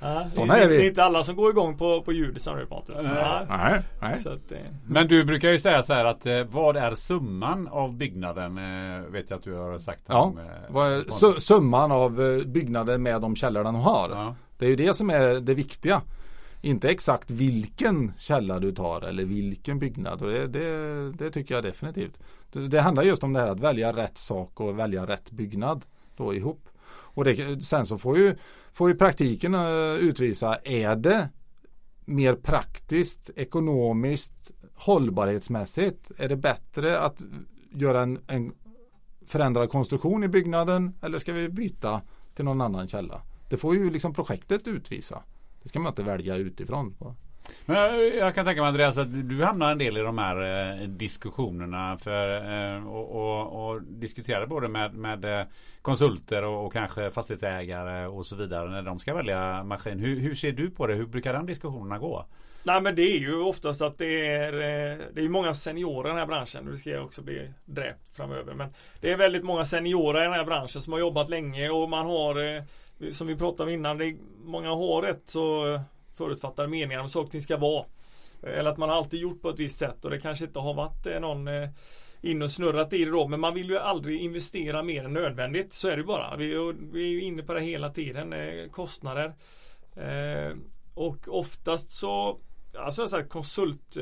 Ja, 0.00 0.28
Såna 0.30 0.54
det, 0.54 0.60
är 0.64 0.68
vi. 0.68 0.76
det 0.76 0.82
är 0.84 0.88
inte 0.88 1.04
alla 1.04 1.22
som 1.22 1.36
går 1.36 1.50
igång 1.50 1.78
på, 1.78 2.02
på 2.02 2.12
ljud 2.12 2.42
som 2.42 2.56
du 2.58 2.66
Pontus. 2.66 2.96
Nej, 3.48 3.80
nej. 4.00 4.18
så 4.22 4.28
att, 4.28 4.52
eh, 4.52 4.58
Men 4.86 5.06
du 5.08 5.24
brukar 5.24 5.50
ju 5.50 5.58
säga 5.58 5.82
så 5.82 5.92
här 5.92 6.04
att 6.04 6.26
eh, 6.26 6.44
vad 6.44 6.76
är 6.76 6.94
summan 6.94 7.68
av 7.68 7.94
byggnaden? 7.96 8.58
Eh, 8.58 9.00
vet 9.10 9.30
jag 9.30 9.36
att 9.36 9.44
du 9.44 9.54
har 9.54 9.78
sagt. 9.78 10.02
Ja, 10.06 10.20
om, 10.22 10.38
eh, 10.38 10.44
vad 10.68 10.92
su- 10.92 11.38
summan 11.38 11.92
av 11.92 12.22
eh, 12.22 12.44
byggnaden 12.46 13.02
med 13.02 13.20
de 13.20 13.36
källor 13.36 13.64
den 13.64 13.74
har. 13.74 14.08
Ja. 14.10 14.34
Det 14.58 14.64
är 14.66 14.70
ju 14.70 14.76
det 14.76 14.94
som 14.94 15.10
är 15.10 15.40
det 15.40 15.54
viktiga. 15.54 16.02
Inte 16.64 16.88
exakt 16.88 17.30
vilken 17.30 18.12
källa 18.18 18.58
du 18.58 18.72
tar 18.72 19.00
eller 19.02 19.24
vilken 19.24 19.78
byggnad. 19.78 20.22
Och 20.22 20.30
det, 20.30 20.46
det, 20.46 21.12
det 21.12 21.30
tycker 21.30 21.54
jag 21.54 21.64
definitivt. 21.64 22.18
Det, 22.52 22.80
handlar 22.80 23.02
just 23.02 23.24
om 23.24 23.32
det 23.32 23.40
här 23.40 23.48
att 23.48 23.60
välja 23.60 23.96
rätt 23.96 24.18
sak 24.18 24.60
och 24.60 24.78
välja 24.78 25.06
rätt 25.06 25.30
byggnad 25.30 25.84
då 26.16 26.34
ihop. 26.34 26.68
Och 26.88 27.24
det, 27.24 27.64
sen 27.64 27.86
så 27.86 27.98
får 27.98 28.18
ju, 28.18 28.36
får 28.72 28.88
ju 28.88 28.96
praktiken 28.96 29.54
eh, 29.54 29.94
utvisa, 29.94 30.56
är 30.64 30.96
det 30.96 31.28
mer 32.04 32.34
praktiskt, 32.34 33.30
ekonomiskt, 33.36 34.50
hållbarhetsmässigt? 34.74 36.10
Är 36.18 36.28
det 36.28 36.36
bättre 36.36 36.98
att 36.98 37.22
göra 37.74 38.02
en, 38.02 38.18
en 38.26 38.52
förändrad 39.26 39.70
konstruktion 39.70 40.24
i 40.24 40.28
byggnaden 40.28 40.94
eller 41.02 41.18
ska 41.18 41.32
vi 41.32 41.48
byta 41.48 42.02
till 42.34 42.44
någon 42.44 42.60
annan 42.60 42.88
källa? 42.88 43.22
Det 43.48 43.56
får 43.56 43.74
ju 43.74 43.90
liksom 43.90 44.14
projektet 44.14 44.68
utvisa. 44.68 45.22
Det 45.62 45.68
ska 45.68 45.78
man 45.78 45.92
inte 45.92 46.02
välja 46.02 46.36
utifrån. 46.36 46.94
Men 47.66 47.76
jag, 47.76 48.16
jag 48.16 48.34
kan 48.34 48.44
tänka 48.44 48.60
mig 48.60 48.68
Andreas 48.68 48.98
att 48.98 49.28
du 49.28 49.44
hamnar 49.44 49.72
en 49.72 49.78
del 49.78 49.96
i 49.96 50.00
de 50.00 50.18
här 50.18 50.70
eh, 50.80 50.88
diskussionerna 50.88 51.98
för, 51.98 52.34
eh, 52.34 52.86
och, 52.86 53.10
och, 53.10 53.70
och 53.70 53.82
diskuterar 53.82 54.46
både 54.46 54.68
med, 54.68 54.94
med 54.94 55.24
eh, 55.24 55.46
konsulter 55.82 56.44
och, 56.44 56.66
och 56.66 56.72
kanske 56.72 57.10
fastighetsägare 57.10 58.06
och 58.06 58.26
så 58.26 58.36
vidare 58.36 58.70
när 58.70 58.82
de 58.82 58.98
ska 58.98 59.14
välja 59.14 59.64
maskin. 59.64 59.98
Hur, 59.98 60.20
hur 60.20 60.34
ser 60.34 60.52
du 60.52 60.70
på 60.70 60.86
det? 60.86 60.94
Hur 60.94 61.06
brukar 61.06 61.32
den 61.32 61.46
diskussionerna 61.46 61.98
gå? 61.98 62.26
Nej 62.64 62.80
men 62.80 62.94
det 62.94 63.02
är 63.02 63.18
ju 63.18 63.42
oftast 63.42 63.82
att 63.82 63.98
det 63.98 64.26
är 64.26 64.52
eh, 64.52 64.98
Det 65.12 65.20
är 65.20 65.28
många 65.28 65.54
seniorer 65.54 66.08
i 66.08 66.10
den 66.10 66.18
här 66.18 66.26
branschen. 66.26 66.70
Det 66.70 66.78
ska 66.78 66.90
jag 66.90 67.04
också 67.04 67.22
bli 67.22 67.50
dräpt 67.64 68.16
framöver. 68.16 68.54
Men 68.54 68.68
det 69.00 69.12
är 69.12 69.16
väldigt 69.16 69.44
många 69.44 69.64
seniorer 69.64 70.20
i 70.20 70.24
den 70.24 70.32
här 70.32 70.44
branschen 70.44 70.82
som 70.82 70.92
har 70.92 71.00
jobbat 71.00 71.28
länge 71.30 71.70
och 71.70 71.88
man 71.88 72.06
har 72.06 72.62
Som 73.12 73.26
vi 73.26 73.36
pratade 73.36 73.62
om 73.62 73.74
innan. 73.74 73.98
Det 73.98 74.04
är, 74.04 74.16
många 74.44 74.68
har 74.68 75.02
rätt 75.02 75.22
så 75.26 75.80
förutfattade 76.16 76.68
meningar 76.68 77.00
om 77.00 77.08
saker 77.08 77.24
och 77.24 77.30
ting 77.30 77.42
ska 77.42 77.56
vara. 77.56 77.84
Eller 78.42 78.70
att 78.70 78.78
man 78.78 78.90
alltid 78.90 79.20
gjort 79.20 79.42
på 79.42 79.50
ett 79.50 79.58
visst 79.58 79.78
sätt 79.78 80.04
och 80.04 80.10
det 80.10 80.20
kanske 80.20 80.44
inte 80.44 80.58
har 80.58 80.74
varit 80.74 81.06
eh, 81.06 81.20
någon 81.20 81.48
eh, 81.48 81.68
in 82.20 82.42
och 82.42 82.50
snurrat 82.50 82.92
i 82.92 83.04
det 83.04 83.10
då. 83.10 83.28
Men 83.28 83.40
man 83.40 83.54
vill 83.54 83.68
ju 83.68 83.78
aldrig 83.78 84.20
investera 84.20 84.82
mer 84.82 85.04
än 85.04 85.12
nödvändigt. 85.12 85.72
Så 85.72 85.88
är 85.88 85.96
det 85.96 86.04
bara. 86.04 86.36
Vi, 86.36 86.54
är 86.54 86.96
ju 86.96 87.22
inne 87.22 87.42
på 87.42 87.54
det 87.54 87.60
hela 87.60 87.90
tiden. 87.90 88.32
Eh, 88.32 88.68
kostnader. 88.70 89.34
Och 90.94 91.28
oftast 91.28 91.92
så 91.92 92.38
Alltså 92.78 93.08
så 93.08 93.16
här 93.16 93.24
konsult 93.24 93.96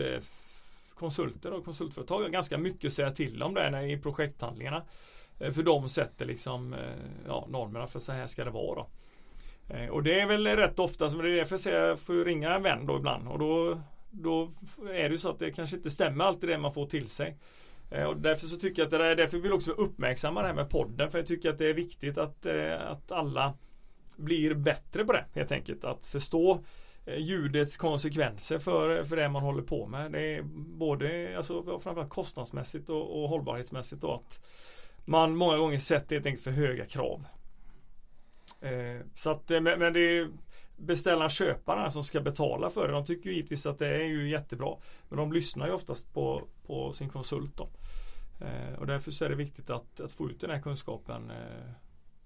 Konsulter 0.95 1.53
och 1.53 1.65
konsultföretag 1.65 2.23
har 2.23 2.29
ganska 2.29 2.59
mycket 2.59 2.89
att 2.89 2.93
säga 2.93 3.11
till 3.11 3.43
om 3.43 3.55
det 3.55 3.87
i 3.87 3.99
projekthandlingarna. 3.99 4.83
För 5.39 5.63
de 5.63 5.89
sätter 5.89 6.27
liksom 6.27 6.77
ja, 7.27 7.47
normerna 7.49 7.87
för 7.87 8.01
så 8.01 8.13
här 8.13 8.27
ska 8.27 8.45
det 8.45 8.51
vara. 8.51 8.75
Då. 8.75 8.91
Eh, 9.71 9.89
och 9.89 10.03
det 10.03 10.21
är 10.21 10.27
väl 10.27 10.47
rätt 10.47 10.79
ofta, 10.79 11.11
som 11.11 11.23
det 11.23 11.31
är 11.31 11.37
därför 11.37 11.53
jag 11.53 11.61
säger, 11.61 11.87
jag 11.87 12.01
får 12.01 12.25
ringa 12.25 12.55
en 12.55 12.63
vän 12.63 12.87
då 12.87 12.97
ibland 12.97 13.29
och 13.29 13.39
då 13.39 13.81
Då 14.11 14.51
är 14.93 15.09
det 15.09 15.09
ju 15.09 15.19
så 15.19 15.31
att 15.31 15.39
det 15.39 15.53
kanske 15.53 15.77
inte 15.77 15.91
stämmer 15.91 16.25
alltid 16.25 16.49
det 16.49 16.59
man 16.59 16.73
får 16.73 16.87
till 16.87 17.09
sig. 17.09 17.37
Eh, 17.91 18.05
och 18.05 18.17
därför 18.17 18.47
så 18.47 18.57
tycker 18.57 18.83
jag 18.83 18.87
att 18.87 18.91
det 18.91 19.07
är 19.07 19.17
därför 19.17 19.39
vill 19.39 19.53
också 19.53 19.71
uppmärksamma 19.71 20.43
det 20.43 20.47
här 20.47 20.55
med 20.55 20.71
podden 20.71 21.11
för 21.11 21.19
jag 21.19 21.27
tycker 21.27 21.51
att 21.51 21.59
det 21.59 21.67
är 21.67 21.75
viktigt 21.75 22.19
att, 22.19 22.47
eh, 22.47 22.91
att 22.91 23.13
alla 23.13 23.55
blir 24.17 24.55
bättre 24.55 25.05
på 25.05 25.13
det 25.13 25.25
helt 25.35 25.53
enkelt. 25.53 25.85
Att 25.85 26.07
förstå 26.07 26.65
ljudets 27.17 27.77
konsekvenser 27.77 28.59
för, 28.59 29.05
för 29.05 29.17
det 29.17 29.29
man 29.29 29.43
håller 29.43 29.63
på 29.63 29.87
med. 29.87 30.13
Det 30.13 30.37
är 30.37 30.43
både 30.79 31.37
alltså, 31.37 31.81
framförallt 31.81 32.11
kostnadsmässigt 32.11 32.91
och, 32.91 33.23
och 33.23 33.29
hållbarhetsmässigt. 33.29 34.05
Och 34.05 34.15
att 34.15 34.41
man 35.05 35.37
många 35.37 35.57
gånger 35.57 35.79
sätter 35.79 36.17
helt 36.17 36.27
enkelt 36.27 36.45
för 36.45 36.51
höga 36.51 36.87
krav. 36.87 37.25
Eh, 38.63 39.07
så 39.15 39.31
att, 39.31 39.51
eh, 39.51 39.61
men, 39.61 39.79
men 39.79 39.93
det 39.93 40.01
är 40.01 40.29
beställaren 40.77 41.31
köparna 41.31 41.91
som 41.91 42.05
ska 42.05 42.21
betala 42.21 42.71
för 42.71 42.89
det. 42.89 42.93
De 42.93 43.07
tycker 43.07 43.31
ju 43.31 43.37
givetvis 43.37 43.67
att 43.67 43.79
det 43.79 43.89
är 43.89 44.05
ju 44.05 44.31
jättebra. 44.31 44.77
Men 45.09 45.19
de 45.19 45.33
lyssnar 45.33 45.67
ju 45.67 45.73
oftast 45.73 46.15
på, 46.15 46.43
på 46.67 46.93
sin 46.93 47.09
konsult. 47.09 47.57
Då. 47.57 47.69
Eh, 48.41 48.79
och 48.79 48.87
därför 48.87 49.11
så 49.11 49.25
är 49.25 49.29
det 49.29 49.35
viktigt 49.35 49.71
att, 49.71 50.01
att 50.01 50.13
få 50.13 50.31
ut 50.31 50.41
den 50.41 50.51
här 50.51 50.61
kunskapen 50.61 51.31
eh, 51.31 51.73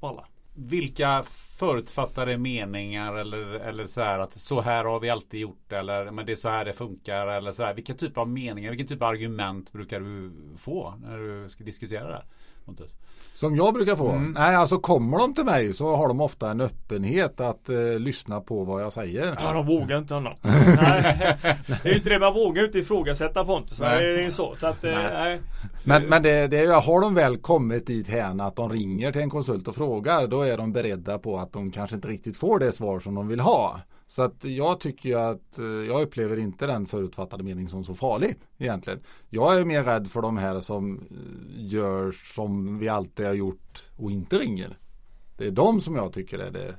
på 0.01 0.09
alla. 0.09 0.27
Vilka 0.57 1.25
förutfattade 1.59 2.39
meningar 2.39 3.15
eller, 3.15 3.47
eller 3.47 3.87
så 3.87 4.01
här 4.01 4.19
att 4.19 4.33
så 4.33 4.61
här 4.61 4.85
har 4.85 5.01
vi 5.01 5.11
alltid 5.11 5.41
gjort 5.41 5.73
eller 5.73 6.11
men 6.11 6.27
det 6.27 6.33
är 6.33 6.37
så 6.37 6.49
här 6.49 6.65
det 6.65 6.73
funkar 6.73 7.27
eller 7.27 7.53
så 7.53 7.63
här. 7.63 7.75
Vilka 7.75 7.95
typer 7.95 8.21
av 8.21 8.29
meningar, 8.29 8.71
vilken 8.71 8.87
typ 8.87 9.03
av 9.03 9.09
argument 9.09 9.73
brukar 9.73 10.01
du 10.01 10.33
få 10.59 10.95
när 11.03 11.19
du 11.19 11.51
ska 11.51 11.65
diskutera 11.65 12.09
det 12.09 12.15
här? 12.15 12.25
Pontus? 12.65 12.95
Som 13.35 13.57
jag 13.57 13.75
brukar 13.75 13.97
få? 13.97 14.11
Mm. 14.11 14.33
Nej, 14.33 14.57
alltså 14.57 14.79
kommer 14.79 15.19
de 15.19 15.35
till 15.35 15.45
mig 15.45 15.73
så 15.73 15.97
har 15.97 16.09
de 16.09 16.21
ofta 16.21 16.51
en 16.51 16.61
öppenhet 16.61 17.41
att 17.41 17.69
eh, 17.69 17.99
lyssna 17.99 18.41
på 18.41 18.65
vad 18.65 18.83
jag 18.83 18.93
säger. 18.93 19.37
Ja, 19.43 19.53
de 19.53 19.67
vågar 19.67 19.99
inte 19.99 20.17
annat. 20.17 20.39
nej, 20.43 21.37
det 21.67 21.89
är 21.89 21.89
ju 21.89 21.95
inte 21.95 22.11
det, 22.11 22.19
man 22.19 22.35
vågar 22.35 22.65
inte 22.65 22.79
ifrågasätta 22.79 23.45
Pontus. 23.45 23.81
Nej. 23.81 24.05
Det 24.05 24.21
är 24.21 24.25
ju 24.25 24.31
så. 24.31 24.55
så 24.57 24.67
att, 24.67 24.85
eh, 24.85 24.91
Nej. 24.91 25.11
nej. 25.13 25.41
Men, 25.85 26.09
men 26.09 26.23
det, 26.23 26.47
det 26.47 26.59
är, 26.59 26.81
har 26.81 27.01
de 27.01 27.15
väl 27.15 27.37
kommit 27.37 27.87
dit 27.87 28.09
hän 28.09 28.41
att 28.41 28.57
de 28.57 28.73
ringer 28.73 29.13
till 29.13 29.21
en 29.21 29.31
konsult 29.31 29.69
och 29.69 29.75
frågar 29.75 30.27
då 30.27 30.43
är 30.43 30.57
de 30.57 30.73
beredda 30.73 31.19
på 31.19 31.39
att 31.39 31.53
de 31.53 31.71
kanske 31.71 31.97
inte 31.97 32.09
riktigt 32.09 32.37
får 32.37 32.59
det 32.59 32.73
svar 32.73 33.01
som 33.01 33.15
de 33.15 33.29
vill 33.29 33.41
ha. 33.41 33.81
Så 34.07 34.23
att 34.23 34.45
jag 34.45 34.81
tycker 34.81 35.09
ju 35.09 35.15
att 35.15 35.59
eh, 35.59 35.65
jag 35.65 36.03
upplever 36.03 36.37
inte 36.39 36.67
den 36.67 36.87
förutfattade 36.87 37.43
mening 37.45 37.69
som 37.69 37.85
så 37.85 37.95
farlig 37.95 38.35
egentligen. 38.59 39.01
Jag 39.31 39.57
är 39.61 39.65
mer 39.65 39.85
rädd 39.85 40.11
för 40.11 40.23
de 40.23 40.37
här 40.37 40.61
som 40.61 40.97
eh, 40.99 41.05
gör 41.67 42.13
som 42.35 42.79
vi 42.79 42.89
alltid 42.89 43.27
har 43.27 43.35
gjort 43.35 43.83
och 43.97 44.11
inte 44.11 44.39
ringer. 44.39 44.79
Det 45.37 45.47
är 45.47 45.51
de 45.51 45.81
som 45.81 45.97
jag 45.97 46.13
tycker 46.13 46.39
är 46.39 46.51
det 46.51 46.75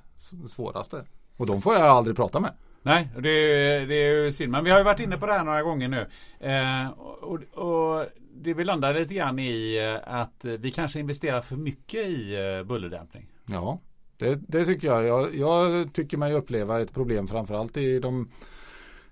svåraste. 0.48 1.06
Och 1.38 1.46
de 1.46 1.62
får 1.62 1.74
jag 1.74 1.84
aldrig 1.84 2.16
prata 2.16 2.40
med. 2.40 2.52
Nej, 2.82 3.10
det, 3.20 3.30
är- 3.30 3.88
det 3.88 3.96
är 3.96 4.24
ju 4.26 4.32
synd. 4.32 4.52
Men 4.52 4.64
vi 4.64 4.72
har 4.72 4.78
ju 4.78 4.84
varit 4.84 5.00
inne 5.00 5.18
på 5.18 5.26
det 5.26 5.34
här 5.34 5.44
några 5.44 5.62
gånger 5.64 5.88
nu. 5.88 6.08
Eh, 6.40 6.90
och, 7.00 7.34
och 7.54 8.06
det 8.38 8.54
vi 8.54 8.64
landar 8.64 8.94
lite 8.94 9.14
grann 9.14 9.40
i 9.40 9.78
eh, 10.08 10.14
att 10.20 10.46
vi 10.46 10.72
kanske 10.72 11.00
investerar 11.00 11.42
för 11.42 11.56
mycket 11.56 12.06
i 12.08 12.36
bullerdämpning. 12.68 13.28
Ja, 13.46 13.80
det, 14.18 14.40
det 14.48 14.66
tycker 14.66 14.88
jag. 14.88 15.06
jag. 15.06 15.36
Jag 15.36 15.94
tycker 15.94 16.18
mig 16.18 16.34
uppleva 16.34 16.82
ett 16.82 16.94
problem 16.94 17.28
framförallt 17.28 17.78
i 17.78 18.00
de 18.00 18.28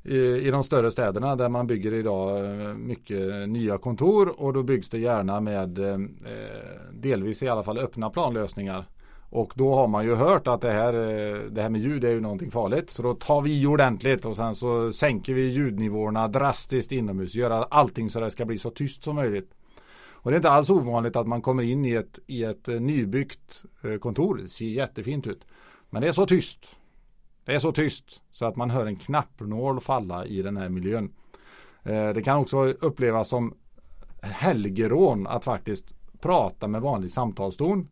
i, 0.04 0.18
i 0.18 0.52
de 0.52 0.64
större 0.64 0.92
städerna 0.92 1.36
där 1.36 1.50
man 1.50 1.68
bygger 1.68 1.94
idag 1.94 2.46
eh, 2.46 2.74
mycket 2.74 3.50
nya 3.50 3.78
kontor 3.78 4.42
och 4.42 4.54
då 4.54 4.64
byggs 4.64 4.90
det 4.90 5.00
gärna 5.00 5.42
med 5.42 5.80
eh, 5.80 5.98
delvis 6.92 7.44
i 7.44 7.50
alla 7.50 7.64
fall 7.64 7.78
öppna 7.78 8.10
planlösningar. 8.10 8.86
Och 9.30 9.54
då 9.56 9.76
har 9.76 9.88
man 9.88 10.06
ju 10.06 10.16
hört 10.16 10.48
att 10.48 10.62
det 10.62 10.72
här, 10.72 10.94
eh, 10.94 11.38
det 11.52 11.62
här 11.62 11.70
med 11.70 11.82
ljud 11.82 12.04
är 12.04 12.10
ju 12.10 12.22
någonting 12.22 12.52
farligt. 12.52 12.90
Så 12.90 13.04
då 13.04 13.14
tar 13.14 13.42
vi 13.42 13.62
i 13.62 13.66
ordentligt 13.66 14.26
och 14.26 14.36
sen 14.36 14.56
så 14.56 14.94
sänker 14.94 15.34
vi 15.34 15.42
ljudnivåerna 15.42 16.28
drastiskt 16.28 16.92
inomhus. 16.92 17.36
Göra 17.36 17.64
allting 17.64 18.10
så 18.10 18.20
det 18.20 18.32
ska 18.32 18.46
bli 18.46 18.60
så 18.60 18.70
tyst 18.70 19.04
som 19.04 19.16
möjligt. 19.16 19.52
Och 20.24 20.32
det 20.32 20.36
är 20.36 20.40
inte 20.40 20.50
alls 20.50 20.70
ovanligt 20.70 21.16
att 21.16 21.28
man 21.28 21.42
kommer 21.42 21.64
in 21.64 21.86
i 21.86 21.92
ett, 21.92 22.20
i 22.28 22.44
ett 22.44 22.70
eh, 22.70 22.80
nybyggt 22.80 23.66
eh, 23.82 23.98
kontor. 23.98 24.38
Det 24.38 24.48
ser 24.48 24.66
jättefint 24.66 25.28
ut. 25.28 25.46
Men 25.90 26.02
det 26.02 26.08
är 26.08 26.14
så 26.14 26.26
tyst. 26.26 26.78
Det 27.46 27.56
är 27.56 27.60
så 27.60 27.72
tyst 27.72 28.22
så 28.32 28.46
att 28.46 28.56
man 28.56 28.70
hör 28.70 28.86
en 28.86 28.96
knappnål 28.96 29.82
falla 29.82 30.26
i 30.26 30.42
den 30.42 30.58
här 30.58 30.70
miljön. 30.70 31.14
Eh, 31.84 32.10
det 32.10 32.22
kan 32.22 32.38
också 32.38 32.66
upplevas 32.66 33.28
som 33.28 33.54
helgerån 34.22 35.28
att 35.28 35.44
faktiskt 35.44 35.86
prata 36.20 36.68
med 36.68 36.82
vanlig 36.82 37.12
samtalston. 37.12 37.88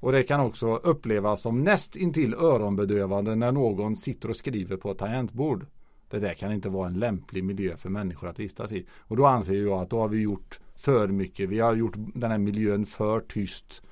Och 0.00 0.12
det 0.12 0.22
kan 0.22 0.40
också 0.40 0.74
upplevas 0.74 1.42
som 1.42 1.64
näst 1.64 1.96
intill 1.96 2.34
öronbedövande 2.34 3.34
när 3.34 3.52
någon 3.52 3.96
sitter 3.96 4.30
och 4.30 4.36
skriver 4.36 4.76
på 4.76 4.90
ett 4.90 4.98
tangentbord. 4.98 5.66
Det 6.10 6.18
där 6.18 6.34
kan 6.34 6.52
inte 6.52 6.68
vara 6.68 6.86
en 6.86 6.98
lämplig 6.98 7.44
miljö 7.44 7.76
för 7.76 7.88
människor 7.88 8.28
att 8.28 8.38
vistas 8.38 8.72
i. 8.72 8.86
Och 8.98 9.16
då 9.16 9.26
anser 9.26 9.54
jag 9.54 9.82
att 9.82 9.90
då 9.90 10.00
har 10.00 10.08
vi 10.08 10.20
gjort 10.20 10.60
för 10.78 11.08
mycket. 11.08 11.48
Vi 11.48 11.60
har 11.60 11.74
gjort 11.74 11.94
den 11.96 12.30
här 12.30 12.38
miljön 12.38 12.86
för 12.86 13.20
tyst 13.20 13.82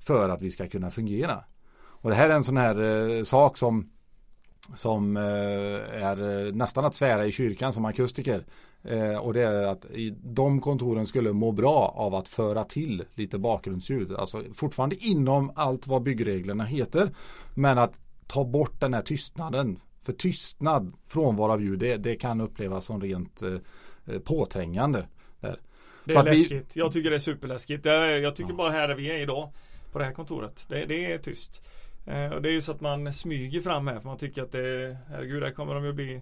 för 0.00 0.28
att 0.28 0.42
vi 0.42 0.50
ska 0.50 0.68
kunna 0.68 0.90
fungera. 0.90 1.44
Och 1.76 2.10
det 2.10 2.16
här 2.16 2.30
är 2.30 2.34
en 2.34 2.44
sån 2.44 2.56
här 2.56 2.82
eh, 2.82 3.24
sak 3.24 3.58
som 3.58 3.90
som 4.74 5.16
eh, 5.16 6.02
är 6.02 6.46
eh, 6.46 6.52
nästan 6.54 6.84
att 6.84 6.94
svära 6.94 7.26
i 7.26 7.32
kyrkan 7.32 7.72
som 7.72 7.84
akustiker. 7.84 8.44
Eh, 8.82 9.16
och 9.16 9.34
det 9.34 9.42
är 9.42 9.66
att 9.66 9.84
i, 9.84 10.10
de 10.10 10.60
kontoren 10.60 11.06
skulle 11.06 11.32
må 11.32 11.52
bra 11.52 11.92
av 11.96 12.14
att 12.14 12.28
föra 12.28 12.64
till 12.64 13.04
lite 13.14 13.38
bakgrundsljud. 13.38 14.12
Alltså 14.12 14.42
fortfarande 14.54 14.96
inom 14.96 15.52
allt 15.54 15.86
vad 15.86 16.02
byggreglerna 16.02 16.64
heter. 16.64 17.14
Men 17.54 17.78
att 17.78 17.98
ta 18.26 18.44
bort 18.44 18.80
den 18.80 18.94
här 18.94 19.02
tystnaden. 19.02 19.78
För 20.02 20.12
tystnad, 20.12 20.92
frånvaro 21.06 21.52
av 21.52 21.62
ljud, 21.62 21.78
det, 21.78 21.96
det 21.96 22.16
kan 22.16 22.40
upplevas 22.40 22.84
som 22.84 23.00
rent 23.00 23.42
eh, 23.42 23.54
eh 24.06 24.18
påträngande. 24.18 25.06
Det 26.04 26.14
är 26.14 26.24
läskigt. 26.24 26.76
Vi... 26.76 26.80
Jag 26.80 26.92
tycker 26.92 27.10
det 27.10 27.16
är 27.16 27.20
superläskigt. 27.20 27.84
Jag 27.84 28.36
tycker 28.36 28.52
bara 28.52 28.70
här 28.70 28.94
vi 28.94 29.10
är 29.10 29.18
idag 29.18 29.50
på 29.92 29.98
det 29.98 30.04
här 30.04 30.12
kontoret. 30.12 30.64
Det, 30.68 30.84
det 30.84 31.12
är 31.12 31.18
tyst. 31.18 31.62
Eh, 32.06 32.32
och 32.32 32.42
det 32.42 32.48
är 32.48 32.52
ju 32.52 32.60
så 32.60 32.72
att 32.72 32.80
man 32.80 33.12
smyger 33.12 33.60
fram 33.60 33.86
här 33.86 34.00
för 34.00 34.08
man 34.08 34.18
tycker 34.18 34.42
att 34.42 34.52
det, 34.52 34.96
herregud, 35.08 35.42
här 35.42 35.50
kommer 35.50 35.74
de 35.74 35.84
ju 35.84 35.92
bli 35.92 36.20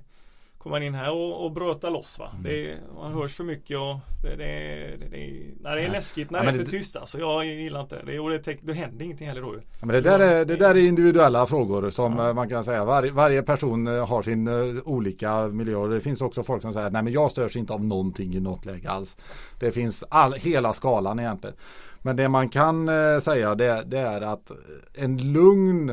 Kommer 0.63 0.77
man 0.77 0.83
in 0.83 0.95
här 0.95 1.11
och, 1.11 1.45
och 1.45 1.53
bröta 1.53 1.91
loss 1.91 2.19
va. 2.19 2.31
Mm. 2.33 2.43
Det, 2.43 2.79
man 2.95 3.13
hörs 3.13 3.35
för 3.35 3.45
mycket 3.45 3.79
och 3.79 3.97
det, 4.23 4.37
det, 4.37 4.97
det, 4.97 5.09
det, 5.11 5.43
nej, 5.61 5.77
det 5.77 5.85
är 5.85 5.91
läskigt 5.91 6.31
när 6.31 6.45
ja, 6.45 6.53
det 6.53 6.59
är 6.59 6.65
för 6.65 6.71
tyst 6.71 6.97
alltså. 6.97 7.19
Jag 7.19 7.47
gillar 7.47 7.81
inte 7.81 8.03
det. 8.07 8.19
Och 8.19 8.31
det, 8.31 8.57
det 8.63 8.73
händer 8.73 9.05
ingenting 9.05 9.29
heller 9.29 9.43
då 9.43 9.55
ja, 9.55 9.87
men 9.87 9.89
det, 9.89 10.01
där 10.01 10.21
är, 10.21 10.45
det 10.45 10.57
där 10.57 10.75
är 10.75 10.89
individuella 10.89 11.47
frågor 11.47 11.91
som 11.91 12.17
ja. 12.17 12.33
man 12.33 12.49
kan 12.49 12.65
säga. 12.65 12.85
Var, 12.85 13.11
varje 13.11 13.43
person 13.43 13.87
eh, 13.87 14.09
har 14.09 14.23
sin 14.23 14.49
uh, 14.49 14.83
olika 14.85 15.49
miljö. 15.49 15.87
Det 15.87 16.01
finns 16.01 16.21
också 16.21 16.43
folk 16.43 16.63
som 16.63 16.73
säger 16.73 16.87
att 16.87 16.93
nej 16.93 17.03
men 17.03 17.13
jag 17.13 17.31
störs 17.31 17.57
inte 17.57 17.73
av 17.73 17.85
någonting 17.85 18.35
i 18.35 18.41
något 18.41 18.65
läge 18.65 18.91
alls. 18.91 19.17
Det 19.61 19.73
finns 19.73 20.05
all, 20.09 20.33
hela 20.33 20.73
skalan 20.73 21.19
egentligen. 21.19 21.57
Men 21.99 22.17
det 22.17 22.29
man 22.29 22.49
kan 22.49 22.89
uh, 22.89 23.21
säga 23.21 23.55
det, 23.55 23.83
det, 23.87 23.99
är 23.99 24.21
att 24.21 24.53
en 24.95 25.33
lugn 25.33 25.91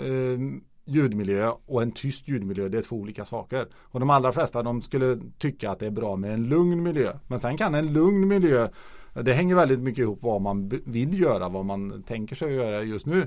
uh, 0.00 0.38
ljudmiljö 0.84 1.52
och 1.66 1.82
en 1.82 1.92
tyst 1.92 2.28
ljudmiljö 2.28 2.68
det 2.68 2.78
är 2.78 2.82
två 2.82 2.96
olika 2.96 3.24
saker. 3.24 3.66
Och 3.74 4.00
de 4.00 4.10
allra 4.10 4.32
flesta 4.32 4.62
de 4.62 4.82
skulle 4.82 5.18
tycka 5.38 5.70
att 5.70 5.78
det 5.78 5.86
är 5.86 5.90
bra 5.90 6.16
med 6.16 6.34
en 6.34 6.48
lugn 6.48 6.82
miljö. 6.82 7.12
Men 7.26 7.38
sen 7.38 7.56
kan 7.56 7.74
en 7.74 7.92
lugn 7.92 8.28
miljö 8.28 8.68
det 9.22 9.32
hänger 9.32 9.54
väldigt 9.54 9.80
mycket 9.80 10.02
ihop 10.02 10.18
vad 10.22 10.42
man 10.42 10.68
vill 10.68 11.20
göra, 11.20 11.48
vad 11.48 11.64
man 11.64 12.02
tänker 12.02 12.36
sig 12.36 12.54
göra 12.54 12.82
just 12.82 13.06
nu. 13.06 13.26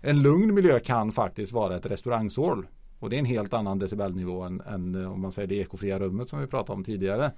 En 0.00 0.22
lugn 0.22 0.54
miljö 0.54 0.80
kan 0.80 1.12
faktiskt 1.12 1.52
vara 1.52 1.76
ett 1.76 1.86
restaurangsål. 1.86 2.66
Och 2.98 3.10
det 3.10 3.16
är 3.16 3.18
en 3.18 3.24
helt 3.24 3.54
annan 3.54 3.78
decibelnivå 3.78 4.42
än, 4.42 4.60
än 4.60 5.06
om 5.06 5.20
man 5.20 5.32
säger 5.32 5.48
det 5.48 5.54
ekofria 5.54 5.98
rummet 5.98 6.28
som 6.28 6.40
vi 6.40 6.46
pratade 6.46 6.76
om 6.76 6.84
tidigare. 6.84 7.30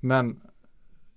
Men 0.00 0.40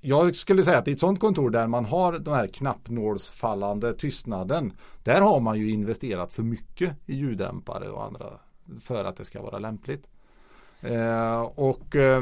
jag 0.07 0.35
skulle 0.35 0.63
säga 0.63 0.77
att 0.77 0.87
i 0.87 0.91
ett 0.91 0.99
sådant 0.99 1.19
kontor 1.19 1.49
där 1.49 1.67
man 1.67 1.85
har 1.85 2.19
den 2.19 2.33
här 2.33 2.47
knappnålsfallande 2.47 3.93
tystnaden. 3.93 4.73
Där 5.03 5.21
har 5.21 5.39
man 5.39 5.59
ju 5.59 5.71
investerat 5.71 6.33
för 6.33 6.43
mycket 6.43 6.95
i 7.05 7.15
ljuddämpare 7.15 7.89
och 7.89 8.03
andra 8.03 8.25
för 8.79 9.05
att 9.05 9.17
det 9.17 9.25
ska 9.25 9.41
vara 9.41 9.59
lämpligt. 9.59 10.07
Eh, 10.81 11.41
och, 11.41 11.95
eh, 11.95 12.21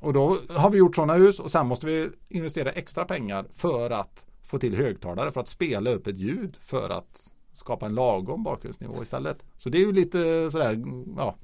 och 0.00 0.12
då 0.12 0.36
har 0.48 0.70
vi 0.70 0.78
gjort 0.78 0.94
sådana 0.94 1.14
hus 1.14 1.40
och 1.40 1.50
sen 1.50 1.66
måste 1.66 1.86
vi 1.86 2.10
investera 2.28 2.70
extra 2.70 3.04
pengar 3.04 3.46
för 3.54 3.90
att 3.90 4.26
få 4.42 4.58
till 4.58 4.76
högtalare 4.76 5.32
för 5.32 5.40
att 5.40 5.48
spela 5.48 5.90
upp 5.90 6.06
ett 6.06 6.16
ljud 6.16 6.56
för 6.62 6.90
att 6.90 7.30
skapa 7.52 7.86
en 7.86 7.94
lagom 7.94 8.42
bakgrundsnivå 8.42 9.02
istället. 9.02 9.44
Så 9.56 9.68
det 9.68 9.78
är 9.78 9.86
ju 9.86 9.92
lite 9.92 10.50
sådär, 10.50 10.84
ja, 11.16 11.34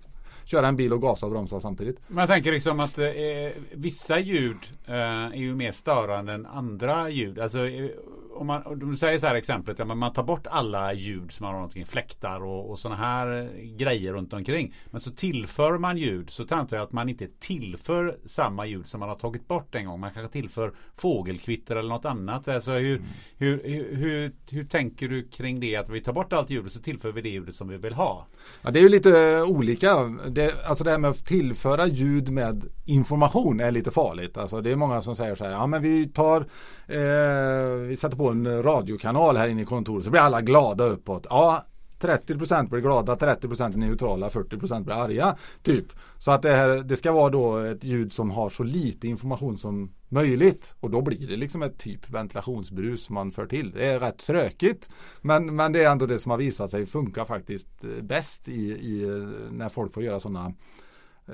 köra 0.50 0.68
en 0.68 0.76
bil 0.76 0.92
och 0.92 1.02
gasa 1.02 1.26
och 1.26 1.32
bromsa 1.32 1.60
samtidigt. 1.60 2.00
Men 2.06 2.18
jag 2.18 2.28
tänker 2.28 2.52
liksom 2.52 2.80
att 2.80 2.98
eh, 2.98 3.06
eh 3.06 3.52
vissa 3.72 4.18
ljud 4.18 4.58
eh, 4.86 4.94
är 4.94 5.34
ju 5.34 5.54
mer 5.54 5.72
störande 5.72 6.32
än 6.32 6.46
andra 6.46 7.10
ljud. 7.10 7.38
Alltså 7.38 7.68
eh, 7.68 7.90
om 8.32 8.46
man, 8.46 8.78
du 8.78 8.96
säger 8.96 9.18
så 9.18 9.26
här 9.26 9.34
exemplet, 9.34 9.78
ja, 9.78 9.84
man 9.84 10.12
tar 10.12 10.22
bort 10.22 10.46
alla 10.46 10.92
ljud 10.92 11.32
som 11.32 11.46
har 11.46 11.52
någonting, 11.52 11.86
fläktar 11.86 12.44
och, 12.44 12.70
och 12.70 12.78
sådana 12.78 13.00
här 13.00 13.50
grejer 13.76 14.12
runt 14.12 14.32
omkring. 14.32 14.74
Men 14.86 15.00
så 15.00 15.10
tillför 15.10 15.78
man 15.78 15.96
ljud 15.96 16.30
så 16.30 16.42
antar 16.50 16.76
jag 16.76 16.84
att 16.84 16.92
man 16.92 17.08
inte 17.08 17.26
tillför 17.38 18.18
samma 18.26 18.66
ljud 18.66 18.86
som 18.86 19.00
man 19.00 19.08
har 19.08 19.16
tagit 19.16 19.48
bort 19.48 19.74
en 19.74 19.86
gång. 19.86 20.00
Man 20.00 20.10
kanske 20.14 20.32
tillför 20.32 20.72
fågelkvitter 20.96 21.76
eller 21.76 21.88
något 21.88 22.04
annat. 22.04 22.48
Alltså 22.48 22.72
hur, 22.72 22.96
mm. 22.96 23.08
hur, 23.36 23.62
hur, 23.64 23.96
hur, 23.96 24.32
hur, 24.50 24.64
tänker 24.64 25.08
du 25.08 25.28
kring 25.28 25.60
det? 25.60 25.76
Att 25.76 25.88
vi 25.88 26.00
tar 26.00 26.12
bort 26.12 26.32
allt 26.32 26.50
ljud 26.50 26.66
och 26.66 26.72
så 26.72 26.80
tillför 26.80 27.12
vi 27.12 27.20
det 27.20 27.28
ljudet 27.28 27.54
som 27.54 27.68
vi 27.68 27.76
vill 27.76 27.94
ha. 27.94 28.26
Ja, 28.62 28.70
det 28.70 28.78
är 28.78 28.82
ju 28.82 28.88
lite 28.88 29.42
olika. 29.42 30.04
Det, 30.28 30.64
alltså 30.66 30.84
det 30.84 30.90
här 30.90 30.98
med 30.98 31.10
att 31.10 31.26
tillföra 31.26 31.86
ljud 31.86 32.30
med 32.30 32.64
information 32.84 33.60
är 33.60 33.70
lite 33.70 33.90
farligt. 33.90 34.36
Alltså 34.36 34.60
det 34.60 34.70
är 34.70 34.76
många 34.76 35.02
som 35.02 35.16
säger 35.16 35.34
så 35.34 35.44
här, 35.44 35.50
ja 35.50 35.66
men 35.66 35.82
vi 35.82 36.08
tar, 36.08 36.40
eh, 36.86 37.74
vi 37.88 37.96
sätter 37.96 38.16
på 38.20 38.28
en 38.28 38.46
eh, 38.46 38.62
radiokanal 38.62 39.36
här 39.36 39.48
inne 39.48 39.62
i 39.62 39.64
kontoret 39.64 40.04
så 40.04 40.10
blir 40.10 40.20
alla 40.20 40.40
glada 40.40 40.84
uppåt. 40.84 41.26
Ja, 41.30 41.64
30% 42.00 42.68
blir 42.68 42.80
glada, 42.80 43.14
30% 43.14 43.72
är 43.72 43.78
neutrala, 43.78 44.28
40% 44.28 44.84
blir 44.84 44.94
arga. 44.94 45.36
Typ. 45.62 45.86
Så 46.18 46.30
att 46.30 46.42
det, 46.42 46.54
här, 46.54 46.68
det 46.68 46.96
ska 46.96 47.12
vara 47.12 47.30
då 47.30 47.56
ett 47.56 47.84
ljud 47.84 48.12
som 48.12 48.30
har 48.30 48.50
så 48.50 48.62
lite 48.62 49.08
information 49.08 49.58
som 49.58 49.92
möjligt. 50.08 50.74
Och 50.80 50.90
då 50.90 51.02
blir 51.02 51.26
det 51.26 51.36
liksom 51.36 51.62
ett 51.62 51.78
typ 51.78 52.10
ventilationsbrus 52.10 53.10
man 53.10 53.30
för 53.30 53.46
till. 53.46 53.70
Det 53.70 53.86
är 53.86 54.00
rätt 54.00 54.18
trökigt. 54.18 54.90
Men, 55.20 55.56
men 55.56 55.72
det 55.72 55.84
är 55.84 55.90
ändå 55.90 56.06
det 56.06 56.18
som 56.18 56.30
har 56.30 56.38
visat 56.38 56.70
sig 56.70 56.86
funka 56.86 57.24
faktiskt 57.24 57.84
eh, 57.84 58.02
bäst 58.02 58.48
i, 58.48 58.70
i 58.70 59.04
eh, 59.04 59.52
när 59.52 59.68
folk 59.68 59.94
får 59.94 60.02
göra 60.02 60.20
sådana 60.20 60.52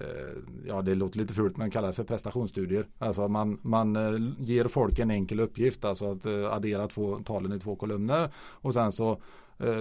Eh, 0.00 0.42
ja 0.66 0.82
det 0.82 0.94
låter 0.94 1.18
lite 1.18 1.34
fult 1.34 1.56
men 1.56 1.70
kallar 1.70 1.88
det 1.88 1.94
för 1.94 2.04
prestationsstudier. 2.04 2.86
Alltså 2.98 3.28
man, 3.28 3.58
man 3.62 3.96
eh, 3.96 4.32
ger 4.38 4.68
folk 4.68 4.98
en 4.98 5.10
enkel 5.10 5.40
uppgift, 5.40 5.84
alltså 5.84 6.12
att 6.12 6.26
eh, 6.26 6.52
addera 6.52 6.88
två 6.88 7.18
talen 7.18 7.52
i 7.52 7.58
två 7.58 7.76
kolumner 7.76 8.30
och 8.36 8.74
sen 8.74 8.92
så 8.92 9.20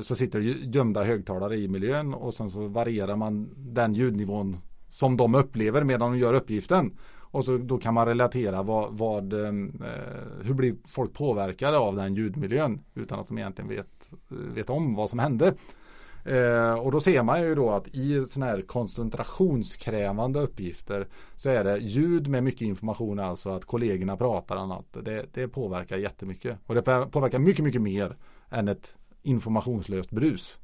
så 0.01 0.15
sitter 0.15 0.39
det 0.39 0.45
gömda 0.45 1.03
högtalare 1.03 1.55
i 1.55 1.67
miljön 1.67 2.13
och 2.13 2.33
sen 2.33 2.51
så 2.51 2.67
varierar 2.67 3.15
man 3.15 3.49
den 3.57 3.93
ljudnivån 3.93 4.57
som 4.87 5.17
de 5.17 5.35
upplever 5.35 5.83
medan 5.83 6.11
de 6.11 6.19
gör 6.19 6.33
uppgiften. 6.33 6.97
Och 7.07 7.45
så 7.45 7.57
då 7.57 7.77
kan 7.77 7.93
man 7.93 8.05
relatera 8.05 8.63
vad, 8.63 8.97
vad 8.97 9.33
hur 10.43 10.53
blir 10.53 10.75
folk 10.85 11.13
påverkade 11.13 11.77
av 11.77 11.95
den 11.95 12.15
ljudmiljön 12.15 12.83
utan 12.93 13.19
att 13.19 13.27
de 13.27 13.37
egentligen 13.37 13.69
vet, 13.69 14.09
vet 14.29 14.69
om 14.69 14.95
vad 14.95 15.09
som 15.09 15.19
hände. 15.19 15.53
Eh, 16.25 16.73
och 16.73 16.91
då 16.91 16.99
ser 16.99 17.23
man 17.23 17.41
ju 17.41 17.55
då 17.55 17.69
att 17.69 17.87
i 17.87 18.25
sådana 18.25 18.51
här 18.51 18.61
koncentrationskrävande 18.61 20.39
uppgifter 20.39 21.07
så 21.35 21.49
är 21.49 21.63
det 21.63 21.77
ljud 21.77 22.27
med 22.27 22.43
mycket 22.43 22.61
information, 22.61 23.19
alltså 23.19 23.49
att 23.49 23.65
kollegorna 23.65 24.17
pratar 24.17 24.55
annat. 24.55 24.85
Det, 25.03 25.25
det 25.33 25.47
påverkar 25.47 25.97
jättemycket. 25.97 26.57
Och 26.65 26.75
det 26.75 26.81
påverkar 27.11 27.39
mycket, 27.39 27.65
mycket 27.65 27.81
mer 27.81 28.17
än 28.49 28.67
ett 28.67 28.97
informationslöst 29.23 30.11
brus. 30.11 30.59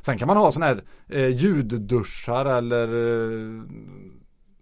Sen 0.00 0.18
kan 0.18 0.28
man 0.28 0.36
ha 0.36 0.52
sådana 0.52 0.66
här 0.66 0.84
eh, 1.08 1.28
ljudduschar 1.28 2.46
eller 2.46 2.88
eh, 2.88 3.62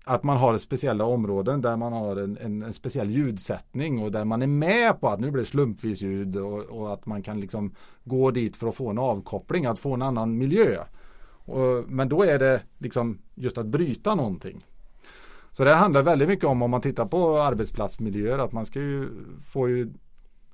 att 0.09 0.23
man 0.23 0.37
har 0.37 0.59
speciella 0.59 1.05
områden 1.05 1.61
där 1.61 1.77
man 1.77 1.93
har 1.93 2.17
en, 2.17 2.39
en, 2.41 2.63
en, 2.63 2.75
speciell 2.75 3.11
ljudsättning 3.11 4.03
och 4.03 4.13
där 4.13 4.25
man 4.25 4.43
är 4.43 4.47
med 4.47 5.01
på 5.01 5.09
att 5.09 5.21
nu 5.21 5.31
blir 5.31 5.43
det 5.43 5.49
slumpvis 5.49 6.01
ljud 6.01 6.37
och, 6.37 6.61
och, 6.61 6.93
att 6.93 7.07
man 7.07 7.23
kan 7.23 7.41
liksom 7.41 7.75
gå 8.05 8.31
dit 8.31 8.57
för 8.57 8.69
att 8.69 8.75
få 8.75 8.91
en 8.91 8.99
avkoppling, 8.99 9.67
att 9.67 9.79
få 9.79 9.95
en 9.95 10.03
annan 10.03 10.39
miljö. 10.39 10.79
Och, 11.29 11.85
men 11.89 12.09
då 12.09 12.23
är 12.23 12.39
det 12.39 12.63
liksom 12.79 13.19
just 13.35 13.59
att 13.59 13.67
bryta 13.67 14.15
någonting. 14.15 14.65
Så 15.53 15.65
det 15.65 15.75
handlar 15.75 16.03
väldigt 16.03 16.29
mycket 16.29 16.45
om 16.45 16.63
om 16.63 16.71
man 16.71 16.81
tittar 16.81 17.07
på 17.07 17.39
arbetsplatsmiljöer 17.39 18.39
att 18.39 18.53
man 18.53 18.67
ska 18.67 18.81
ju 18.81 19.09
få 19.45 19.69
ju 19.69 19.93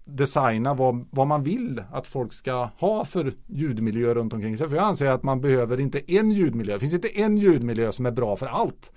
designa 0.04 0.74
vad, 0.74 1.04
vad 1.10 1.26
man 1.26 1.42
vill 1.42 1.82
att 1.92 2.06
folk 2.06 2.32
ska 2.32 2.68
ha 2.78 3.04
för 3.04 3.34
ljudmiljö 3.46 4.14
runt 4.14 4.32
omkring 4.32 4.56
sig. 4.56 4.68
För 4.68 4.76
jag 4.76 4.84
anser 4.84 5.06
att 5.06 5.22
man 5.22 5.40
behöver 5.40 5.80
inte 5.80 6.12
en 6.12 6.32
ljudmiljö. 6.32 6.74
Det 6.74 6.80
finns 6.80 6.94
inte 6.94 7.20
en 7.20 7.38
ljudmiljö 7.38 7.92
som 7.92 8.06
är 8.06 8.10
bra 8.10 8.36
för 8.36 8.46
allt. 8.46 8.92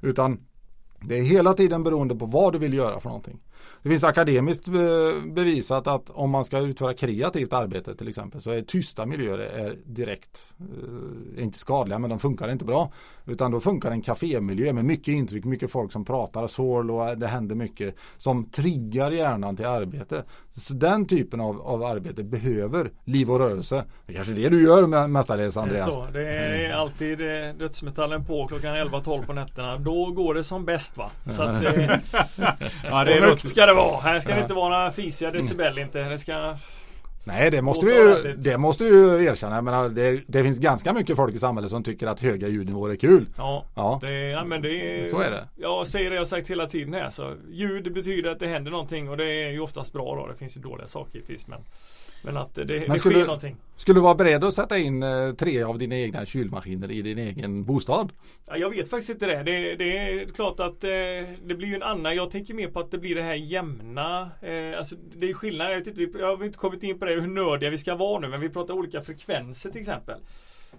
Utan 0.00 0.40
det 1.00 1.18
är 1.18 1.22
hela 1.22 1.54
tiden 1.54 1.82
beroende 1.82 2.14
på 2.14 2.26
vad 2.26 2.52
du 2.52 2.58
vill 2.58 2.74
göra 2.74 3.00
för 3.00 3.08
någonting. 3.08 3.38
Det 3.82 3.88
finns 3.88 4.04
akademiskt 4.04 4.68
bevisat 5.34 5.86
att 5.86 6.10
om 6.10 6.30
man 6.30 6.44
ska 6.44 6.58
utföra 6.58 6.94
kreativt 6.94 7.52
arbete 7.52 7.94
till 7.94 8.08
exempel 8.08 8.40
så 8.40 8.50
är 8.50 8.62
tysta 8.62 9.06
miljöer 9.06 9.38
är 9.38 9.76
direkt, 9.84 10.54
eh, 10.60 11.42
inte 11.44 11.58
skadliga 11.58 11.98
men 11.98 12.10
de 12.10 12.18
funkar 12.18 12.52
inte 12.52 12.64
bra. 12.64 12.92
Utan 13.26 13.50
då 13.50 13.60
funkar 13.60 13.90
en 13.90 14.02
kafémiljö 14.02 14.72
med 14.72 14.84
mycket 14.84 15.08
intryck, 15.08 15.44
mycket 15.44 15.70
folk 15.70 15.92
som 15.92 16.04
pratar, 16.04 16.46
sorl 16.46 16.90
och 16.90 17.18
det 17.18 17.26
händer 17.26 17.54
mycket 17.54 17.94
som 18.16 18.44
triggar 18.44 19.10
hjärnan 19.10 19.56
till 19.56 19.66
arbete. 19.66 20.24
Så 20.52 20.74
den 20.74 21.06
typen 21.06 21.40
av, 21.40 21.60
av 21.60 21.82
arbete 21.82 22.22
behöver 22.22 22.90
liv 23.04 23.30
och 23.30 23.38
rörelse. 23.38 23.84
Det 24.06 24.12
är 24.12 24.16
kanske 24.16 24.32
är 24.32 24.36
det 24.36 24.48
du 24.48 24.62
gör 24.62 25.06
mestadels 25.06 25.56
Andreas. 25.56 25.84
Det 25.84 25.90
är, 25.90 25.92
så. 25.92 26.06
Det 26.12 26.28
är 26.28 26.64
mm. 26.64 26.80
alltid 26.80 27.20
eh, 27.20 27.54
dödsmetallen 27.58 28.24
på 28.24 28.46
klockan 28.46 28.74
11-12 28.74 29.26
på 29.26 29.32
nätterna. 29.32 29.78
Då 29.78 30.06
går 30.06 30.34
det 30.34 30.44
som 30.44 30.64
bäst 30.64 30.96
va. 30.96 31.10
Så 31.36 31.42
att, 31.42 31.64
eh, 31.64 31.90
ja, 32.90 33.04
det 33.04 33.12
är 33.12 33.26
ska 33.50 33.66
det 33.66 33.74
vara. 33.74 34.00
Här 34.00 34.20
ska 34.20 34.34
det 34.34 34.40
inte 34.40 34.54
vara 34.54 34.68
några 34.68 34.92
fisiga 34.92 35.30
decibel 35.30 35.78
inte. 35.78 35.98
Det 35.98 36.18
ska 36.18 36.56
Nej 37.24 37.50
det 37.50 37.62
måste 37.62 37.86
vi 37.86 37.94
ju, 37.94 38.36
det 38.36 38.58
måste 38.58 38.84
vi 38.84 38.90
ju 38.90 39.24
erkänna. 39.24 39.54
Jag 39.54 39.64
menar, 39.64 39.88
det, 39.88 40.22
det, 40.26 40.42
finns 40.42 40.58
ganska 40.58 40.92
mycket 40.92 41.16
folk 41.16 41.34
i 41.34 41.38
samhället 41.38 41.70
som 41.70 41.82
tycker 41.84 42.06
att 42.06 42.20
höga 42.20 42.48
ljudnivåer 42.48 42.90
är 42.90 42.96
kul. 42.96 43.26
Ja, 43.36 43.64
ja. 43.74 43.98
Det, 44.02 44.12
ja 44.12 44.44
men 44.44 44.62
det 44.62 45.00
är, 45.00 45.04
Så 45.04 45.20
är 45.20 45.30
det. 45.30 45.48
Jag 45.56 45.86
säger 45.86 46.10
det 46.10 46.16
jag 46.16 46.26
sagt 46.26 46.50
hela 46.50 46.66
tiden 46.66 46.94
här. 46.94 47.10
Så 47.10 47.34
ljud 47.50 47.92
betyder 47.92 48.30
att 48.30 48.40
det 48.40 48.46
händer 48.46 48.70
någonting 48.70 49.10
och 49.10 49.16
det 49.16 49.24
är 49.24 49.50
ju 49.50 49.60
oftast 49.60 49.92
bra 49.92 50.16
då. 50.16 50.26
Det 50.26 50.34
finns 50.34 50.56
ju 50.56 50.60
dåliga 50.60 50.86
saker 50.86 51.14
givetvis 51.14 51.46
men 51.46 51.60
Men 52.22 52.36
att 52.36 52.54
det, 52.54 52.64
det 52.64 52.88
Men 52.88 52.98
skulle- 52.98 53.14
sker 53.14 53.26
någonting. 53.26 53.56
Skulle 53.76 53.96
du 53.98 54.02
vara 54.02 54.14
beredd 54.14 54.44
att 54.44 54.54
sätta 54.54 54.78
in 54.78 55.02
eh, 55.02 55.32
tre 55.32 55.62
av 55.62 55.78
dina 55.78 55.96
egna 55.98 56.26
kylmaskiner 56.26 56.90
i 56.90 57.02
din 57.02 57.18
egen 57.18 57.64
bostad? 57.64 58.12
Ja, 58.48 58.56
jag 58.56 58.70
vet 58.70 58.90
faktiskt 58.90 59.10
inte 59.10 59.26
det. 59.26 59.42
Det, 59.42 59.76
det 59.76 59.98
är 59.98 60.24
klart 60.24 60.60
att 60.60 60.84
eh, 60.84 60.90
det 61.44 61.54
blir 61.54 61.68
ju 61.68 61.74
en 61.74 61.82
annan. 61.82 62.16
Jag 62.16 62.30
tänker 62.30 62.54
mer 62.54 62.68
på 62.68 62.80
att 62.80 62.90
det 62.90 62.98
blir 62.98 63.14
det 63.14 63.22
här 63.22 63.34
jämna. 63.34 64.30
Eh, 64.42 64.78
alltså 64.78 64.96
det 65.16 65.30
är 65.30 65.34
skillnad. 65.34 65.72
Jag, 65.72 65.78
vet 65.78 65.86
inte, 65.98 66.18
jag 66.18 66.36
har 66.36 66.44
inte 66.44 66.58
kommit 66.58 66.82
in 66.82 66.98
på 66.98 67.04
det 67.04 67.12
hur 67.14 67.26
nördiga 67.28 67.70
vi 67.70 67.78
ska 67.78 67.94
vara 67.94 68.20
nu. 68.20 68.28
Men 68.28 68.40
vi 68.40 68.48
pratar 68.48 68.74
olika 68.74 69.00
frekvenser 69.00 69.70
till 69.70 69.80
exempel. 69.80 70.20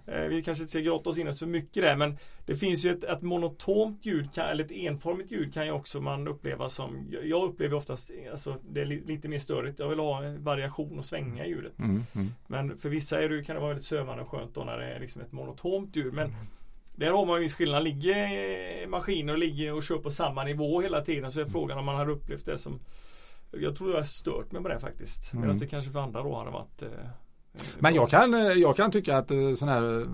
Eh, 0.08 0.22
vi 0.22 0.44
kanske 0.44 0.62
inte 0.62 0.72
ska 0.72 0.80
grotta 0.80 1.10
oss 1.10 1.18
in 1.18 1.28
oss 1.28 1.40
för 1.40 1.46
mycket 1.46 1.84
där. 1.84 1.96
Men 1.96 2.18
det 2.46 2.56
finns 2.56 2.86
ju 2.86 2.92
ett, 2.92 3.04
ett 3.04 3.22
monotont 3.22 4.06
ljud. 4.06 4.34
Kan, 4.34 4.46
eller 4.50 4.64
ett 4.64 4.72
enformigt 4.72 5.32
ljud 5.32 5.54
kan 5.54 5.66
ju 5.66 5.72
också 5.72 6.02
man 6.02 6.28
uppleva 6.28 6.70
som. 6.70 7.08
jag- 7.24 7.50
upplever 7.50 7.76
oftast 7.78 8.12
alltså, 8.32 8.58
det 8.70 8.82
är 8.82 8.86
li, 8.86 9.02
lite 9.06 9.28
mer 9.28 9.40
störigt. 9.40 9.80
Jag 9.80 9.90
vill 9.90 10.00
ha 10.00 10.24
en 10.24 10.44
variation 10.44 11.00
och 11.00 11.06
svänga 11.06 11.46
i 11.46 11.50
ljudet. 11.50 11.80
Mm, 11.80 12.04
mm. 12.14 12.28
Men 12.48 12.78
för 12.78 12.90
vissa 12.90 13.22
är 13.22 13.30
det, 13.30 13.44
kan 13.44 13.56
det 13.56 13.60
vara 13.60 13.70
väldigt 13.70 13.86
sövande 13.86 14.24
och 14.24 14.30
skönt 14.30 14.56
då 14.56 14.64
när 14.64 14.78
det 14.78 14.86
är 14.86 15.00
liksom 15.00 15.22
ett 15.22 15.32
monotont 15.32 15.96
ljud. 15.96 16.14
Men 16.14 16.36
där 16.96 17.12
har 17.12 17.26
man 17.26 17.36
ju 17.36 17.42
viss 17.44 17.54
skillnad. 17.56 17.84
Ligger 17.84 18.88
maskiner 18.88 19.34
och 19.34 19.40
ligger 19.40 19.74
och 19.74 19.84
kör 19.84 19.98
på 19.98 20.12
samma 20.12 20.44
nivå 20.44 20.82
hela 20.82 21.02
tiden 21.02 21.32
så 21.32 21.42
är 21.42 21.46
frågan 21.46 21.78
om 21.78 21.86
man 21.86 21.96
har 21.96 22.10
upplevt 22.10 22.46
det 22.46 22.58
som 22.58 22.80
Jag 23.52 23.76
tror 23.76 23.90
jag 23.90 23.98
har 23.98 24.04
stört 24.04 24.52
mig 24.52 24.62
på 24.62 24.68
det 24.68 24.80
faktiskt. 24.80 25.34
Mm. 25.34 25.42
Medan 25.42 25.60
det 25.60 25.68
kanske 25.68 25.92
för 25.92 26.00
andra 26.00 26.24
då 26.24 26.36
hade 26.36 26.52
varit 26.52 26.82
eh, 26.82 26.90
Eh, 27.54 27.62
Men 27.80 27.94
jag 27.94 28.10
kan, 28.10 28.34
eh, 28.34 28.40
jag 28.40 28.76
kan 28.76 28.92
tycka 28.92 29.18
att 29.18 29.32
eh, 29.32 29.54
sån 29.56 29.70
här 29.70 30.06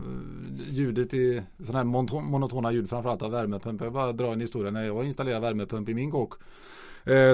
ljudet 0.69 1.13
i 1.13 1.41
sån 1.65 1.75
här 1.75 1.83
monotona 2.21 2.71
ljud 2.71 2.89
framförallt 2.89 3.21
av 3.21 3.31
värmepump. 3.31 3.81
Jag 3.81 3.93
bara 3.93 4.11
drar 4.11 4.33
en 4.33 4.41
historia 4.41 4.71
när 4.71 4.83
jag 4.83 5.05
installerade 5.05 5.41
värmepump 5.41 5.89
i 5.89 5.93
min 5.93 6.11
kåk. 6.11 6.33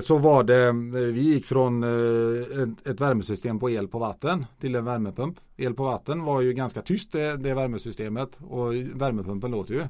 Så 0.04 0.18
var 0.18 0.44
det, 0.44 0.72
vi 1.12 1.22
gick 1.22 1.46
från 1.46 1.84
ett, 1.84 2.88
ett 2.88 3.02
värmesystem 3.02 3.60
på 3.60 3.70
el 3.70 3.88
på 3.88 4.00
vatten 4.00 4.46
till 4.60 4.76
en 4.76 4.86
värmepump. 4.86 5.40
El 5.58 5.74
på 5.74 5.84
vatten 5.84 6.24
var 6.24 6.42
ju 6.42 6.54
ganska 6.54 6.82
tyst 6.82 7.12
det, 7.12 7.38
det 7.38 7.54
värmesystemet 7.54 8.30
och 8.50 8.74
värmepumpen 8.74 9.52
låter 9.52 9.74
ju. 9.74 9.84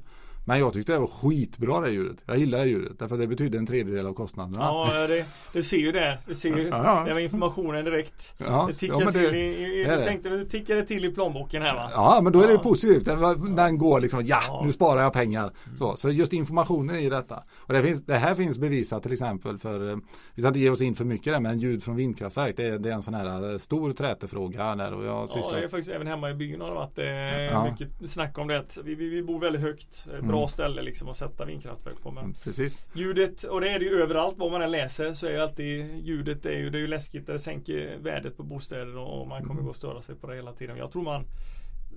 Men 0.45 0.59
jag 0.59 0.73
tyckte 0.73 0.93
det 0.93 0.99
var 0.99 1.07
skitbra 1.07 1.79
det 1.81 1.89
ljudet. 1.91 2.23
Jag 2.25 2.37
gillar 2.37 2.59
det 2.59 2.65
ljudet 2.65 2.99
därför 2.99 3.15
att 3.15 3.21
det 3.21 3.27
betyder 3.27 3.59
en 3.59 3.65
tredjedel 3.65 4.07
av 4.07 4.13
kostnaderna. 4.13 4.57
Ja, 4.59 5.07
det, 5.07 5.25
du 5.53 5.63
ser 5.63 5.77
ju 5.77 5.91
det. 5.91 6.19
Du 6.27 6.35
ser 6.35 6.57
ju 6.57 6.67
Ja, 6.67 7.05
ja. 7.07 7.13
var 7.13 7.19
informationen 7.19 7.85
direkt. 7.85 8.33
Ja, 8.37 8.65
det 8.71 8.75
tickar 8.75 8.99
ja, 9.01 9.05
det- 9.11 9.11
till 9.29 9.35
i, 9.35 9.83
det 9.83 10.45
tänkte 10.49 10.73
det 10.75 10.85
till 10.85 11.05
i 11.05 11.11
plånboken 11.11 11.61
här 11.61 11.75
va? 11.75 11.89
Ja 11.93 12.19
men 12.23 12.33
då 12.33 12.41
är 12.41 12.47
det 12.47 12.57
positivt. 12.57 13.05
Den, 13.05 13.55
den 13.55 13.77
går 13.77 13.99
liksom, 13.99 14.25
ja. 14.25 14.53
Mm. 14.53 14.65
nu 14.67 14.73
sparar 14.73 15.01
jag 15.01 15.13
pengar. 15.13 15.51
Så, 15.77 15.97
så 15.97 16.09
just 16.09 16.33
informationen 16.33 16.95
i 16.95 17.09
detta. 17.09 17.43
Och 17.59 17.73
det, 17.73 17.83
finns, 17.83 18.05
det 18.05 18.15
här 18.15 18.35
finns 18.35 18.57
bevisat 18.57 19.03
till 19.03 19.13
exempel 19.13 19.57
för, 19.57 19.89
eh, 19.91 19.97
vi 20.35 20.41
ska 20.41 20.47
inte 20.47 20.59
ge 20.59 20.69
oss 20.69 20.81
in 20.81 20.95
för 20.95 21.05
mycket 21.05 21.33
där, 21.33 21.39
men 21.39 21.59
ljud 21.59 21.83
från 21.83 21.95
vindkraftverk 21.95 22.57
det 22.57 22.63
är, 22.65 22.79
det 22.79 22.89
är 22.89 22.93
en 22.93 23.03
sån 23.03 23.13
här 23.13 23.51
eh, 23.51 23.57
stor 23.57 23.91
trätefråga 23.91 24.75
där 24.75 24.93
och 24.93 25.05
jag 25.05 25.29
Ja, 25.35 25.49
det 25.51 25.57
är 25.63 25.67
faktiskt 25.67 25.89
även 25.89 26.07
hemma 26.07 26.29
i 26.29 26.33
byn 26.33 26.61
har 26.61 26.67
det 26.67 26.75
varit 26.75 26.99
eh, 26.99 27.71
mycket 27.71 28.11
snack 28.11 28.37
om 28.37 28.47
det. 28.47 28.63
Vi, 28.83 28.95
vi, 28.95 29.09
vi 29.09 29.23
bor 29.23 29.39
väldigt 29.39 29.61
högt. 29.61 30.07
eh, 30.13 30.25
Bra 30.33 30.39
Mm. 30.41 30.47
ställe 30.47 30.81
liksom 30.81 31.09
att 31.09 31.15
sätta 31.17 31.45
vindkraftverk 31.45 32.01
på. 32.03 32.11
Men 32.11 32.23
Mm, 32.23 32.35
Precis. 32.43 32.83
ljudet, 32.93 33.43
och 33.43 33.61
det 33.61 33.69
är 33.69 33.79
det 33.79 33.85
ju 33.85 34.01
överallt 34.01 34.35
vad 34.37 34.51
man 34.51 34.61
än 34.61 34.71
läser 34.71 35.13
så 35.13 35.27
är 35.27 35.31
ju 35.31 35.37
alltid 35.39 35.97
ljudet, 36.05 36.43
det 36.43 36.49
är 36.49 36.57
ju, 36.57 36.69
det 36.69 36.77
är 36.77 36.81
ju 36.81 36.87
läskigt. 36.87 37.27
Det 37.27 37.39
sänker 37.39 37.97
värdet 37.97 38.37
på 38.37 38.43
bostäder 38.43 38.97
och 38.97 39.21
och 39.21 39.27
man 39.27 39.39
kommer 39.41 39.53
Mm. 39.53 39.63
gå 39.63 39.69
och 39.69 39.75
störa 39.75 40.01
sig 40.01 40.15
på 40.15 40.27
det 40.27 40.35
hela 40.35 40.53
tiden. 40.53 40.77
Jag 40.77 40.91
tror 40.91 41.03
man 41.03 41.25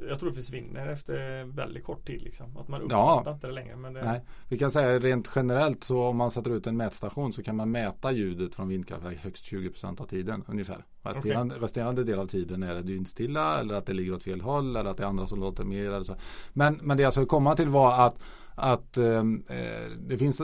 jag 0.09 0.21
tror 0.21 0.31
det 0.31 0.37
försvinner 0.37 0.87
efter 0.87 1.45
väldigt 1.45 1.85
kort 1.85 2.07
tid 2.07 2.23
liksom. 2.23 2.57
Att 2.57 2.69
man 2.69 2.81
Ja. 2.91 3.13
uppfattar 3.13 3.35
inte 3.35 3.47
det 3.47 3.53
längre. 3.53 3.77
Men 3.77 3.93
det, 3.93 4.05
Nej, 4.05 4.21
vi 4.49 4.59
kan 4.59 4.71
säga 4.71 4.99
rent 4.99 5.31
generellt 5.35 5.85
så 5.85 6.03
om 6.03 6.17
man 6.17 6.31
sätter 6.31 6.51
ut 6.57 6.67
en 6.67 6.77
mätstation 6.77 7.33
så 7.33 7.43
kan 7.43 7.57
man 7.57 7.71
mäta 7.71 8.13
ljudet 8.13 8.55
från 8.55 8.69
vindkraftverk 8.69 9.19
högst 9.19 9.45
20% 9.45 10.01
av 10.01 10.07
tiden 10.07 10.45
ungefär. 10.49 10.85
Resterande, 11.03 11.55
resterande 11.55 12.05
del 12.05 12.19
av 12.19 12.27
tiden 12.27 12.63
är 12.63 12.75
det 12.75 12.83
vindstilla 12.83 13.61
eller 13.61 13.75
att 13.75 13.87
det 13.87 13.95
ligger 13.95 14.15
åt 14.15 14.23
fel 14.23 14.41
håll 14.41 14.77
eller 14.77 14.91
att 14.91 14.97
det 14.97 15.03
är 15.03 15.09
andra 15.09 15.27
som 15.27 15.41
låter 15.41 15.65
mer. 15.65 15.93
Eller 15.93 16.05
så. 16.05 16.15
Men, 16.53 16.79
men 16.83 16.97
det 16.97 17.03
jag 17.03 17.13
skulle 17.13 17.27
komma 17.27 17.57
till 17.57 17.69
var 17.69 18.07
att, 18.07 18.23
att 18.55 18.97
ehm, 18.97 19.45
eh, 19.49 19.91
det 20.09 20.19
finns 20.19 20.43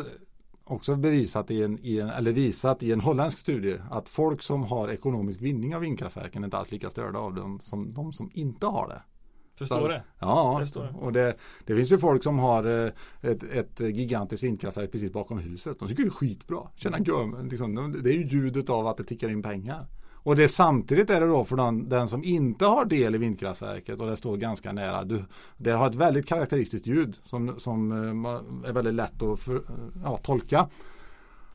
också 0.65 0.97
bevisat 0.97 1.51
i 1.51 1.63
en, 1.63 1.79
i 1.83 2.01
en, 2.01 2.09
eller 2.09 2.33
visat 2.33 2.83
i 2.83 2.93
en 2.93 3.01
holländsk 3.01 3.39
studie 3.39 3.77
att 3.91 4.09
folk 4.09 4.43
som 4.43 4.63
har 4.65 4.89
ekonomisk 4.89 5.41
vinning 5.41 5.75
av 5.75 5.81
vindkraftverken 5.81 6.43
är 6.43 6.47
inte 6.47 6.57
alls 6.57 6.71
lika 6.71 6.91
störda 6.91 7.19
av 7.19 7.35
dem 7.35 7.61
som 7.61 7.95
de 7.95 8.13
som 8.13 8.31
inte 8.35 8.67
har 8.67 8.89
det. 8.89 9.03
Förstår 9.63 9.79
Så- 9.81 9.89
det? 9.89 10.03
Ja, 10.19 10.57
Det 10.61 10.67
står 10.67 10.83
det. 10.83 10.95
och 11.01 11.13
det, 11.13 11.35
det 11.67 11.77
finns 11.77 11.93
ju 11.93 11.99
folk 11.99 12.23
som 12.23 12.39
har 12.39 12.85
eh, 12.85 12.91
ett, 13.31 13.43
ett 13.43 13.81
gigantiskt 13.81 14.43
vindkraftverk 14.43 14.93
precis 14.93 15.13
bakom 15.13 15.39
huset. 15.39 15.79
De 15.79 15.89
tycker 15.89 16.03
det 16.03 16.09
är 16.09 16.11
skitbra. 16.11 16.59
Känna 16.77 16.99
göm, 16.99 17.49
liksom, 17.51 17.75
de- 17.75 18.03
det 18.03 18.11
är 18.11 18.15
ju 18.15 18.27
ljudet 18.27 18.71
av 18.71 18.87
att 18.87 18.97
det 18.97 19.05
tickar 19.05 19.29
in 19.31 19.43
pengar. 19.43 19.87
Och 20.25 20.37
det 20.37 20.49
samtidigt 20.49 21.11
är 21.11 21.21
det 21.21 21.27
då 21.27 21.45
för 21.45 21.57
den, 21.57 21.89
den 21.89 22.09
som 22.09 22.25
inte 22.25 22.65
har 22.67 22.85
del 22.85 23.15
i 23.15 23.19
vindkraftverket 23.19 24.01
och 24.01 24.07
det 24.07 24.17
står 24.17 24.37
ganska 24.37 24.73
nära. 24.73 25.05
Du, 25.05 25.25
det 25.57 25.71
har 25.71 25.87
ett 25.87 25.95
väldigt 25.95 26.27
karaktäristiskt 26.27 26.87
ljud 26.87 27.19
som, 27.25 27.61
som 27.61 27.93
eh, 27.93 28.69
är 28.69 28.73
väldigt 28.73 28.95
lätt 28.95 29.23
att 29.23 29.41
för, 29.41 29.63
ja, 30.05 30.17
tolka. 30.17 30.69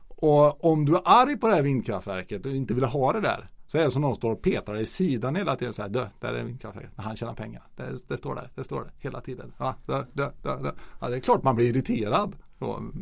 Och 0.08 0.64
om 0.64 0.84
du 0.84 0.96
är 0.96 1.02
arg 1.04 1.36
på 1.36 1.48
det 1.48 1.54
här 1.54 1.62
vindkraftverket 1.62 2.46
och 2.46 2.52
inte 2.52 2.74
vill 2.74 2.84
ha 2.84 3.12
det 3.12 3.20
där 3.20 3.48
så 3.68 3.78
är 3.78 3.84
det 3.84 3.90
som 3.90 4.02
någon 4.02 4.16
står 4.16 4.32
och 4.32 4.42
petar 4.42 4.76
i 4.76 4.86
sidan 4.86 5.36
hela 5.36 5.56
tiden 5.56 5.74
så 5.74 5.82
här, 5.82 5.88
dö, 5.88 6.08
där 6.20 6.34
är 6.34 6.44
vindkraftverket, 6.44 6.92
han 6.96 7.16
tjänar 7.16 7.34
pengar. 7.34 7.62
Det, 7.76 7.84
det 8.08 8.16
står 8.16 8.34
där, 8.34 8.50
det 8.54 8.64
står 8.64 8.80
där 8.80 8.92
hela 8.98 9.20
tiden. 9.20 9.52
Ja, 9.58 9.74
dö, 9.86 10.04
dö, 10.12 10.30
dö, 10.42 10.72
ja 11.00 11.08
det 11.08 11.16
är 11.16 11.20
klart 11.20 11.42
man 11.42 11.56
blir 11.56 11.66
irriterad. 11.66 12.36
Så, 12.58 12.92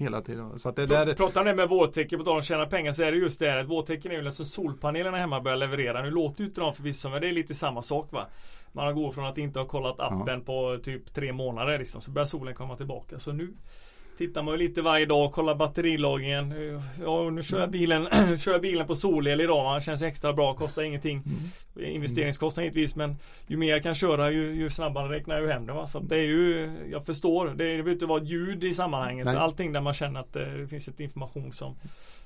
hela 0.00 0.20
tiden. 0.20 0.58
Så 0.58 0.68
att 0.68 0.76
det 0.76 0.86
där, 0.86 1.14
Pratar 1.14 1.44
ni 1.44 1.54
med 1.54 1.68
vårtecken 1.68 2.18
på 2.18 2.24
tal 2.24 2.36
om 2.36 2.42
tjäna 2.42 2.66
pengar 2.66 2.92
så 2.92 3.02
är 3.02 3.12
det 3.12 3.18
just 3.18 3.40
det 3.40 3.50
här 3.50 3.58
att 3.58 3.68
vårtecken 3.68 4.12
är 4.12 4.20
ju 4.20 4.26
alltså 4.26 4.44
solpanelerna 4.44 5.16
hemma 5.16 5.40
börjar 5.40 5.56
leverera. 5.56 6.02
Nu 6.02 6.10
låter 6.10 6.40
ju 6.40 6.46
inte 6.46 6.60
de 6.60 6.74
förvisso 6.74 7.08
men 7.08 7.20
det 7.20 7.28
är 7.28 7.32
lite 7.32 7.54
samma 7.54 7.82
sak 7.82 8.12
va. 8.12 8.26
Man 8.72 8.94
går 8.94 9.10
från 9.10 9.26
att 9.26 9.38
inte 9.38 9.58
ha 9.58 9.66
kollat 9.66 10.00
appen 10.00 10.44
på 10.44 10.78
typ 10.82 11.14
tre 11.14 11.32
månader 11.32 11.78
liksom 11.78 12.00
så 12.00 12.10
börjar 12.10 12.26
solen 12.26 12.54
komma 12.54 12.76
tillbaka. 12.76 13.18
Så 13.18 13.32
nu 13.32 13.54
tittar 14.20 14.42
man 14.42 14.54
ju 14.54 14.58
lite 14.58 14.82
varje 14.82 15.06
dag, 15.06 15.32
kollar 15.32 15.54
batterilagringen. 15.54 16.54
Ja, 17.02 17.20
och 17.20 17.32
nu 17.32 17.42
kör 17.42 17.60
jag 17.60 17.70
bilen, 17.70 18.08
kör 18.38 18.52
jag 18.52 18.60
bilen 18.60 18.86
på 18.86 18.94
solel 18.94 19.40
idag. 19.40 19.64
Man 19.64 19.80
känns 19.80 20.02
extra 20.02 20.32
bra, 20.32 20.54
kostar 20.54 20.82
ingenting. 20.82 21.22
Investeringskostnad 21.80 22.64
givetvis 22.64 22.96
men 22.96 23.16
ju 23.46 23.56
mer 23.56 23.70
jag 23.70 23.82
kan 23.82 23.94
köra 23.94 24.30
ju, 24.30 24.54
ju 24.54 24.70
snabbare 24.70 25.12
räknar 25.16 25.40
jag 25.40 25.48
hem 25.48 25.66
det. 25.66 25.72
Va? 25.72 25.86
Så 25.86 26.00
det 26.00 26.16
är 26.16 26.22
ju, 26.22 26.70
jag 26.90 27.06
förstår. 27.06 27.48
Det, 27.48 27.54
behöver 27.54 27.92
inte 27.92 28.06
vara 28.06 28.22
ljud 28.22 28.64
i 28.64 28.74
sammanhanget. 28.74 29.26
Nej. 29.26 29.36
Allting 29.36 29.72
där 29.72 29.80
man 29.80 29.94
känner 29.94 30.20
att 30.20 30.36
eh, 30.36 30.42
det 30.42 30.68
finns 30.68 30.88
ett 30.88 31.00
information 31.00 31.52
som, 31.52 31.76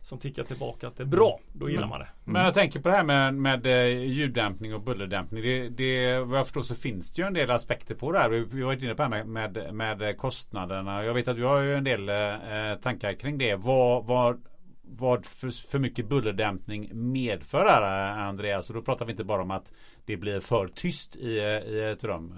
som 0.05 0.19
tickar 0.19 0.45
tillbaka 0.45 0.89
att 0.89 0.97
det 0.97 1.03
är 1.03 1.07
bra. 1.07 1.41
Då 1.53 1.69
gillar 1.71 1.83
Mm. 1.83 1.91
man 1.91 2.01
det. 2.01 2.09
Men 2.25 2.45
jag 2.45 2.55
tänker 2.55 2.81
på 2.81 2.89
det 2.89 2.95
här 2.95 3.05
med, 3.05 3.35
med 3.35 3.67
eh, 3.67 4.03
ljuddämpning 4.05 4.75
och 4.75 4.81
bullerdämpning. 4.83 5.43
Det, 5.43 5.69
det, 5.69 6.19
vad 6.19 6.39
jag 6.39 6.47
förstår 6.47 6.63
så 6.63 6.75
finns 6.75 7.11
det 7.11 7.23
ju 7.23 7.27
en 7.29 7.35
del 7.35 7.51
aspekter 7.51 7.95
på 7.95 8.13
det 8.13 8.19
här. 8.19 8.29
Vi 8.29 8.45
vi 8.45 8.63
var 8.63 8.73
inne 8.73 8.95
på 8.95 9.03
det 9.03 9.17
här 9.17 9.25
med, 9.25 9.55
med, 9.55 9.75
med 9.75 10.19
kostnaderna. 10.19 11.05
Jag 11.05 11.15
vet 11.15 11.29
att 11.29 11.37
du 11.37 11.45
har 11.45 11.61
ju 11.61 11.75
en 11.75 11.85
del 11.85 12.09
eh, 12.09 12.79
tankar 12.83 13.13
kring 13.13 13.39
det. 13.39 13.55
Vad, 13.57 14.07
vad, 14.07 14.45
vad 14.83 15.27
för, 15.27 15.69
för 15.71 15.79
mycket 15.79 16.09
bullerdämpning 16.09 16.91
medför 16.93 17.67
här 17.69 18.11
eh, 18.11 18.29
Andreas? 18.29 18.69
Och 18.69 18.75
då 18.75 18.83
pratar 18.83 19.05
vi 19.05 19.11
inte 19.11 19.25
bara 19.25 19.43
om 19.43 19.51
att 19.51 19.73
det 20.05 20.17
blir 20.17 20.41
för 20.41 20.69
tyst 20.69 21.17
i, 21.17 21.39
eh, 21.39 21.45
i 21.45 21.91
ett 21.93 22.05
rum. 22.05 22.35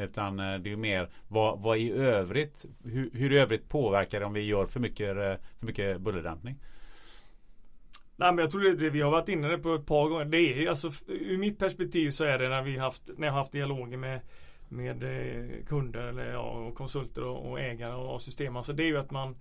Utan 0.00 0.36
det 0.36 0.44
är 0.44 0.66
ju 0.66 0.76
mer 0.76 1.08
vad, 1.28 1.60
vad 1.62 1.78
i 1.78 1.92
övrigt, 1.92 2.64
hur, 2.84 3.10
hur 3.12 3.32
i 3.32 3.38
övrigt 3.38 3.68
påverkar 3.68 4.20
det 4.20 4.26
om 4.26 4.32
vi 4.32 4.40
gör 4.40 4.66
för 4.66 4.80
mycket, 4.80 5.14
för 5.58 5.66
mycket 5.66 6.00
bullerdämpning? 6.00 6.56
Nej 8.20 8.32
men 8.32 8.38
jag 8.38 8.50
tror 8.50 8.60
det, 8.60 8.76
det 8.76 8.90
vi 8.90 9.00
har 9.00 9.10
varit 9.10 9.28
inne 9.28 9.58
på 9.58 9.74
ett 9.74 9.86
par 9.86 10.08
gånger. 10.08 10.24
Det 10.24 10.38
är 10.38 10.68
alltså 10.68 10.90
ur 11.06 11.38
mitt 11.38 11.58
perspektiv 11.58 12.10
så 12.10 12.24
är 12.24 12.38
det 12.38 12.48
när 12.48 12.62
vi 12.62 12.78
haft 12.78 13.10
när 13.16 13.26
jag 13.26 13.32
har 13.32 13.38
haft 13.38 13.52
dialoger 13.52 13.96
med 13.96 14.20
med 14.68 15.02
eh, 15.02 15.64
kunder 15.66 16.00
eller 16.00 16.32
ja, 16.32 16.50
och 16.50 16.74
konsulter 16.74 17.24
och, 17.24 17.50
och 17.50 17.60
ägare 17.60 17.92
av 17.92 18.18
system. 18.18 18.56
Alltså 18.56 18.72
det 18.72 18.82
är 18.82 18.86
ju 18.86 18.98
att 18.98 19.10
man 19.10 19.36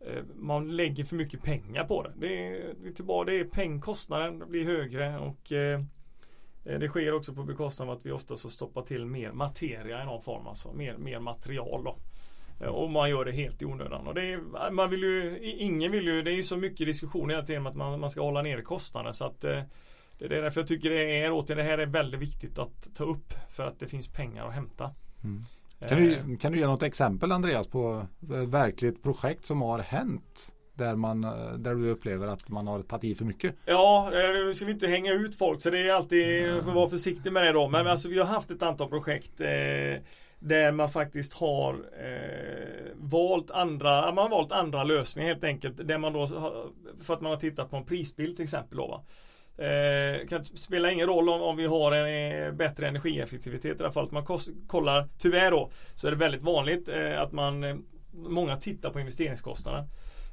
eh, 0.00 0.24
man 0.34 0.76
lägger 0.76 1.04
för 1.04 1.16
mycket 1.16 1.42
pengar 1.42 1.84
på 1.84 2.02
det. 2.02 2.12
Det 2.16 2.46
är, 2.46 2.74
det 2.82 3.00
är, 3.00 3.24
det 3.24 3.40
är 3.40 3.44
pengkostnaden 3.44 4.44
blir 4.48 4.64
högre 4.64 5.18
och 5.18 5.52
eh, 5.52 5.80
eh, 6.64 6.78
det 6.78 6.88
sker 6.88 7.14
också 7.14 7.34
på 7.34 7.42
bekostnad 7.42 7.88
av 7.88 7.96
att 7.96 8.06
vi 8.06 8.12
ofta 8.12 8.36
får 8.36 8.48
stoppar 8.48 8.82
till 8.82 9.06
mer 9.06 9.32
materia 9.32 10.02
i 10.02 10.06
någon 10.06 10.22
form. 10.22 10.46
Alltså 10.46 10.72
mer, 10.72 10.96
mer 10.96 11.20
material 11.20 11.84
då. 11.84 11.96
Eh, 12.60 12.66
Och 12.66 12.90
man 12.90 13.10
gör 13.10 13.24
det 13.24 13.32
helt 13.32 13.62
i 13.62 13.64
onödan. 13.64 14.06
Och 14.06 14.14
det 14.14 14.32
är, 14.32 14.70
man 14.70 14.90
vill 14.90 15.02
ju, 15.02 15.38
ingen 15.58 15.92
vill 15.92 16.04
ju, 16.06 16.22
det 16.22 16.30
är 16.30 16.34
ju 16.34 16.42
så 16.42 16.56
mycket 16.56 16.86
diskussion 16.86 17.30
hela 17.30 17.42
tiden 17.42 17.60
om 17.62 17.66
att 17.66 17.76
man, 17.76 18.00
man 18.00 18.10
ska 18.10 18.20
hålla 18.22 18.42
nere 18.42 18.62
kostnader. 18.62 19.12
Så 19.12 19.24
att 19.24 19.44
eh, 19.44 19.60
det 20.18 20.24
är 20.24 20.42
därför 20.42 20.60
jag 20.60 20.68
tycker 20.68 20.90
det 20.90 21.20
är 21.20 21.30
återigen, 21.32 21.56
det 21.64 21.70
här 21.70 21.78
är 21.78 21.86
väldigt 21.86 22.20
viktigt 22.20 22.58
att 22.58 22.94
ta 22.96 23.04
upp. 23.04 23.32
För 23.50 23.66
att 23.66 23.78
det 23.80 23.86
finns 23.86 24.08
pengar 24.08 24.46
att 24.48 24.54
hämta. 24.54 24.90
Mm. 25.24 25.40
Eh, 25.80 25.88
Kan 25.88 25.98
du, 25.98 26.36
kan 26.36 26.52
du 26.52 26.58
ge 26.58 26.66
något 26.66 26.82
exempel 26.82 27.32
Andreas 27.32 27.66
på 27.68 28.06
ett 28.22 28.48
verkligt 28.48 29.02
projekt 29.02 29.46
som 29.46 29.62
har 29.62 29.78
hänt? 29.78 30.52
Där, 30.74 30.96
man, 30.96 31.20
där 31.58 31.74
du 31.74 31.90
upplever 31.90 32.26
att 32.26 32.48
man 32.48 32.66
har 32.66 32.82
tagit 32.82 33.04
i 33.04 33.14
för 33.14 33.24
mycket? 33.24 33.54
Ja, 33.66 34.08
nu 34.12 34.54
ska 34.54 34.64
vi 34.64 34.72
inte 34.72 34.86
hänga 34.86 35.12
ut 35.12 35.36
folk 35.38 35.62
så 35.62 35.70
det 35.70 35.78
är 35.88 35.92
alltid, 35.92 36.44
Mm. 36.48 36.64
får 36.64 36.72
vara 36.72 36.88
försiktig 36.90 37.32
med 37.32 37.42
det 37.46 37.52
då. 37.52 37.68
Men 37.68 37.86
alltså 37.86 38.08
vi 38.08 38.18
har 38.18 38.26
haft 38.26 38.50
ett 38.50 38.62
antal 38.62 38.88
projekt 38.88 39.40
eh, 39.40 40.02
där 40.42 40.72
man 40.72 40.90
faktiskt 40.90 41.32
har 41.32 41.74
eh, 41.74 42.90
valt 42.94 43.50
andra, 43.50 44.12
man 44.12 44.18
har 44.18 44.28
valt 44.28 44.52
andra 44.52 44.84
lösningar 44.84 45.28
helt 45.28 45.44
enkelt. 45.44 45.88
Där 45.88 45.98
man 45.98 46.12
då, 46.12 46.26
har- 46.26 46.66
för 47.02 47.14
att 47.14 47.20
man 47.20 47.30
har 47.32 47.36
tittat 47.38 47.70
på 47.70 47.76
en 47.76 47.84
prisbild 47.84 48.36
till 48.36 48.42
exempel 48.42 48.78
då 48.78 48.86
va. 48.86 49.02
Eh, 49.64 50.26
kan 50.26 50.44
spela 50.44 50.90
ingen 50.92 51.06
roll 51.06 51.28
om, 51.28 51.42
om 51.42 51.56
vi 51.56 51.66
har 51.66 51.92
en 51.92 52.42
eh, 52.46 52.52
bättre 52.52 52.88
energieffektivitet 52.88 53.80
i 53.80 53.82
alla 53.82 53.92
fall. 53.92 54.08
Man 54.12 54.26
kollar, 54.66 55.08
tyvärr 55.18 55.50
då, 55.50 55.70
så 55.94 56.06
är 56.06 56.10
det 56.10 56.16
väldigt 56.16 56.42
vanligt 56.42 56.88
eh, 56.88 57.20
att 57.20 57.32
man 57.32 57.64
eh, 57.64 57.76
Många 58.14 58.56
tittar 58.56 58.90
på 58.90 59.00
investeringskostnaderna. 59.00 59.86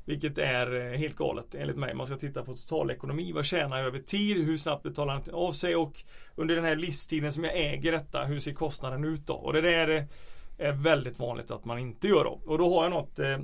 Vilket 0.10 0.38
är 0.38 0.76
eh, 0.76 0.98
helt 0.98 1.16
galet 1.16 1.56
enligt 1.56 1.78
mig. 1.78 1.94
Man 1.94 2.08
ska 2.08 2.18
titta 2.18 2.44
på 2.44 2.56
totalekonomi. 2.56 3.32
Vad 3.32 3.46
tjänar 3.46 3.78
jag 3.78 3.88
över 3.88 4.00
tid? 4.00 4.46
Hur 4.46 4.58
snabbt 4.58 4.84
betalar 4.84 5.22
jag 5.26 5.36
av 5.36 5.52
sig? 5.52 5.76
Och 5.76 6.04
under 6.36 6.56
den 6.56 6.66
här 6.66 6.76
livstiden 6.76 7.34
som 7.34 7.44
jag 7.44 7.58
äger 7.58 7.92
detta, 7.92 8.24
hur 8.24 8.40
ser 8.40 8.54
kostnaden 8.54 9.06
ut 9.06 9.28
då? 9.28 9.34
Och 9.34 9.54
det 9.54 9.62
där 9.62 9.90
eh, 9.90 10.04
är 10.68 10.72
väldigt 10.72 11.20
vanligt 11.20 11.52
att 11.52 11.66
man 11.66 11.80
inte 11.80 12.08
gör 12.08 12.24
då. 12.24 12.42
Och 12.46 12.58
då 12.58 12.76
har 12.76 12.84
jag 12.84 12.92
något, 12.92 13.20
eh, 13.20 13.40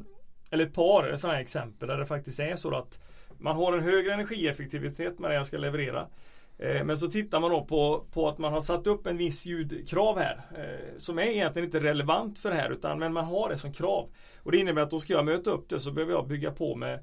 eller 0.51 0.65
ett 0.65 0.73
par 0.73 1.15
sådana 1.15 1.35
här 1.35 1.41
exempel 1.41 1.87
där 1.87 1.97
det 1.97 2.05
faktiskt 2.05 2.39
är 2.39 2.55
så 2.55 2.75
att 2.75 2.99
man 3.37 3.55
har 3.55 3.73
en 3.73 3.83
högre 3.83 4.13
energieffektivitet 4.13 5.19
med 5.19 5.31
det 5.31 5.35
jag 5.35 5.47
ska 5.47 5.57
leverera. 5.57 6.07
Eh, 6.57 6.83
men 6.83 6.97
så 6.97 7.07
tittar 7.07 7.39
man 7.39 7.51
då 7.51 7.65
på, 7.65 8.05
på 8.11 8.29
att 8.29 8.37
man 8.37 8.53
har 8.53 8.61
satt 8.61 8.87
upp 8.87 9.07
en 9.07 9.17
viss 9.17 9.45
ljudkrav 9.45 10.19
här 10.19 10.41
eh, 10.57 10.97
som 10.97 11.19
är 11.19 11.23
egentligen 11.23 11.65
inte 11.65 11.79
relevant 11.79 12.39
för 12.39 12.49
det 12.49 12.55
här 12.55 12.69
utan 12.69 12.99
men 12.99 13.13
man 13.13 13.25
har 13.25 13.49
det 13.49 13.57
som 13.57 13.73
krav. 13.73 14.09
Och 14.43 14.51
det 14.51 14.57
innebär 14.57 14.81
att 14.81 14.91
då 14.91 14.99
ska 14.99 15.13
jag 15.13 15.25
möta 15.25 15.51
upp 15.51 15.69
det 15.69 15.79
så 15.79 15.91
behöver 15.91 16.13
jag 16.13 16.27
bygga 16.27 16.51
på 16.51 16.75
med 16.75 16.99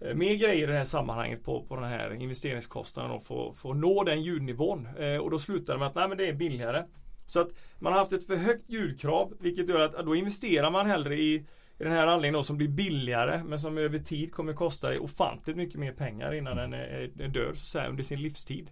eh, 0.00 0.14
mer 0.14 0.34
grejer 0.34 0.68
i 0.68 0.72
det 0.72 0.78
här 0.78 0.84
sammanhanget 0.84 1.44
på, 1.44 1.62
på 1.62 1.76
den 1.76 1.84
här 1.84 2.14
investeringskostnaden 2.14 3.10
och 3.10 3.24
få, 3.24 3.54
få 3.54 3.74
nå 3.74 4.04
den 4.04 4.22
ljudnivån. 4.22 4.88
och 5.20 5.30
då 5.30 5.38
slutar 5.38 5.74
det 5.74 5.78
med 5.78 5.88
att 5.88 5.94
nej 5.94 6.08
men 6.08 6.18
det 6.18 6.28
är 6.28 6.32
billigare. 6.32 6.84
Så 7.26 7.40
att 7.40 7.48
man 7.78 7.92
har 7.92 8.00
haft 8.00 8.12
ett 8.12 8.26
för 8.26 8.36
högt 8.36 8.70
ljudkrav 8.70 9.36
vilket 9.40 9.68
gör 9.68 9.80
att 9.80 10.06
då 10.06 10.14
investerar 10.14 10.70
man 10.70 10.86
hellre 10.86 11.16
i 11.16 11.46
i 11.80 11.84
den 11.84 11.92
här 11.92 12.06
anläggningen 12.06 12.34
då, 12.34 12.42
som 12.42 12.56
blir 12.56 12.68
billigare 12.68 13.42
men 13.44 13.58
som 13.58 13.78
över 13.78 13.98
tid 13.98 14.34
kommer 14.34 14.52
kosta 14.52 14.88
dig 14.88 14.98
ofantligt 14.98 15.56
mycket 15.56 15.80
mer 15.80 15.92
pengar 15.92 16.32
innan 16.32 16.56
den 16.56 16.72
är, 16.72 17.10
är 17.20 17.28
död 17.28 17.58
så 17.58 17.66
säga, 17.66 17.88
under 17.88 18.02
sin 18.02 18.22
livstid. 18.22 18.70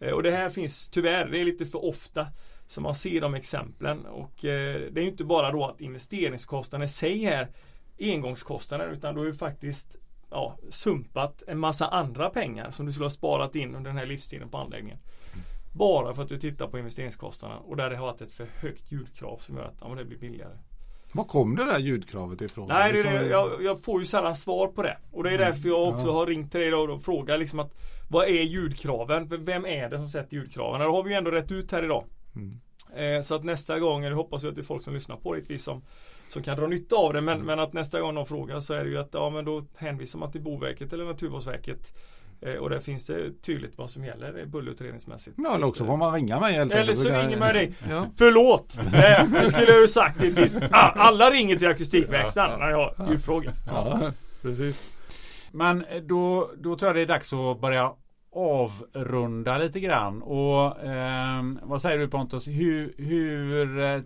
Eh, 0.00 0.12
och 0.12 0.22
det 0.22 0.30
här 0.30 0.50
finns 0.50 0.88
tyvärr, 0.88 1.26
det 1.26 1.38
är 1.38 1.44
lite 1.44 1.66
för 1.66 1.84
ofta 1.84 2.26
som 2.66 2.82
man 2.82 2.94
ser 2.94 3.20
de 3.20 3.34
exemplen 3.34 4.06
och 4.06 4.44
eh, 4.44 4.80
det 4.92 5.00
är 5.00 5.04
inte 5.04 5.24
bara 5.24 5.52
då 5.52 5.64
att 5.64 5.80
investeringskostnaden 5.80 6.84
i 6.84 6.88
sig 6.88 7.24
är 7.24 7.48
engångskostnaden 8.00 8.92
utan 8.92 9.14
då 9.14 9.22
är 9.22 9.26
det 9.26 9.34
faktiskt 9.34 9.96
ja, 10.30 10.58
sumpat 10.68 11.42
en 11.46 11.58
massa 11.58 11.86
andra 11.86 12.30
pengar 12.30 12.70
som 12.70 12.86
du 12.86 12.92
skulle 12.92 13.04
ha 13.04 13.10
sparat 13.10 13.56
in 13.56 13.74
under 13.74 13.90
den 13.90 13.98
här 13.98 14.06
livstiden 14.06 14.48
på 14.48 14.58
anläggningen. 14.58 14.98
Bara 15.72 16.14
för 16.14 16.22
att 16.22 16.28
du 16.28 16.36
tittar 16.36 16.66
på 16.66 16.78
investeringskostnaderna 16.78 17.60
och 17.60 17.76
där 17.76 17.90
det 17.90 17.96
har 17.96 18.06
varit 18.06 18.20
ett 18.20 18.32
för 18.32 18.46
högt 18.60 18.92
ljudkrav 18.92 19.36
som 19.38 19.56
gör 19.56 19.64
att 19.64 19.76
ja, 19.80 19.94
det 19.94 20.04
blir 20.04 20.18
billigare. 20.18 20.56
Var 21.12 21.24
kom 21.24 21.56
det 21.56 21.64
där 21.64 21.78
ljudkravet 21.78 22.40
ifrån? 22.40 22.68
Nej, 22.68 22.92
det 22.92 23.00
är 23.00 23.22
det, 23.22 23.28
jag, 23.28 23.62
jag, 23.62 23.84
får 23.84 24.00
ju 24.00 24.06
sällan 24.06 24.36
svar 24.36 24.68
på 24.68 24.82
det. 24.82 24.98
Och 25.12 25.22
det 25.22 25.30
är 25.30 25.34
mm. 25.34 25.46
därför 25.46 25.68
jag 25.68 25.88
också 25.88 26.06
ja. 26.06 26.12
har 26.12 26.26
ringt 26.26 26.52
till 26.52 26.60
dig 26.60 26.74
och, 26.74 27.04
frågat 27.04 27.38
liksom 27.38 27.58
att 27.58 27.74
Vad 28.10 28.24
är 28.24 28.42
ljudkraven? 28.42 29.44
Vem 29.44 29.66
är 29.66 29.88
det 29.88 29.96
som 29.96 30.08
sätter 30.08 30.36
ljudkraven? 30.36 30.80
Det 30.80 30.86
har 30.86 31.02
vi 31.02 31.10
ju 31.10 31.16
ändå 31.16 31.30
rätt 31.30 31.52
ut 31.52 31.72
här 31.72 31.84
idag. 31.84 32.04
Mm. 32.36 32.60
Eh, 32.96 33.22
så 33.22 33.34
att 33.34 33.44
nästa 33.44 33.78
gång, 33.78 34.04
jag 34.04 34.14
hoppas 34.14 34.42
jag 34.42 34.50
att 34.50 34.56
det 34.56 34.62
är 34.62 34.64
folk 34.64 34.82
som 34.82 34.94
lyssnar 34.94 35.16
på 35.16 35.34
det 35.34 35.58
som, 35.58 35.82
som 36.28 36.42
kan 36.42 36.56
dra 36.56 36.66
nytta 36.66 36.96
av 36.96 37.12
det. 37.12 37.20
Men, 37.20 37.34
mm. 37.34 37.46
men 37.46 37.58
att 37.58 37.72
nästa 37.72 38.00
gång 38.00 38.14
de 38.14 38.26
frågar 38.26 38.60
så 38.60 38.74
är 38.74 38.84
det 38.84 38.90
ju 38.90 38.98
att 38.98 39.10
ja 39.12 39.30
men 39.30 39.44
då 39.44 39.64
hänvisar 39.76 40.18
man 40.18 40.32
till 40.32 40.42
Boverket 40.42 40.92
eller 40.92 41.04
Naturvårdsverket. 41.04 41.92
Eh, 42.40 42.54
och 42.54 42.70
där 42.70 42.80
finns 42.80 43.06
det 43.06 43.42
tydligt 43.42 43.78
vad 43.78 43.90
som 43.90 44.04
gäller 44.04 44.46
bullerutredningsmässigt. 44.46 45.36
Ja, 45.38 45.54
eller 45.54 45.66
också 45.66 45.84
får 45.84 45.96
man 45.96 46.14
ringa 46.14 46.40
mig 46.40 46.52
helt 46.52 46.72
Eller 46.72 46.94
så 46.94 47.08
ringer 47.08 47.38
man 47.38 47.54
dig. 47.54 47.72
Ja. 47.90 48.06
Förlåt! 48.16 48.78
Eh, 48.96 49.30
det 49.30 49.50
skulle 49.50 49.66
jag 49.66 49.80
ju 49.80 49.88
sagt. 49.88 50.20
Ah, 50.70 50.90
alla 50.90 51.30
ringer 51.30 51.56
till 51.56 51.68
akustikverkstaden 51.68 52.60
när 52.60 52.70
jag 52.70 52.92
har 52.96 53.10
ljudfrågor. 53.10 53.52
Ja. 53.66 53.98
ja, 54.02 54.10
precis. 54.42 54.96
Men 55.52 55.84
eh, 55.84 56.02
då, 56.02 56.50
då 56.58 56.76
tror 56.76 56.88
jag 56.88 56.96
det 56.96 57.02
är 57.02 57.06
dags 57.06 57.32
att 57.32 57.60
börja 57.60 57.92
avrunda 58.32 59.58
lite 59.58 59.80
grann. 59.80 60.22
Och 60.22 60.84
eh, 60.84 61.42
vad 61.62 61.82
säger 61.82 61.98
du 61.98 62.08
Pontus? 62.08 62.46
Hur, 62.46 62.94
hur 62.98 64.04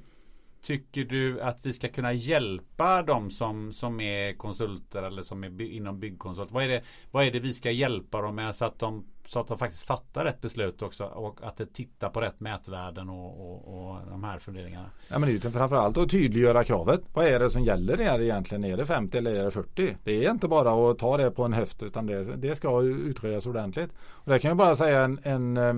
tycker 0.63 1.05
du 1.05 1.41
att 1.41 1.59
vi 1.63 1.73
ska 1.73 1.89
kunna 1.89 2.13
hjälpa 2.13 3.03
de 3.03 3.31
som, 3.31 3.73
som 3.73 4.01
är 4.01 4.33
konsulter 4.33 5.03
eller 5.03 5.23
som 5.23 5.45
är 5.45 5.51
by 5.51 5.77
inom 5.77 6.01
byggkonsult? 6.01 6.51
Vad 6.53 6.65
är, 6.65 6.69
det, 6.69 6.83
vad 7.11 7.27
är 7.27 7.31
det 7.31 7.41
vi 7.41 7.55
ska 7.55 7.71
hjälpa 7.71 8.21
dem 8.21 8.35
med 8.35 8.57
så 8.57 8.65
att 8.65 8.79
de, 8.79 9.05
så 9.27 9.41
att 9.41 9.47
de 9.47 9.59
faktiskt 9.59 9.83
fattar 9.83 10.25
rätt 10.25 10.41
beslut 10.41 10.83
också 10.83 11.05
och 11.05 11.39
att 11.43 11.57
de 11.57 11.67
tittar 11.67 12.11
på 12.11 12.21
rätt 12.21 12.41
mätvärden 12.41 13.09
och, 13.09 13.41
och, 13.41 13.89
och 13.91 13.99
de 14.11 14.25
här 14.25 14.39
funderingarna? 14.39 14.91
Ja 15.09 15.19
men 15.19 15.29
det 15.29 15.45
är 15.45 15.51
framförallt 15.51 15.99
att 15.99 16.11
tydliggöra 16.11 16.65
kravet. 16.65 17.01
Vad 17.13 17.27
är 17.27 17.39
det 17.39 17.51
som 17.51 17.65
gäller 17.65 17.99
här 17.99 18.21
egentligen? 18.21 18.65
Är 18.65 18.77
det 18.77 18.87
50 18.87 19.19
eller 19.19 19.35
är 19.35 19.45
det 19.45 19.51
40? 19.51 19.97
Det 20.05 20.25
är 20.25 20.31
inte 20.31 20.49
bara 20.49 20.91
att 20.91 20.99
ta 20.99 21.17
det 21.17 21.31
på 21.31 21.45
en 21.45 21.53
höft 21.53 21.83
utan 21.83 22.07
det, 22.07 22.37
det 22.37 22.57
ska 22.57 22.83
utredas 22.83 23.47
ordentligt. 23.47 23.91
Och 24.01 24.33
det 24.33 24.39
kan 24.39 24.49
jag 24.49 24.59
bara 24.59 24.77
säga 24.77 25.03
en, 25.03 25.19
en 25.23 25.57
eh, 25.57 25.75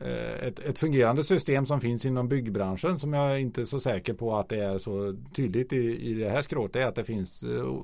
Eh, 0.00 0.46
ett, 0.48 0.58
ett, 0.58 0.78
fungerande 0.78 1.24
system 1.24 1.66
som 1.66 1.80
finns 1.80 2.04
inom 2.04 2.28
byggbranschen 2.28 2.98
som 2.98 3.12
jag 3.12 3.40
inte 3.40 3.60
är 3.60 3.64
så 3.64 3.80
säker 3.80 4.14
på 4.14 4.36
att 4.36 4.48
det 4.48 4.64
är 4.64 4.78
så 4.78 5.16
tydligt 5.34 5.72
i, 5.72 6.10
i 6.10 6.14
det 6.14 6.28
här 6.28 6.42
skrået 6.42 6.76
är 6.76 6.86
att 6.86 6.94
det 6.94 7.04
finns, 7.04 7.44
uh, 7.44 7.80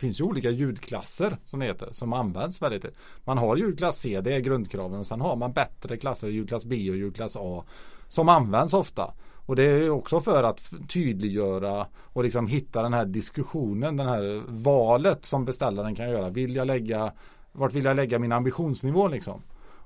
finns 0.00 0.20
ju 0.20 0.24
olika 0.24 0.50
ljudklasser 0.50 1.36
som 1.46 1.60
det 1.60 1.66
heter 1.66 1.88
som 1.92 2.12
används 2.12 2.62
väldigt. 2.62 2.84
Man 3.24 3.38
har 3.38 3.56
ljudklass 3.56 3.98
C, 3.98 4.20
det 4.20 4.34
är 4.34 4.40
grundkraven 4.40 5.00
och 5.00 5.06
sen 5.06 5.20
har 5.20 5.36
man 5.36 5.52
bättre 5.52 5.96
klasser, 5.96 6.28
ljudklass 6.28 6.64
B 6.64 6.90
och 6.90 6.96
ljudklass 6.96 7.36
A 7.36 7.64
som 8.08 8.28
används 8.28 8.74
ofta. 8.74 9.14
Och 9.46 9.56
det 9.56 9.62
är 9.62 9.90
också 9.90 10.20
för 10.20 10.42
att 10.42 10.72
tydliggöra 10.88 11.86
och 12.02 12.24
liksom 12.24 12.46
hitta 12.46 12.82
den 12.82 12.92
här 12.92 13.04
diskussionen, 13.04 13.96
den 13.96 14.08
här 14.08 14.42
valet 14.46 15.24
som 15.24 15.44
beställaren 15.44 15.94
kan 15.94 16.10
göra. 16.10 16.30
Vill 16.30 16.56
jag 16.56 16.66
lägga, 16.66 17.12
vart 17.52 17.72
vill 17.72 17.84
jag 17.84 17.96
lägga 17.96 18.18
min 18.18 18.32
ambitionsnivå 18.32 19.08
liksom? 19.08 19.42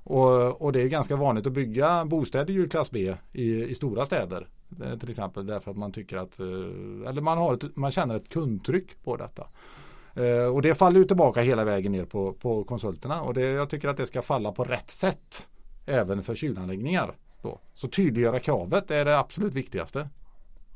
Och, 0.07 0.63
och, 0.63 0.73
det 0.73 0.83
är 0.83 0.89
ganska 0.89 1.17
vanligt 1.17 1.47
att 1.47 1.53
bygga 1.53 2.05
bostäder 2.05 2.65
i 2.65 2.69
klass 2.69 2.91
B 2.91 3.15
i, 3.33 3.65
i 3.65 3.75
stora 3.75 4.07
städer. 4.07 4.49
Eh, 4.85 4.99
till 4.99 5.11
exempel 5.11 5.47
därför 5.47 5.71
att 5.71 5.77
man 5.77 5.93
tycker 5.93 6.17
att, 6.17 6.41
eh, 6.41 7.09
eller 7.09 7.21
man, 7.21 7.39
har 7.39 7.55
ett, 7.55 7.77
man 7.77 7.91
känner 7.91 8.17
ett 8.17 8.29
kundtryck 8.29 9.05
på 9.05 9.17
detta. 9.17 9.47
Eh, 10.15 10.55
och 10.55 10.63
det 10.63 10.75
faller 10.75 10.99
ju 10.99 11.05
tillbaka 11.05 11.41
hela 11.41 11.65
vägen 11.65 11.93
ner 11.93 12.05
på, 12.05 12.33
på 12.33 12.65
konsulterna 12.65 13.23
och 13.23 13.35
det, 13.35 13.41
jag 13.41 13.71
tycker 13.71 13.89
att 13.89 13.97
det 13.97 14.07
ska 14.07 14.23
falla 14.23 14.53
på 14.53 14.65
rätt 14.65 14.91
sätt. 14.91 15.47
Även 15.87 16.23
för 16.23 16.35
kylanläggningar. 16.35 17.15
Då. 17.43 17.61
Så 17.75 17.89
tydliggöra 17.89 18.39
kravet 18.39 18.91
är 18.91 19.05
det 19.05 19.19
absolut 19.19 19.55
viktigaste. 19.55 20.09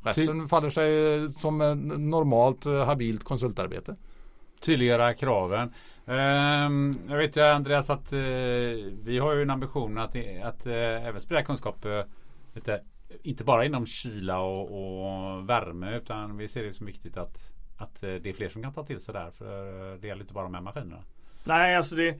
Resten 0.03 0.47
faller 0.47 0.69
sig 0.69 1.33
som 1.39 1.57
normalt 1.97 2.65
habilt 2.65 3.23
konsultarbete. 3.23 3.95
Tydliggöra 4.61 5.13
kraven. 5.13 5.73
Ehm, 6.07 6.99
jag 7.09 7.17
vet 7.17 7.37
ju 7.37 7.41
Andreas 7.41 7.89
att 7.89 8.13
eh, 8.13 8.19
vi 9.03 9.19
har 9.21 9.35
ju 9.35 9.41
en 9.41 9.49
ambition 9.49 9.97
att, 9.97 10.15
att 10.43 10.65
eh, 10.65 11.07
även 11.07 11.21
sprida 11.21 11.43
kunskap 11.43 11.85
eh, 11.85 12.01
lite, 12.53 12.81
inte 13.23 13.43
bara 13.43 13.65
inom 13.65 13.85
kyla 13.85 14.39
och, 14.39 14.63
och, 14.63 15.49
värme 15.49 15.97
utan 15.97 16.37
vi 16.37 16.47
ser 16.47 16.63
det 16.63 16.73
som 16.73 16.85
viktigt 16.85 17.17
att, 17.17 17.49
att 17.77 18.01
det 18.01 18.25
är 18.25 18.33
fler 18.33 18.49
som 18.49 18.63
kan 18.63 18.73
ta 18.73 18.85
till 18.85 18.99
sig 18.99 19.13
där. 19.13 19.31
För 19.31 19.97
det 19.97 20.07
gäller 20.07 20.21
inte 20.21 20.33
bara 20.33 20.43
de 20.43 20.53
här 20.53 20.61
maskinerna. 20.61 21.03
Nej, 21.43 21.75
alltså 21.75 21.95
det 21.95 22.19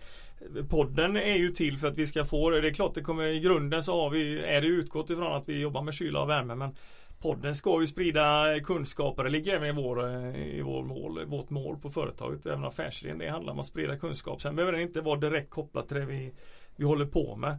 Podden 0.69 1.17
är 1.17 1.35
ju 1.35 1.51
till 1.51 1.77
för 1.77 1.87
att 1.87 1.97
vi 1.97 2.07
ska 2.07 2.25
få 2.25 2.49
det. 2.49 2.61
Det 2.61 2.67
är 2.67 2.73
klart 2.73 2.95
det 2.95 3.01
kommer 3.01 3.23
i 3.23 3.39
grunden 3.39 3.83
så 3.83 4.01
har 4.01 4.09
vi, 4.09 4.39
är 4.39 4.61
det 4.61 4.67
utgått 4.67 5.09
ifrån 5.09 5.33
att 5.33 5.49
vi 5.49 5.59
jobbar 5.59 5.81
med 5.81 5.93
kyla 5.93 6.21
och 6.21 6.29
värme. 6.29 6.55
Men 6.55 6.75
podden 7.22 7.55
ska 7.55 7.82
ju 7.82 7.88
sprida 7.88 8.59
kunskaper. 8.63 9.24
Det 9.24 9.30
ligger 9.30 9.53
även 9.55 9.69
i, 9.69 9.82
vår, 9.82 10.05
eh, 10.05 10.57
i 10.57 10.61
vår 10.61 10.84
mål, 10.84 11.26
vårt 11.26 11.49
mål 11.49 11.78
på 11.78 11.89
företaget, 11.89 12.45
även 12.45 12.65
affärsidén. 12.65 13.17
Det 13.17 13.30
handlar 13.30 13.53
om 13.53 13.59
att 13.59 13.65
sprida 13.65 13.97
kunskap. 13.97 14.41
Sen 14.41 14.55
behöver 14.55 14.72
den 14.72 14.82
inte 14.82 15.01
vara 15.01 15.19
direkt 15.19 15.49
kopplat 15.49 15.88
till 15.88 15.97
det 15.97 16.05
vi, 16.05 16.34
vi 16.76 16.86
håller 16.86 17.05
på 17.05 17.36
med. 17.36 17.57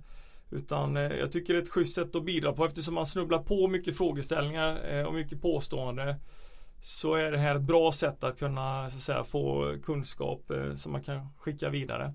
Utan 0.51 0.97
eh, 0.97 1.03
jag 1.03 1.33
tycker 1.33 1.53
det 1.53 1.59
är 1.59 1.63
ett 1.63 1.71
schysst 1.71 1.95
sätt 1.95 2.15
att 2.15 2.25
bidra 2.25 2.53
på 2.53 2.65
eftersom 2.65 2.95
man 2.95 3.07
snubblar 3.07 3.39
på 3.39 3.69
mycket 3.69 3.97
frågeställningar 3.97 4.95
eh, 4.95 5.07
och 5.07 5.15
mycket 5.15 5.43
påstående. 5.43 6.17
Så 6.83 7.15
är 7.15 7.33
det 7.33 7.39
här 7.39 7.55
ett 7.55 7.63
bra 7.63 7.93
sätt 7.93 8.25
att 8.25 8.39
kunna 8.39 8.91
så 8.91 8.97
att 8.97 9.03
säga, 9.03 9.25
få 9.25 9.75
kunskap 9.85 10.53
som 10.77 10.93
man 10.93 11.03
kan 11.03 11.29
skicka 11.39 11.69
vidare. 11.69 12.15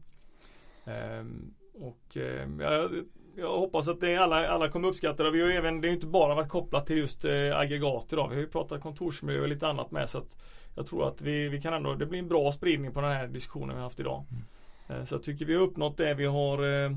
Ehm, 0.86 1.54
och 1.74 2.18
jag 2.60 2.90
jag 3.38 3.58
hoppas 3.58 3.88
att 3.88 4.02
det 4.02 4.18
alla, 4.18 4.48
alla 4.48 4.70
kommer 4.70 4.88
uppskatta 4.88 5.24
det. 5.24 5.32
Vi 5.32 5.42
har 5.42 5.50
även, 5.50 5.82
det 5.82 5.88
är 5.88 5.92
inte 5.92 6.08
bara 6.08 6.36
varit 6.36 6.50
kopplat 6.50 6.88
till 6.88 6.98
just 6.98 7.26
eh, 7.26 7.58
aggregat 7.58 8.14
idag. 8.14 8.28
Vi 8.28 8.36
har 8.36 8.42
ju 8.42 8.48
pratat 8.48 8.82
kontorsmiljö 8.82 9.42
och 9.42 9.48
lite 9.48 9.68
annat 9.68 9.92
med. 9.92 10.10
Så 10.10 10.18
att 10.18 10.38
jag 10.76 10.88
tror 10.88 11.08
att 11.08 11.22
vi, 11.22 11.50
vi 11.50 11.62
kan 11.62 11.74
ändå, 11.74 11.94
det 11.94 12.06
blir 12.06 12.20
en 12.20 12.28
bra 12.28 12.52
spridning 12.52 12.92
på 12.92 13.02
den 13.02 13.12
här 13.12 13.28
diskussionen 13.28 13.70
vi 13.70 13.76
har 13.76 13.84
haft 13.84 14.00
idag. 14.00 14.26
Mm. 14.32 15.02
Eh, 15.02 15.06
så 15.06 15.16
jag 15.16 15.24
tycker 15.24 15.46
vi 15.46 15.56
har 15.56 15.62
uppnått 15.62 15.98
det 15.98 16.14
vi 16.14 16.26
har 16.26 16.84
eh, 16.84 16.92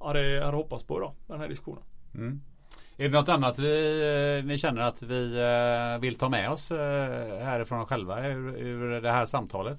hade, 0.00 0.40
hade 0.44 0.56
hoppats 0.56 0.84
på 0.84 0.98
idag, 0.98 1.12
den 1.26 1.40
här 1.40 1.48
diskussionen. 1.48 1.82
Mm. 2.14 2.40
Är 2.96 3.08
det 3.08 3.18
något 3.18 3.28
annat 3.28 3.58
vi, 3.58 4.38
eh, 4.38 4.44
ni 4.44 4.58
känner 4.58 4.82
att 4.82 5.02
vi 5.02 5.38
eh, 5.38 6.00
vill 6.00 6.18
ta 6.18 6.28
med 6.28 6.50
oss 6.50 6.70
eh, 6.70 7.44
härifrån 7.44 7.86
själva 7.86 8.26
ur, 8.26 8.56
ur 8.56 9.00
det 9.00 9.12
här 9.12 9.26
samtalet? 9.26 9.78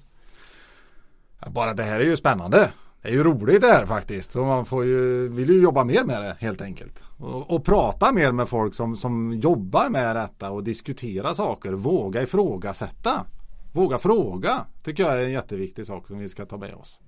Bara 1.46 1.74
det 1.74 1.82
här 1.82 2.00
är 2.00 2.04
ju 2.04 2.16
spännande. 2.16 2.72
Det 3.02 3.08
är 3.08 3.12
ju 3.12 3.24
roligt 3.24 3.60
det 3.60 3.66
här 3.66 3.86
faktiskt. 3.86 4.36
Och 4.36 4.46
man 4.46 4.66
får 4.66 4.84
ju, 4.84 5.28
vill 5.28 5.48
ju 5.48 5.62
jobba 5.62 5.84
mer 5.84 6.04
med 6.04 6.22
det 6.22 6.36
helt 6.40 6.60
enkelt. 6.60 7.04
Och, 7.18 7.50
och, 7.50 7.64
prata 7.64 8.12
mer 8.12 8.32
med 8.32 8.48
folk 8.48 8.74
som, 8.74 8.96
som 8.96 9.32
jobbar 9.32 9.88
med 9.88 10.16
detta 10.16 10.50
och 10.50 10.64
diskutera 10.64 11.34
saker. 11.34 11.72
Våga 11.72 12.22
ifrågasätta. 12.22 13.24
Våga 13.72 13.98
fråga. 13.98 14.66
Tycker 14.84 15.02
jag 15.02 15.20
är 15.20 15.24
en 15.24 15.32
jätteviktig 15.32 15.86
sak 15.86 16.06
som 16.06 16.18
vi 16.18 16.28
ska 16.28 16.46
ta 16.46 16.56
med 16.56 16.74
oss. 16.74 17.00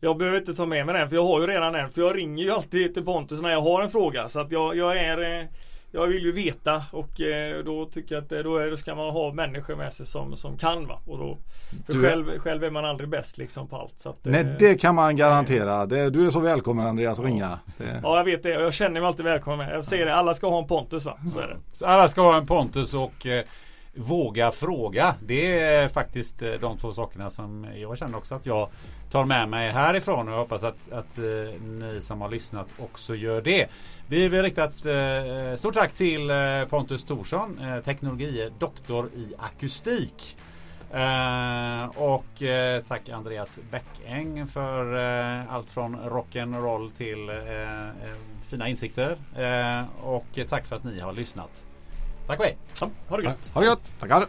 Jag 0.00 0.18
behöver 0.18 0.38
inte 0.38 0.54
ta 0.54 0.66
med 0.66 0.86
mig 0.86 0.94
den 0.94 1.08
för 1.08 1.16
jag 1.16 1.24
har 1.24 1.40
ju 1.40 1.46
redan 1.46 1.74
en. 1.74 1.90
För 1.90 2.02
jag 2.02 2.16
ringer 2.16 2.44
ju 2.44 2.50
alltid 2.50 2.94
till 2.94 3.04
Pontus 3.04 3.42
när 3.42 3.50
jag 3.50 3.62
har 3.62 3.82
en 3.82 3.90
fråga. 3.90 4.28
Så 4.28 4.40
att 4.40 4.52
jag, 4.52 4.76
jag 4.76 4.96
är 4.96 5.40
eh, 5.40 5.46
jag 5.98 6.06
vill 6.06 6.24
ju 6.24 6.32
veta 6.32 6.84
och 6.92 7.20
eh, 7.20 7.64
då 7.64 7.86
tycker 7.86 8.14
jag 8.14 8.22
att 8.22 8.44
då, 8.44 8.56
är, 8.56 8.70
då 8.70 8.76
ska 8.76 8.94
man 8.94 9.10
ha 9.10 9.32
människor 9.32 9.76
med 9.76 9.92
sig 9.92 10.06
som, 10.06 10.36
som 10.36 10.58
kan 10.58 10.86
va. 10.86 11.00
Och 11.06 11.18
då, 11.18 11.38
för 11.86 11.92
Du 11.92 12.02
själv, 12.02 12.38
själv 12.38 12.64
är 12.64 12.70
man 12.70 12.84
aldrig 12.84 13.08
bäst 13.08 13.38
liksom 13.38 13.68
på 13.68 13.76
allt. 13.76 13.94
Så 13.96 14.10
att, 14.10 14.16
Nej 14.22 14.40
eh, 14.40 14.46
det 14.58 14.74
kan 14.74 14.94
man 14.94 15.16
garantera. 15.16 15.86
Det, 15.86 16.10
du 16.10 16.26
är 16.26 16.30
så 16.30 16.40
välkommen 16.40 16.86
Andreas 16.86 17.18
att 17.18 17.24
ringa. 17.24 17.58
Det, 17.76 18.00
Ja 18.02 18.16
jag 18.16 18.24
vet 18.24 18.42
det 18.42 18.56
och 18.56 18.62
jag 18.62 18.74
känner 18.74 19.00
mig 19.00 19.08
alltid 19.08 19.24
välkommen 19.24 19.58
med. 19.58 19.76
Jag 19.76 19.84
säger 19.84 20.06
det, 20.06 20.14
alla 20.14 20.34
ska 20.34 20.48
ha 20.48 20.58
en 20.58 20.66
Pontus 20.68 21.04
va. 21.04 21.18
Så 21.32 21.40
är 21.40 21.48
det. 21.48 21.86
Alla 21.86 22.08
ska 22.08 22.20
ha 22.22 22.36
en 22.36 22.46
Pontus 22.46 22.94
och 22.94 23.26
eh, 23.26 23.44
våga 23.98 24.50
fråga. 24.50 25.14
Det 25.22 25.60
är 25.60 25.88
faktiskt 25.88 26.42
eh, 26.42 26.50
de 26.60 26.78
två 26.78 26.92
sakerna 26.92 27.30
som 27.30 27.66
jag 27.76 27.98
känner 27.98 28.18
också 28.18 28.34
att 28.34 28.46
jag 28.46 28.68
tar 29.10 29.24
med 29.24 29.48
mig 29.48 29.70
härifrån 29.70 30.28
och 30.28 30.34
jag 30.34 30.38
hoppas 30.38 30.64
att, 30.64 30.92
att 30.92 31.18
eh, 31.18 31.60
ni 31.62 31.98
som 32.00 32.20
har 32.20 32.28
lyssnat 32.28 32.68
också 32.78 33.14
gör 33.14 33.42
det. 33.42 33.68
Vi 34.06 34.28
vill 34.28 34.42
rikta 34.42 34.64
ett 34.64 34.86
eh, 34.86 35.56
stort 35.58 35.74
tack 35.74 35.92
till 35.92 36.30
Pontus 36.70 37.04
Thorsson, 37.04 37.56
teknologidoktor 37.56 37.82
teknologie 37.82 38.50
doktor 38.58 39.10
i 39.16 39.34
akustik. 39.38 40.36
Och 41.94 42.42
tack 42.88 43.08
Andreas 43.08 43.58
Bäckäng 43.70 44.46
för 44.46 44.94
allt 45.48 45.70
från 45.70 45.96
rock'n'roll 45.96 46.90
till 46.92 47.30
fina 48.50 48.68
insikter. 48.68 49.18
Och 50.02 50.38
tack 50.48 50.66
för 50.66 50.76
att 50.76 50.84
ni 50.84 51.00
har 51.00 51.12
lyssnat. 51.12 51.67
Tack 52.28 52.38
och 52.38 52.44
hej! 52.44 52.56
Ja, 52.80 52.90
ha 53.08 53.16
det 53.16 53.22
gött. 53.22 53.50
ha 53.54 53.60
det 53.60 53.66
gött. 53.66 53.92
Tackar. 54.00 54.26